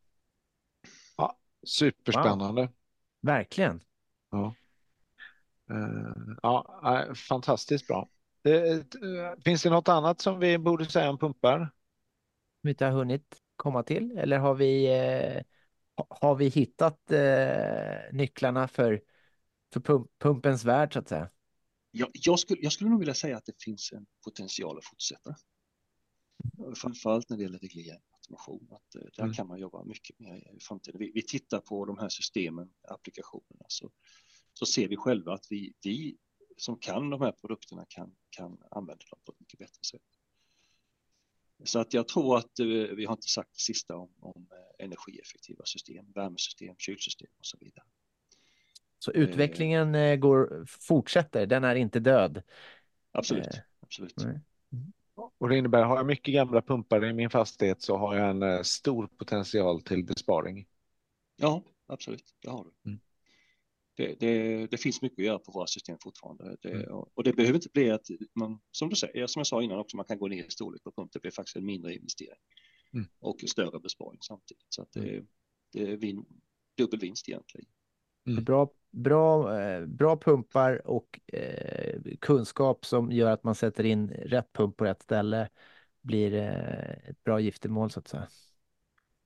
Ja, 1.17 1.39
superspännande. 1.63 2.61
Wow. 2.61 2.73
Verkligen. 3.21 3.83
Ja. 4.31 4.55
Uh, 5.71 6.37
ja, 6.41 7.13
fantastiskt 7.29 7.87
bra. 7.87 8.09
Finns 9.45 9.63
det 9.63 9.69
något 9.69 9.87
annat 9.87 10.21
som 10.21 10.39
vi 10.39 10.57
borde 10.57 10.85
säga 10.85 11.09
om 11.09 11.17
pumpar? 11.17 11.71
Vi 12.61 12.69
inte 12.69 12.85
har 12.85 12.91
hunnit 12.91 13.37
komma 13.55 13.83
till? 13.83 14.17
Eller 14.17 14.37
har 14.37 14.55
vi, 14.55 14.85
eh, 14.85 15.43
har 16.09 16.35
vi 16.35 16.47
hittat 16.47 17.11
eh, 17.11 18.13
nycklarna 18.13 18.67
för, 18.67 19.01
för 19.73 19.79
pump, 19.79 20.11
pumpens 20.19 20.63
värld 20.63 20.93
så 20.93 20.99
att 20.99 21.09
säga? 21.09 21.29
Jag, 21.91 22.09
jag, 22.13 22.39
skulle, 22.39 22.61
jag 22.61 22.71
skulle 22.71 22.89
nog 22.89 22.99
vilja 22.99 23.13
säga 23.13 23.37
att 23.37 23.45
det 23.45 23.63
finns 23.63 23.91
en 23.91 24.05
potential 24.23 24.77
att 24.77 24.85
fortsätta. 24.85 25.35
Framförallt 26.75 27.29
när 27.29 27.37
det 27.37 27.43
gäller 27.43 27.59
reglering 27.59 28.01
och 28.09 28.17
automation. 28.17 28.67
Att, 28.71 28.95
eh, 28.95 29.01
där 29.15 29.23
mm. 29.23 29.33
kan 29.33 29.47
man 29.47 29.59
jobba 29.59 29.83
mycket 29.83 30.19
mer 30.19 30.53
i 30.55 30.59
framtiden. 30.59 30.99
Vi, 30.99 31.11
vi 31.13 31.21
tittar 31.21 31.59
på 31.59 31.85
de 31.85 31.97
här 31.97 32.09
systemen, 32.09 32.69
applikationerna, 32.87 33.65
så, 33.67 33.91
så 34.53 34.65
ser 34.65 34.87
vi 34.87 34.97
själva 34.97 35.33
att 35.33 35.45
vi, 35.49 35.73
vi 35.83 36.17
som 36.57 36.77
kan 36.79 37.09
de 37.09 37.21
här 37.21 37.31
produkterna 37.31 37.85
kan, 37.89 38.15
kan 38.29 38.57
använda 38.71 39.05
dem 39.09 39.19
på 39.25 39.31
ett 39.31 39.39
mycket 39.39 39.59
bättre 39.59 39.83
sätt. 39.83 40.01
Så 41.63 41.79
att 41.79 41.93
jag 41.93 42.07
tror 42.07 42.37
att 42.37 42.59
eh, 42.59 42.65
vi 42.67 43.05
har 43.05 43.13
inte 43.13 43.27
sagt 43.27 43.49
det 43.53 43.61
sista 43.61 43.95
om, 43.95 44.09
om 44.19 44.47
eh, 44.51 44.85
energieffektiva 44.85 45.65
system, 45.65 46.05
värmesystem, 46.15 46.75
kylsystem 46.77 47.29
och 47.39 47.45
så 47.45 47.57
vidare. 47.61 47.85
Så 48.99 49.11
utvecklingen 49.11 49.95
eh, 49.95 50.15
går, 50.15 50.65
fortsätter, 50.67 51.45
den 51.45 51.63
är 51.63 51.75
inte 51.75 51.99
död. 51.99 52.41
Absolut, 53.11 53.45
Eh, 53.45 53.59
absolut. 53.81 54.13
nej. 54.17 54.39
Och 55.39 55.49
det 55.49 55.57
innebär, 55.57 55.83
har 55.83 55.97
jag 55.97 56.05
mycket 56.05 56.33
gamla 56.33 56.61
pumpar 56.61 57.05
i 57.05 57.13
min 57.13 57.29
fastighet 57.29 57.81
så 57.81 57.97
har 57.97 58.15
jag 58.15 58.29
en 58.29 58.63
stor 58.63 59.07
potential 59.07 59.81
till 59.81 60.03
besparing. 60.03 60.67
Ja, 61.35 61.63
absolut, 61.87 62.23
det 62.41 62.49
har 62.49 62.63
du. 62.63 62.89
Mm. 62.89 62.99
Det, 63.99 64.19
det, 64.19 64.67
det 64.67 64.77
finns 64.77 65.01
mycket 65.01 65.19
att 65.19 65.25
göra 65.25 65.39
på 65.39 65.51
våra 65.51 65.67
system 65.67 65.97
fortfarande. 66.03 66.57
Det, 66.61 66.69
Mm. 66.69 66.89
Och 66.89 67.23
det 67.23 67.33
behöver 67.33 67.55
inte 67.55 67.69
bli 67.73 67.89
att 67.91 68.05
man, 68.35 68.59
som 68.71 68.89
du 68.89 68.95
säger, 68.95 69.27
som 69.27 69.39
jag 69.39 69.47
sa 69.47 69.61
innan 69.63 69.79
också, 69.79 69.97
man 69.97 70.05
kan 70.05 70.17
gå 70.19 70.27
ner 70.27 70.43
i 70.43 70.49
storlek 70.49 70.83
på 70.83 70.91
pump. 70.91 71.11
Det 71.13 71.19
blir 71.19 71.31
faktiskt 71.31 71.57
en 71.57 71.65
mindre 71.65 71.95
investering 71.95 72.39
Mm. 72.93 73.07
och 73.19 73.43
en 73.43 73.47
större 73.47 73.79
besparing 73.79 74.19
samtidigt. 74.21 74.65
Så 74.69 74.81
att 74.81 74.91
det, 74.91 75.09
Mm. 75.09 75.27
det 75.73 75.91
är 75.91 75.97
vin, 75.97 76.25
dubbel 76.77 76.99
vinst 76.99 77.29
egentligen. 77.29 77.67
Mm. 78.27 78.43
Bra, 78.43 78.73
bra, 78.91 79.59
eh, 79.61 79.85
bra 79.85 80.17
pumpar 80.17 80.87
och 80.87 81.19
eh, 81.33 82.01
kunskap 82.19 82.85
som 82.85 83.11
gör 83.11 83.31
att 83.31 83.43
man 83.43 83.55
sätter 83.55 83.83
in 83.83 84.09
rätt 84.09 84.53
pump 84.53 84.77
på 84.77 84.85
rätt 84.85 85.01
ställe 85.01 85.49
blir 86.01 86.33
eh, 86.33 87.09
ett 87.09 87.23
bra 87.23 87.39
giftermål 87.39 87.91
så 87.91 87.99
att 87.99 88.07
säga. 88.07 88.27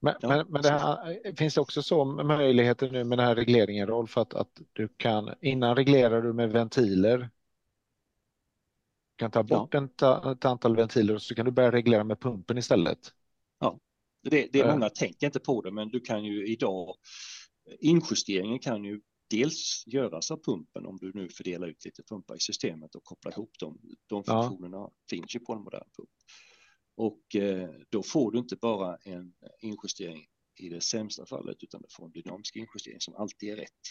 Men, 0.03 0.15
Ja, 0.21 0.27
men, 0.27 0.45
men 0.49 0.61
det 0.61 0.69
här, 0.69 1.35
finns 1.37 1.55
det 1.55 1.61
också 1.61 1.81
så 1.83 2.05
möjligheter 2.05 2.91
nu 2.91 3.03
med 3.03 3.17
den 3.17 3.27
här 3.27 3.35
regleringen 3.35 3.87
Rolf 3.87 4.17
att, 4.17 4.33
att 4.33 4.61
du 4.73 4.87
kan, 4.97 5.33
innan 5.41 5.75
reglerar 5.75 6.21
du 6.21 6.33
med 6.33 6.49
ventiler. 6.51 7.17
Du 7.19 7.29
kan 9.17 9.31
ta 9.31 9.43
bort 9.43 9.73
en 9.73 9.89
ta, 9.89 10.31
ett 10.31 10.45
antal 10.45 10.75
ventiler 10.75 11.15
och 11.15 11.21
så 11.21 11.35
kan 11.35 11.45
du 11.45 11.51
börja 11.51 11.71
reglera 11.71 12.03
med 12.03 12.19
pumpen 12.19 12.57
istället. 12.57 13.13
Det, 14.29 14.49
det 14.53 14.59
är 14.59 14.65
Ja. 14.65 14.73
många 14.73 14.89
tänker 14.89 15.25
inte 15.27 15.39
på 15.39 15.61
det, 15.61 15.71
men 15.71 15.89
du 15.89 15.99
kan 15.99 16.23
ju 16.23 16.47
idag, 16.47 16.95
injusteringen 17.79 18.59
kan 18.59 18.83
ju 18.83 19.01
dels 19.29 19.83
göras 19.87 20.31
av 20.31 20.43
pumpen 20.43 20.85
om 20.85 20.97
du 20.97 21.11
nu 21.13 21.29
fördelar 21.29 21.67
ut 21.67 21.85
lite 21.85 22.03
pumpar 22.03 22.35
i 22.35 22.39
systemet 22.39 22.95
och 22.95 23.03
kopplar 23.03 23.31
ihop 23.31 23.59
dem. 23.59 23.79
De 24.07 24.23
Ja. 24.27 24.43
funktionerna 24.43 24.89
finns 25.09 25.35
ju 25.35 25.39
på 25.39 25.53
en 25.53 25.61
modern 25.61 25.89
pump. 25.97 26.09
Och 26.95 27.35
eh, 27.35 27.69
då 27.89 28.03
får 28.03 28.31
du 28.31 28.39
inte 28.39 28.55
bara 28.55 28.95
en 28.95 29.33
injustering 29.61 30.27
i 30.59 30.69
det 30.69 30.81
sämsta 30.81 31.25
fallet, 31.25 31.63
utan 31.63 31.81
du 31.81 31.87
får 31.89 32.05
en 32.05 32.11
dynamisk 32.11 32.55
injustering 32.55 32.99
som 33.01 33.15
alltid 33.15 33.49
är 33.49 33.55
rätt. 33.55 33.81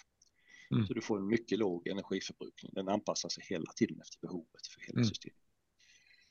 Mm. 0.71 0.87
Så 0.87 0.95
du 0.95 1.01
får 1.01 1.19
en 1.19 1.27
mycket 1.27 1.59
låg 1.59 1.89
energiförbrukning. 1.89 2.73
Den 2.75 2.89
anpassar 2.89 3.29
sig 3.29 3.45
hela 3.49 3.73
tiden 3.77 4.01
efter 4.01 4.19
behovet 4.21 4.67
för 4.75 4.81
hela 4.81 4.97
Mm. 4.99 5.05
systemet. 5.05 5.39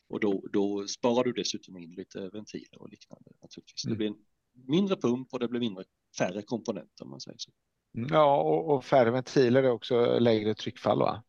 Och 0.08 0.20
då, 0.20 0.48
då 0.54 0.88
sparar 0.88 1.24
du 1.24 1.32
dessutom 1.32 1.78
in 1.78 1.92
lite 1.92 2.30
ventiler 2.30 2.82
och 2.82 2.90
liknande 2.90 3.32
naturligtvis. 3.42 3.86
Mm. 3.86 3.94
Det 3.94 3.98
blir 3.98 4.08
en 4.08 4.26
mindre 4.68 4.96
pump 4.96 5.34
och 5.34 5.40
det 5.40 5.48
blir 5.48 5.60
mindre, 5.60 5.84
färre 6.18 6.42
komponenter 6.42 7.04
om 7.04 7.10
man 7.10 7.22
säger 7.22 7.38
så. 7.38 7.52
Ja, 7.92 8.42
och, 8.42 8.76
och 8.76 8.86
färre 8.86 9.12
ventiler 9.12 9.64
är 9.64 9.70
också 9.72 10.20
lägre 10.20 10.56
tryckfall 10.56 11.00
va? 11.00 11.24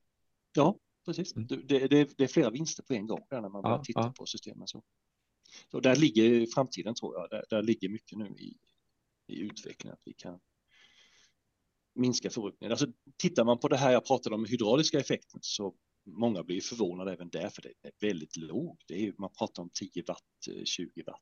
Ja, 0.53 0.79
precis. 1.05 1.37
Mm. 1.37 1.47
Det, 1.49 1.89
det, 1.89 2.19
det 2.19 2.25
är 2.25 2.29
flera 2.29 2.51
vinster 2.51 2.83
på 2.83 2.95
en 2.95 3.07
gång 3.07 3.27
där 3.31 3.41
när 3.41 3.49
man 3.49 3.63
börjar 3.63 3.77
Ja, 3.77 3.85
titta 3.85 4.01
ja. 4.01 4.15
på 4.19 4.27
systemen. 4.27 4.69
Så. 4.69 4.83
Så 5.71 5.81
där 5.81 5.97
ligger 5.97 6.47
framtiden 6.47 6.95
tror 6.95 7.15
jag. 7.15 7.31
Där, 7.31 7.45
där 7.51 7.63
ligger 7.63 7.89
mycket 7.89 8.19
nu 8.19 8.27
i, 8.39 8.59
i 9.27 9.41
utvecklingen 9.41 9.95
att 9.95 10.03
vi 10.05 10.13
kan 10.13 10.41
minska 11.95 12.31
förbrukningen. 12.31 12.73
Alltså, 12.73 12.87
tittar 13.17 13.45
man 13.45 13.59
på 13.59 13.69
det 13.69 13.77
här 13.77 13.93
jag 13.93 14.07
pratade 14.07 14.35
om, 14.35 14.45
hydrauliska 14.45 15.01
effekten, 15.01 15.41
så 15.43 15.75
många 16.05 16.43
blir 16.43 16.61
förvånade 16.61 17.13
även 17.13 17.29
där, 17.29 17.49
för 17.49 17.63
det 17.63 17.73
är 17.83 17.93
väldigt 18.01 18.37
låg. 18.37 18.83
Det 18.87 18.95
är 18.95 19.01
ju, 19.01 19.15
man 19.19 19.31
pratar 19.39 19.63
om 19.63 19.71
10 19.75 20.05
watt, 20.07 20.23
eh, 20.57 20.65
20 20.65 21.03
watt. 21.07 21.21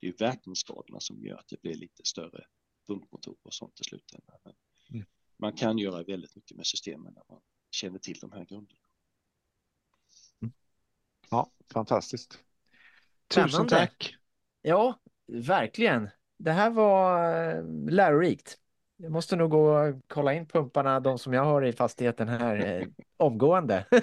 Det 0.00 0.08
är 0.08 0.12
verkningsskadorna 0.18 1.00
som 1.00 1.24
gör 1.24 1.36
att 1.36 1.48
det 1.48 1.62
blir 1.62 1.74
lite 1.74 2.02
större 2.04 2.44
pumpmotorer 2.86 3.38
och 3.42 3.54
sånt 3.54 3.80
i 3.80 3.84
slutändan. 3.84 4.36
Men 4.44 4.54
Mm. 4.90 5.06
Man 5.36 5.52
kan 5.52 5.78
göra 5.78 6.02
väldigt 6.02 6.36
mycket 6.36 6.56
med 6.56 6.66
systemen 6.66 7.14
när 7.14 7.22
man 7.28 7.40
känner 7.70 7.98
till 7.98 8.18
de 8.20 8.32
här 8.32 8.44
grunderna. 8.44 8.80
Ja, 11.30 11.52
fantastiskt. 11.72 12.38
Tusen 13.34 13.48
Spännande. 13.48 13.76
tack. 13.76 14.14
Ja, 14.62 14.98
verkligen. 15.32 16.08
Det 16.38 16.52
här 16.52 16.70
var 16.70 17.24
eh, 17.34 17.64
lärorikt. 17.90 18.56
Jag 18.96 19.12
måste 19.12 19.36
nog 19.36 19.50
gå 19.50 19.78
och 19.78 20.00
kolla 20.06 20.34
in 20.34 20.46
pumparna, 20.46 21.00
de 21.00 21.18
som 21.18 21.32
jag 21.32 21.44
har 21.44 21.64
i 21.64 21.72
fastigheten 21.72 22.28
här, 22.28 22.80
eh, 22.80 22.86
omgående. 23.16 23.84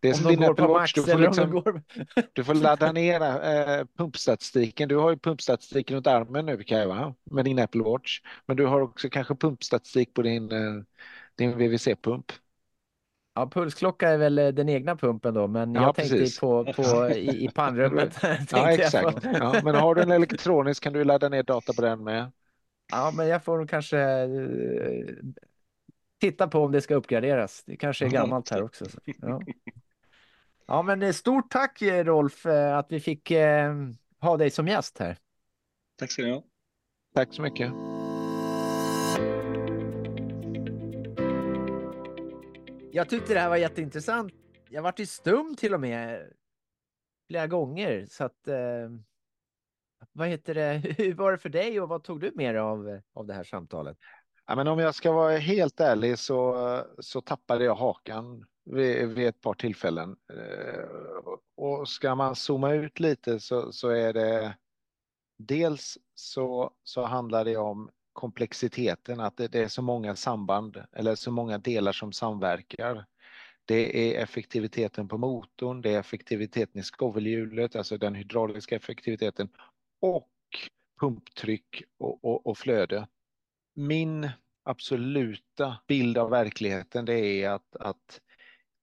Det 0.00 0.08
är 0.08 0.12
om 0.12 0.18
som 0.18 0.30
din 0.30 0.44
Apple 0.44 0.66
Watch, 0.66 0.94
du 0.94 1.02
får, 1.02 1.18
liksom, 1.18 1.50
går... 1.50 1.82
du 2.32 2.44
får 2.44 2.54
ladda 2.54 2.92
ner 2.92 3.20
eh, 3.20 3.84
pumpstatistiken. 3.96 4.88
Du 4.88 4.96
har 4.96 5.10
ju 5.10 5.18
pumpstatistik 5.18 5.90
runt 5.90 6.06
armen 6.06 6.46
nu 6.46 6.62
Kaj, 6.62 6.86
va? 6.86 7.14
Med 7.30 7.44
din 7.44 7.58
Apple 7.58 7.82
Watch. 7.82 8.20
Men 8.46 8.56
du 8.56 8.66
har 8.66 8.80
också 8.80 9.10
kanske 9.10 9.34
pumpstatistik 9.34 10.14
på 10.14 10.22
din, 10.22 10.52
eh, 10.52 10.82
din 11.36 11.58
VVC-pump. 11.58 12.32
Ja, 13.38 13.46
pulsklocka 13.46 14.08
är 14.08 14.18
väl 14.18 14.38
eh, 14.38 14.48
den 14.48 14.68
egna 14.68 14.96
pumpen 14.96 15.34
då, 15.34 15.46
men 15.46 15.74
Ja, 15.74 15.82
jag 15.82 15.94
tänkte 15.94 16.16
precis. 16.16 16.40
på, 16.40 16.64
på 16.64 17.10
i, 17.10 17.44
i 17.44 17.48
pannrummet. 17.54 18.18
Ja, 18.52 18.72
exakt. 18.72 19.24
Ja, 19.24 19.60
men 19.64 19.74
har 19.74 19.94
du 19.94 20.02
en 20.02 20.10
elektronisk 20.10 20.82
kan 20.82 20.92
du 20.92 21.04
ladda 21.04 21.28
ner 21.28 21.42
data 21.42 21.72
på 21.72 21.82
den 21.82 22.04
med. 22.04 22.32
Ja, 22.92 23.12
men 23.16 23.28
jag 23.28 23.44
får 23.44 23.66
kanske 23.66 24.00
eh, 24.00 24.28
titta 26.20 26.48
på 26.48 26.64
om 26.64 26.72
det 26.72 26.80
ska 26.80 26.94
uppgraderas. 26.94 27.62
Det 27.66 27.76
kanske 27.76 28.06
är 28.06 28.10
gammalt 28.10 28.50
här 28.50 28.62
också. 28.62 28.84
så, 28.84 28.98
Ja. 29.04 29.40
ja, 30.66 30.82
men 30.82 31.02
eh, 31.02 31.12
stort 31.12 31.50
tack 31.50 31.82
Rolf 31.82 32.46
att 32.46 32.86
vi 32.88 33.00
fick 33.00 33.32
ha 34.20 34.36
dig 34.36 34.50
som 34.50 34.68
gäst 34.68 34.98
här. 34.98 35.16
Tack 35.98 36.12
ska 36.12 36.22
ni 36.22 36.30
ha. 36.30 36.42
Tack 37.14 37.34
så 37.34 37.42
mycket. 37.42 37.72
Jag 42.92 43.08
tyckte 43.08 43.34
det 43.34 43.40
här 43.40 43.48
var 43.48 43.56
jätteintressant. 43.56 44.32
Jag 44.70 44.82
vart 44.82 45.00
ju 45.00 45.06
stum 45.06 45.56
till 45.56 45.74
och 45.74 45.80
med 45.80 46.32
flera 47.30 47.46
gånger 47.46 48.06
så 48.10 48.24
att 48.24 48.48
eh, 48.48 48.90
vad 50.12 50.28
heter 50.28 50.54
det? 50.54 50.72
Hur 50.98 51.14
var 51.14 51.32
det 51.32 51.38
för 51.38 51.48
dig 51.48 51.80
och 51.80 51.88
vad 51.88 52.04
tog 52.04 52.20
du 52.20 52.32
med 52.34 52.54
dig 52.54 52.60
av, 52.60 53.00
av 53.14 53.26
det 53.26 53.34
här 53.34 53.44
samtalet? 53.44 53.98
Ja, 54.46 54.56
men 54.56 54.68
om 54.68 54.78
jag 54.78 54.94
ska 54.94 55.12
vara 55.12 55.36
helt 55.36 55.80
ärlig 55.80 56.18
så, 56.18 56.84
så 56.98 57.20
tappade 57.20 57.64
jag 57.64 57.74
hakan 57.74 58.46
vid, 58.64 59.08
vid 59.08 59.28
ett 59.28 59.40
par 59.40 59.54
tillfällen. 59.54 60.16
Eh, 60.32 60.84
och 61.56 61.88
ska 61.88 62.14
man 62.14 62.34
zooma 62.34 62.72
ut 62.72 63.00
lite 63.00 63.40
så, 63.40 63.72
så 63.72 63.88
är 63.88 64.12
det 64.12 64.56
dels 65.38 65.98
så, 66.14 66.72
så 66.82 67.04
handlar 67.04 67.44
det 67.44 67.56
om 67.56 67.90
komplexiteten, 68.18 69.20
att 69.20 69.36
det, 69.36 69.48
det 69.48 69.62
är 69.62 69.68
så 69.68 69.82
många 69.82 70.16
samband 70.16 70.84
eller 70.92 71.14
så 71.14 71.30
många 71.30 71.58
delar 71.58 71.92
som 71.92 72.12
samverkar. 72.12 73.04
Det 73.64 74.16
är 74.16 74.22
effektiviteten 74.22 75.08
på 75.08 75.18
motorn, 75.18 75.82
det 75.82 75.94
är 75.94 76.00
effektiviteten 76.00 76.80
i 76.80 76.84
skovelhjulet, 76.84 77.76
alltså 77.76 77.98
den 77.98 78.14
hydrauliska 78.14 78.76
effektiviteten 78.76 79.48
och 80.00 80.30
pumptryck 81.00 81.82
och, 81.98 82.24
och, 82.24 82.46
och 82.46 82.58
flöde 82.58 83.06
min 83.74 84.30
absoluta 84.62 85.78
bild 85.86 86.18
av 86.18 86.30
verkligheten 86.30 87.04
det 87.04 87.18
är 87.18 87.50
att, 87.50 87.76
att 87.76 88.20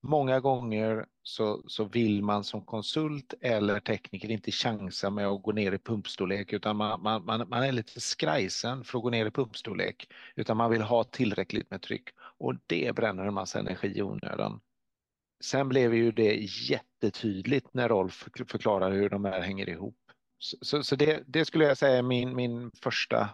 många 0.06 0.40
gånger 0.40 1.06
så, 1.24 1.64
så 1.68 1.84
vill 1.84 2.24
man 2.24 2.44
som 2.44 2.66
konsult 2.66 3.34
eller 3.42 3.80
tekniker 3.80 4.32
inte 4.32 4.52
chansa 4.52 5.10
med 5.10 5.28
att 5.28 5.44
gå 5.44 5.52
ner 5.52 5.72
i 5.72 5.78
pumpstorlek 5.78 6.54
utan 6.54 6.76
man, 6.76 7.02
man, 7.04 7.26
man, 7.26 7.50
man 7.50 7.64
är 7.64 7.72
lite 7.72 8.02
skrajsen 8.02 8.84
för 8.84 8.98
att 8.98 9.04
gå 9.04 9.10
ner 9.10 9.26
i 9.26 9.32
pumpstorlek 9.32 10.10
utan 10.36 10.58
man 10.58 10.72
vill 10.72 10.82
ha 10.82 11.04
tillräckligt 11.04 11.72
med 11.72 11.82
tryck 11.82 12.10
och 12.18 12.54
det 12.68 12.96
bränner 12.96 13.26
en 13.26 13.34
massa 13.34 13.60
energi 13.60 13.98
i 13.98 14.02
onödan. 14.02 14.60
Sen 15.44 15.70
blev 15.70 15.94
ju 15.96 16.12
det 16.12 16.36
jättetydligt 16.70 17.74
när 17.74 17.90
Rolf 17.90 18.28
förklarar 18.48 18.92
hur 18.92 19.10
de 19.10 19.26
här 19.26 19.42
hänger 19.42 19.70
ihop. 19.70 19.98
Så, 20.38 20.58
så, 20.62 20.84
så 20.84 20.96
det, 20.96 21.24
det 21.28 21.46
skulle 21.46 21.66
jag 21.66 21.78
säga 21.78 21.98
är 21.98 22.02
min, 22.02 22.36
min 22.36 22.72
första 22.72 23.30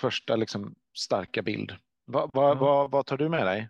första 0.00 0.36
liksom 0.36 0.74
starka 0.96 1.42
bild. 1.42 1.76
Va, 2.06 2.30
va, 2.32 2.48
Ja. 2.48 2.54
va, 2.54 2.88
vad 2.88 3.06
tar 3.06 3.16
du 3.16 3.28
med 3.28 3.46
dig? 3.46 3.68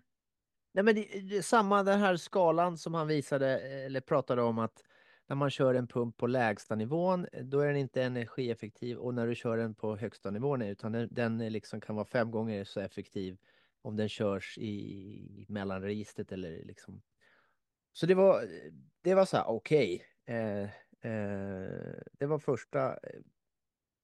Nej, 0.71 0.83
men 0.83 0.95
det, 0.95 1.19
det, 1.29 1.43
samma 1.43 1.83
den 1.83 1.99
här 1.99 2.15
skalan 2.15 2.77
som 2.77 2.93
han 2.93 3.07
visade 3.07 3.59
eh, 3.59 3.85
eller 3.85 4.01
pratade 4.01 4.41
om 4.41 4.59
att 4.59 4.83
när 5.27 5.35
man 5.35 5.49
kör 5.49 5.73
en 5.73 5.87
pump 5.87 6.17
på 6.17 6.27
lägsta 6.27 6.75
nivån, 6.75 7.27
eh, 7.31 7.43
då 7.43 7.59
är 7.59 7.67
den 7.67 7.77
inte 7.77 8.03
energieffektiv 8.03 8.97
och 8.97 9.13
när 9.13 9.27
du 9.27 9.35
kör 9.35 9.57
den 9.57 9.75
på 9.75 9.95
högsta 9.95 10.31
nivån, 10.31 10.61
utan 10.61 10.91
den, 10.91 11.07
den 11.11 11.41
eh, 11.41 11.51
liksom 11.51 11.81
kan 11.81 11.95
vara 11.95 12.05
fem 12.05 12.31
gånger 12.31 12.63
så 12.63 12.79
effektiv 12.79 13.37
om 13.81 13.95
den 13.95 14.09
körs 14.09 14.57
i 14.57 15.45
mellanregistret 15.49 16.31
eller 16.31 16.63
liksom. 16.65 17.01
Så 17.93 18.05
det 18.05 18.15
var, 18.15 18.43
det 19.01 19.15
var 19.15 19.25
så 19.25 19.37
här, 19.37 19.47
okej. 19.47 20.05
Eh, 20.25 20.63
eh, 21.11 21.93
det 22.11 22.25
var 22.25 22.39
första 22.39 22.99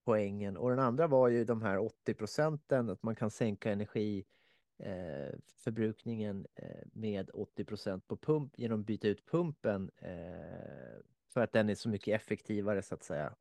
poängen 0.04 0.56
och 0.56 0.70
den 0.70 0.78
andra 0.78 1.06
var 1.06 1.28
ju 1.28 1.44
de 1.44 1.62
här 1.62 1.78
80 1.78 2.14
procenten, 2.14 2.90
att 2.90 3.02
man 3.02 3.16
kan 3.16 3.30
sänka 3.30 3.70
energi 3.70 4.18
eh, 4.18 4.24
förbrukningen 5.56 6.46
eh, 6.54 6.86
med 6.92 7.30
80 7.34 7.64
procent 7.64 8.06
på 8.08 8.16
pump 8.16 8.52
genom 8.58 8.80
att 8.80 8.86
byta 8.86 9.08
ut 9.08 9.26
pumpen 9.26 9.90
eh, 9.96 10.10
för 11.34 11.40
att 11.40 11.52
den 11.52 11.70
är 11.70 11.74
så 11.74 11.88
mycket 11.88 12.20
effektivare 12.22 12.82
så 12.82 12.94
att 12.94 13.02
säga. 13.04 13.34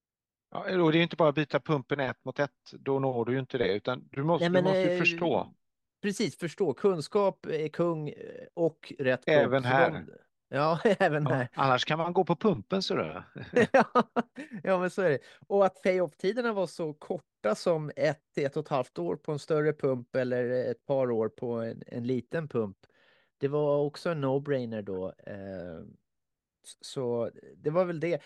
Ja, 0.52 0.82
och 0.84 0.92
det 0.92 0.98
är 0.98 1.04
inte 1.04 1.16
bara 1.16 1.30
att 1.30 1.36
byta 1.36 1.60
pumpen 1.60 2.00
ett 2.00 2.26
mot 2.26 2.40
ett, 2.40 2.52
då 2.72 3.00
når 3.00 3.26
du 3.26 3.34
ju 3.34 3.40
inte 3.40 3.58
det, 3.58 3.74
utan 3.74 4.08
du 4.12 4.24
måste, 4.24 4.50
Nej, 4.50 4.62
du 4.62 4.68
måste 4.68 4.94
eh, 4.94 5.00
förstå. 5.00 5.54
precis, 6.02 6.38
förstå. 6.38 6.74
Kunskap 6.74 7.46
är 7.46 7.68
kung 7.68 8.10
eh, 8.10 8.16
och 8.54 8.94
rätt 9.00 9.26
pump. 9.26 9.38
Även 9.38 9.62
Så 9.62 9.68
här. 9.68 10.06
Ja, 10.50 10.80
även. 11.00 11.24
Ja, 11.24 11.48
annars 11.54 11.86
kan 11.86 11.98
man 11.98 12.14
gå 12.14 12.26
på 12.26 12.36
pumpen 12.36 12.82
så 12.82 12.96
du. 12.96 13.24
Ja, 13.74 13.86
ja, 14.64 14.80
men 14.80 14.90
så 14.90 15.02
är 15.02 15.10
det. 15.10 15.20
Och 15.48 15.66
att 15.66 15.82
pay-off-tiderna 15.84 16.54
var 16.54 16.68
så 16.68 16.94
korta 16.94 17.56
som 17.56 17.92
ett 17.96 18.22
till 18.34 18.46
ett 18.46 18.58
och 18.58 18.64
ett 18.64 18.70
halvt 18.70 19.00
år 19.00 19.16
på 19.16 19.32
en 19.32 19.40
större 19.40 19.74
pump 19.74 20.16
eller 20.16 20.72
ett 20.72 20.86
par 20.86 21.12
år 21.12 21.30
på 21.30 21.52
en, 21.52 21.84
en 21.88 22.08
liten 22.08 22.48
pump. 22.48 22.78
Det 23.38 23.48
var 23.48 23.78
också 23.78 24.10
en 24.10 24.26
no-brainer 24.26 24.82
då. 24.82 25.08
Eh, 25.08 25.86
så 26.82 27.32
det 27.58 27.70
var 27.70 27.86
väl 27.86 28.00
det. 28.00 28.22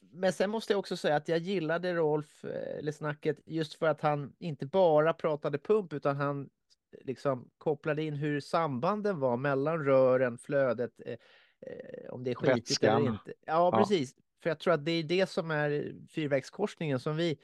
Men 0.00 0.32
sen 0.32 0.50
måste 0.50 0.72
jag 0.72 0.78
också 0.78 0.96
säga 0.96 1.16
att 1.16 1.28
jag 1.28 1.38
gillade 1.38 1.94
Rolf, 1.94 2.44
eh, 2.44 2.78
eller 2.78 2.92
snacket, 2.92 3.40
just 3.46 3.74
för 3.74 3.86
att 3.86 4.00
han 4.00 4.32
inte 4.38 4.66
bara 4.66 5.12
pratade 5.12 5.58
pump 5.58 5.92
utan 5.92 6.16
han 6.16 6.48
liksom 7.00 7.50
kopplade 7.58 8.02
in 8.02 8.14
hur 8.14 8.40
sambanden 8.40 9.20
var 9.20 9.36
mellan 9.36 9.84
rören, 9.84 10.38
flödet, 10.38 10.92
eh, 11.06 11.16
om 12.10 12.24
det 12.24 12.30
är 12.30 12.34
skitigt 12.34 12.70
Vätskan. 12.70 12.96
eller 13.02 13.10
inte. 13.10 13.32
Ja, 13.46 13.70
Ja. 13.72 13.78
precis. 13.78 14.14
För 14.42 14.50
jag 14.50 14.58
tror 14.58 14.74
att 14.74 14.84
det 14.84 14.92
är 14.92 15.02
det 15.02 15.26
som 15.30 15.50
är 15.50 15.94
fyrvägskorsningen 16.10 17.00
som 17.00 17.16
vi, 17.16 17.38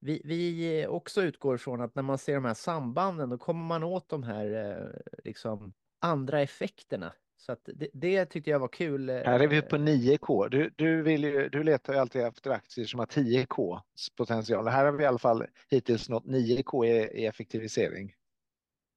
vi, 0.00 0.22
vi 0.24 0.86
också 0.86 1.22
utgår 1.22 1.56
från 1.56 1.80
att 1.80 1.94
när 1.94 2.02
man 2.02 2.18
ser 2.18 2.34
de 2.34 2.44
här 2.44 2.54
sambanden 2.54 3.30
då 3.30 3.38
kommer 3.38 3.64
man 3.64 3.82
åt 3.82 4.08
de 4.08 4.22
här 4.22 4.70
eh, 4.70 5.00
liksom 5.24 5.72
andra 6.00 6.40
effekterna. 6.40 7.12
Så 7.36 7.52
att 7.52 7.68
det, 7.74 7.88
det 7.92 8.24
tyckte 8.26 8.50
jag 8.50 8.58
var 8.58 8.68
kul. 8.68 9.08
eh, 9.08 9.14
Här 9.16 9.40
är 9.40 9.48
vi 9.48 9.62
på 9.62 9.76
9K. 9.76 10.48
Du, 10.48 10.70
du, 10.76 11.02
vill 11.02 11.24
ju, 11.24 11.48
du 11.48 11.62
letar 11.62 11.92
ju 11.92 11.98
alltid 11.98 12.22
efter 12.22 12.50
aktier 12.50 12.84
som 12.84 12.98
har 12.98 13.06
10K 13.06 13.80
potential. 14.16 14.68
Här 14.68 14.84
har 14.84 14.92
vi 14.92 15.04
i 15.04 15.06
alla 15.06 15.18
fall 15.18 15.46
hittills 15.70 16.08
nått 16.08 16.24
9K 16.24 16.86
i, 16.86 16.90
i 17.22 17.26
effektivisering. 17.26 18.14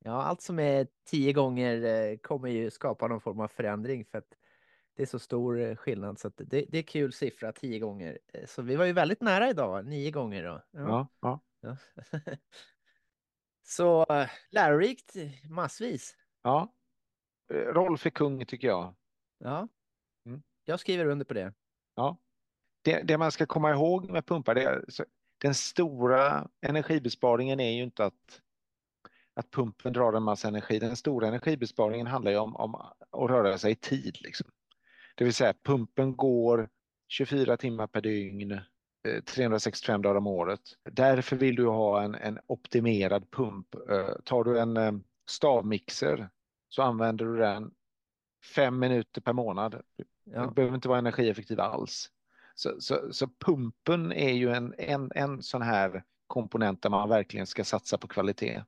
Ja, 0.07 0.23
allt 0.23 0.41
som 0.41 0.59
är 0.59 0.87
tio 1.05 1.33
gånger 1.33 1.83
eh, 1.85 2.17
kommer 2.17 2.49
ju 2.49 2.71
skapa 2.71 3.07
någon 3.07 3.21
form 3.21 3.39
av 3.39 3.47
förändring 3.47 4.05
för 4.05 4.17
att 4.17 4.37
det 4.95 5.01
är 5.03 5.07
så 5.07 5.19
stor 5.19 5.59
eh, 5.61 5.75
skillnad. 5.75 6.19
Så 6.19 6.29
det, 6.37 6.65
det 6.69 6.77
är 6.77 6.81
kul 6.83 7.13
siffra, 7.13 7.51
tio 7.51 7.79
gånger. 7.79 8.19
Eh, 8.33 8.45
Så 8.45 8.61
vi 8.61 8.75
var 8.75 8.85
ju 8.85 8.93
väldigt 8.93 9.21
nära 9.21 9.49
idag, 9.49 9.85
nio 9.85 10.11
gånger 10.11 10.43
då. 10.43 10.61
Ja, 10.71 11.07
ja. 11.21 11.39
Ja. 11.61 11.77
Så 13.63 14.05
lärorikt 14.49 15.15
massvis. 15.49 16.15
ja. 16.43 16.71
Rolf 17.53 18.05
är 18.05 18.09
kung 18.09 18.45
tycker 18.45 18.67
jag. 18.67 18.95
Ja, 19.37 19.67
Mm. 20.25 20.43
jag 20.65 20.79
skriver 20.79 21.05
under 21.05 21.25
på 21.25 21.33
det. 21.33 21.53
Ja. 21.95 22.17
Det, 22.81 23.01
det 23.01 23.17
man 23.17 23.31
ska 23.31 23.45
komma 23.45 23.71
ihåg 23.71 24.09
med 24.09 24.25
pumpar, 24.25 24.55
det 24.55 24.85
den 25.37 25.53
stora 25.55 26.49
energibesparingen 26.61 27.59
är 27.59 27.71
ju 27.71 27.83
inte 27.83 28.05
att, 28.05 28.41
att 29.35 29.51
pumpen 29.51 29.93
drar 29.93 30.13
en 30.13 30.23
massa 30.23 30.47
energi. 30.47 30.79
Den 30.79 30.95
stora 30.95 31.27
energibesparingen 31.27 32.07
handlar 32.07 32.31
ju 32.31 32.37
om, 32.37 32.55
om 32.55 32.75
att 32.75 33.29
röra 33.29 33.57
sig 33.57 33.71
i 33.71 33.75
tid. 33.75 34.17
Liksom. 34.21 34.47
Det 35.15 35.23
vill 35.23 35.33
säga 35.33 35.53
pumpen 35.63 36.15
går 36.15 36.69
24 37.07 37.57
timmar 37.57 37.87
per 37.87 38.01
dygn, 38.01 38.51
eh, 38.51 39.23
365 39.25 40.01
dagar 40.01 40.15
om 40.15 40.27
året. 40.27 40.61
Därför 40.91 41.35
vill 41.35 41.55
du 41.55 41.67
ha 41.67 42.01
en, 42.01 42.15
en 42.15 42.39
optimerad 42.47 43.31
pump. 43.31 43.75
Eh, 43.89 44.15
Tar 44.23 44.43
du 44.43 44.59
en 44.59 44.77
eh, 44.77 44.93
stavmixer 45.29 46.29
så 46.69 46.81
använder 46.81 47.25
du 47.25 47.37
den 47.37 47.71
fem 48.55 48.79
minuter 48.79 49.21
per 49.21 49.33
månad. 49.33 49.81
Ja, 50.23 50.47
behöver 50.47 50.75
inte 50.75 50.87
vara 50.87 50.99
energieffektiv 50.99 51.59
alls. 51.59 52.11
Så, 52.55 52.81
så, 52.81 53.13
så 53.13 53.27
pumpen 53.27 54.11
är 54.11 54.33
ju 54.33 54.51
en, 54.51 54.73
en, 54.77 55.11
en 55.15 55.43
sån 55.43 55.61
här 55.61 56.03
komponent 56.27 56.81
där 56.81 56.89
man 56.89 57.09
verkligen 57.09 57.47
ska 57.47 57.63
satsa 57.63 57.97
på 57.97 58.07
kvalitet. 58.07 58.63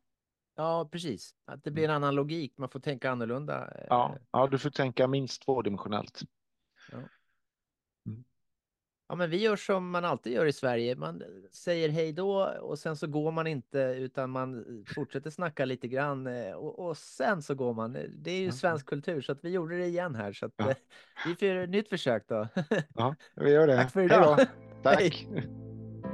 Ja 0.57 0.89
precis. 0.91 1.31
Att 1.45 1.63
det 1.63 1.71
blir 1.71 1.83
en 1.85 1.91
annan 1.91 2.15
logik, 2.15 2.53
man 2.57 2.69
får 2.69 2.79
tänka 2.79 3.11
annorlunda. 3.11 3.67
eh, 3.75 3.85
Ja, 3.89 4.15
ja 4.31 4.47
du 4.47 4.57
får 4.57 4.69
tänka 4.69 5.07
minst 5.07 5.41
tvådimensionellt. 5.41 6.21
Ja, 9.09 9.15
men 9.15 9.29
vi 9.29 9.37
gör 9.41 9.55
som 9.55 9.89
man 9.89 10.05
alltid 10.05 10.33
gör 10.33 10.45
i 10.45 10.53
Sverige. 10.53 10.95
Man 10.95 11.23
säger 11.51 11.89
hej 11.89 12.13
då 12.13 12.43
och 12.61 12.79
sen 12.79 12.95
så 12.97 13.07
går 13.07 13.31
man 13.31 13.47
inte 13.47 13.79
utan 13.79 14.29
man 14.29 14.65
fortsätter 14.95 15.29
snacka 15.29 15.65
lite 15.65 15.87
grann 15.87 16.27
eh, 16.27 16.51
och, 16.51 16.87
och 16.87 16.97
sen 16.97 17.41
så 17.41 17.55
går 17.55 17.73
man. 17.73 17.93
Det 18.09 18.31
är 18.31 18.39
ju 18.39 18.45
Ja. 18.45 18.51
svensk 18.51 18.85
kultur 18.85 19.21
så 19.21 19.31
att 19.31 19.43
vi 19.43 19.49
gjorde 19.49 19.77
det 19.77 19.85
igen 19.85 20.15
här 20.15 20.33
så 20.33 20.45
att 20.45 20.53
Ja. 20.57 20.69
eh, 20.69 20.75
vi 21.25 21.35
får 21.35 21.47
göra 21.47 21.63
ett 21.63 21.69
nytt 21.69 21.89
försök 21.89 22.27
då. 22.27 22.47
Ja, 22.95 23.15
vi 23.35 23.51
gör 23.51 23.67
det. 23.67 23.75
Tack 23.77 23.91
för 23.91 23.99
Hej 23.99 24.05
idag. 24.05 24.47
Tack. 24.83 25.27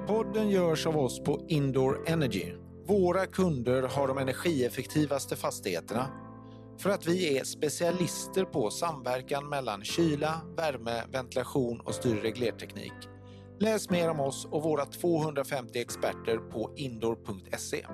Podden 0.08 0.50
görs 0.50 0.88
av 0.88 0.98
oss 0.98 1.24
på 1.24 1.46
Indoor 1.50 2.04
Energy. 2.10 2.54
Våra 2.86 3.26
kunder 3.26 3.82
har 3.84 4.08
de 4.08 4.18
energieffektivaste 4.18 5.36
fastigheterna. 5.36 6.08
För 6.78 6.90
att 6.90 7.08
vi 7.08 7.38
är 7.38 7.44
specialister 7.44 8.46
på 8.46 8.70
samverkan 8.70 9.50
mellan 9.50 9.84
kyla, 9.84 10.42
värme, 10.58 11.04
ventilation 11.12 11.80
och 11.80 11.94
styr 11.94 12.18
och 12.18 12.24
reglerteknik. 12.24 12.94
Läs 13.60 13.90
mer 13.90 14.10
om 14.10 14.20
oss 14.20 14.48
och 14.52 14.64
våra 14.64 14.86
250 14.86 15.80
experter 15.80 16.38
på 16.38 16.74
indoor.se. 16.76 17.86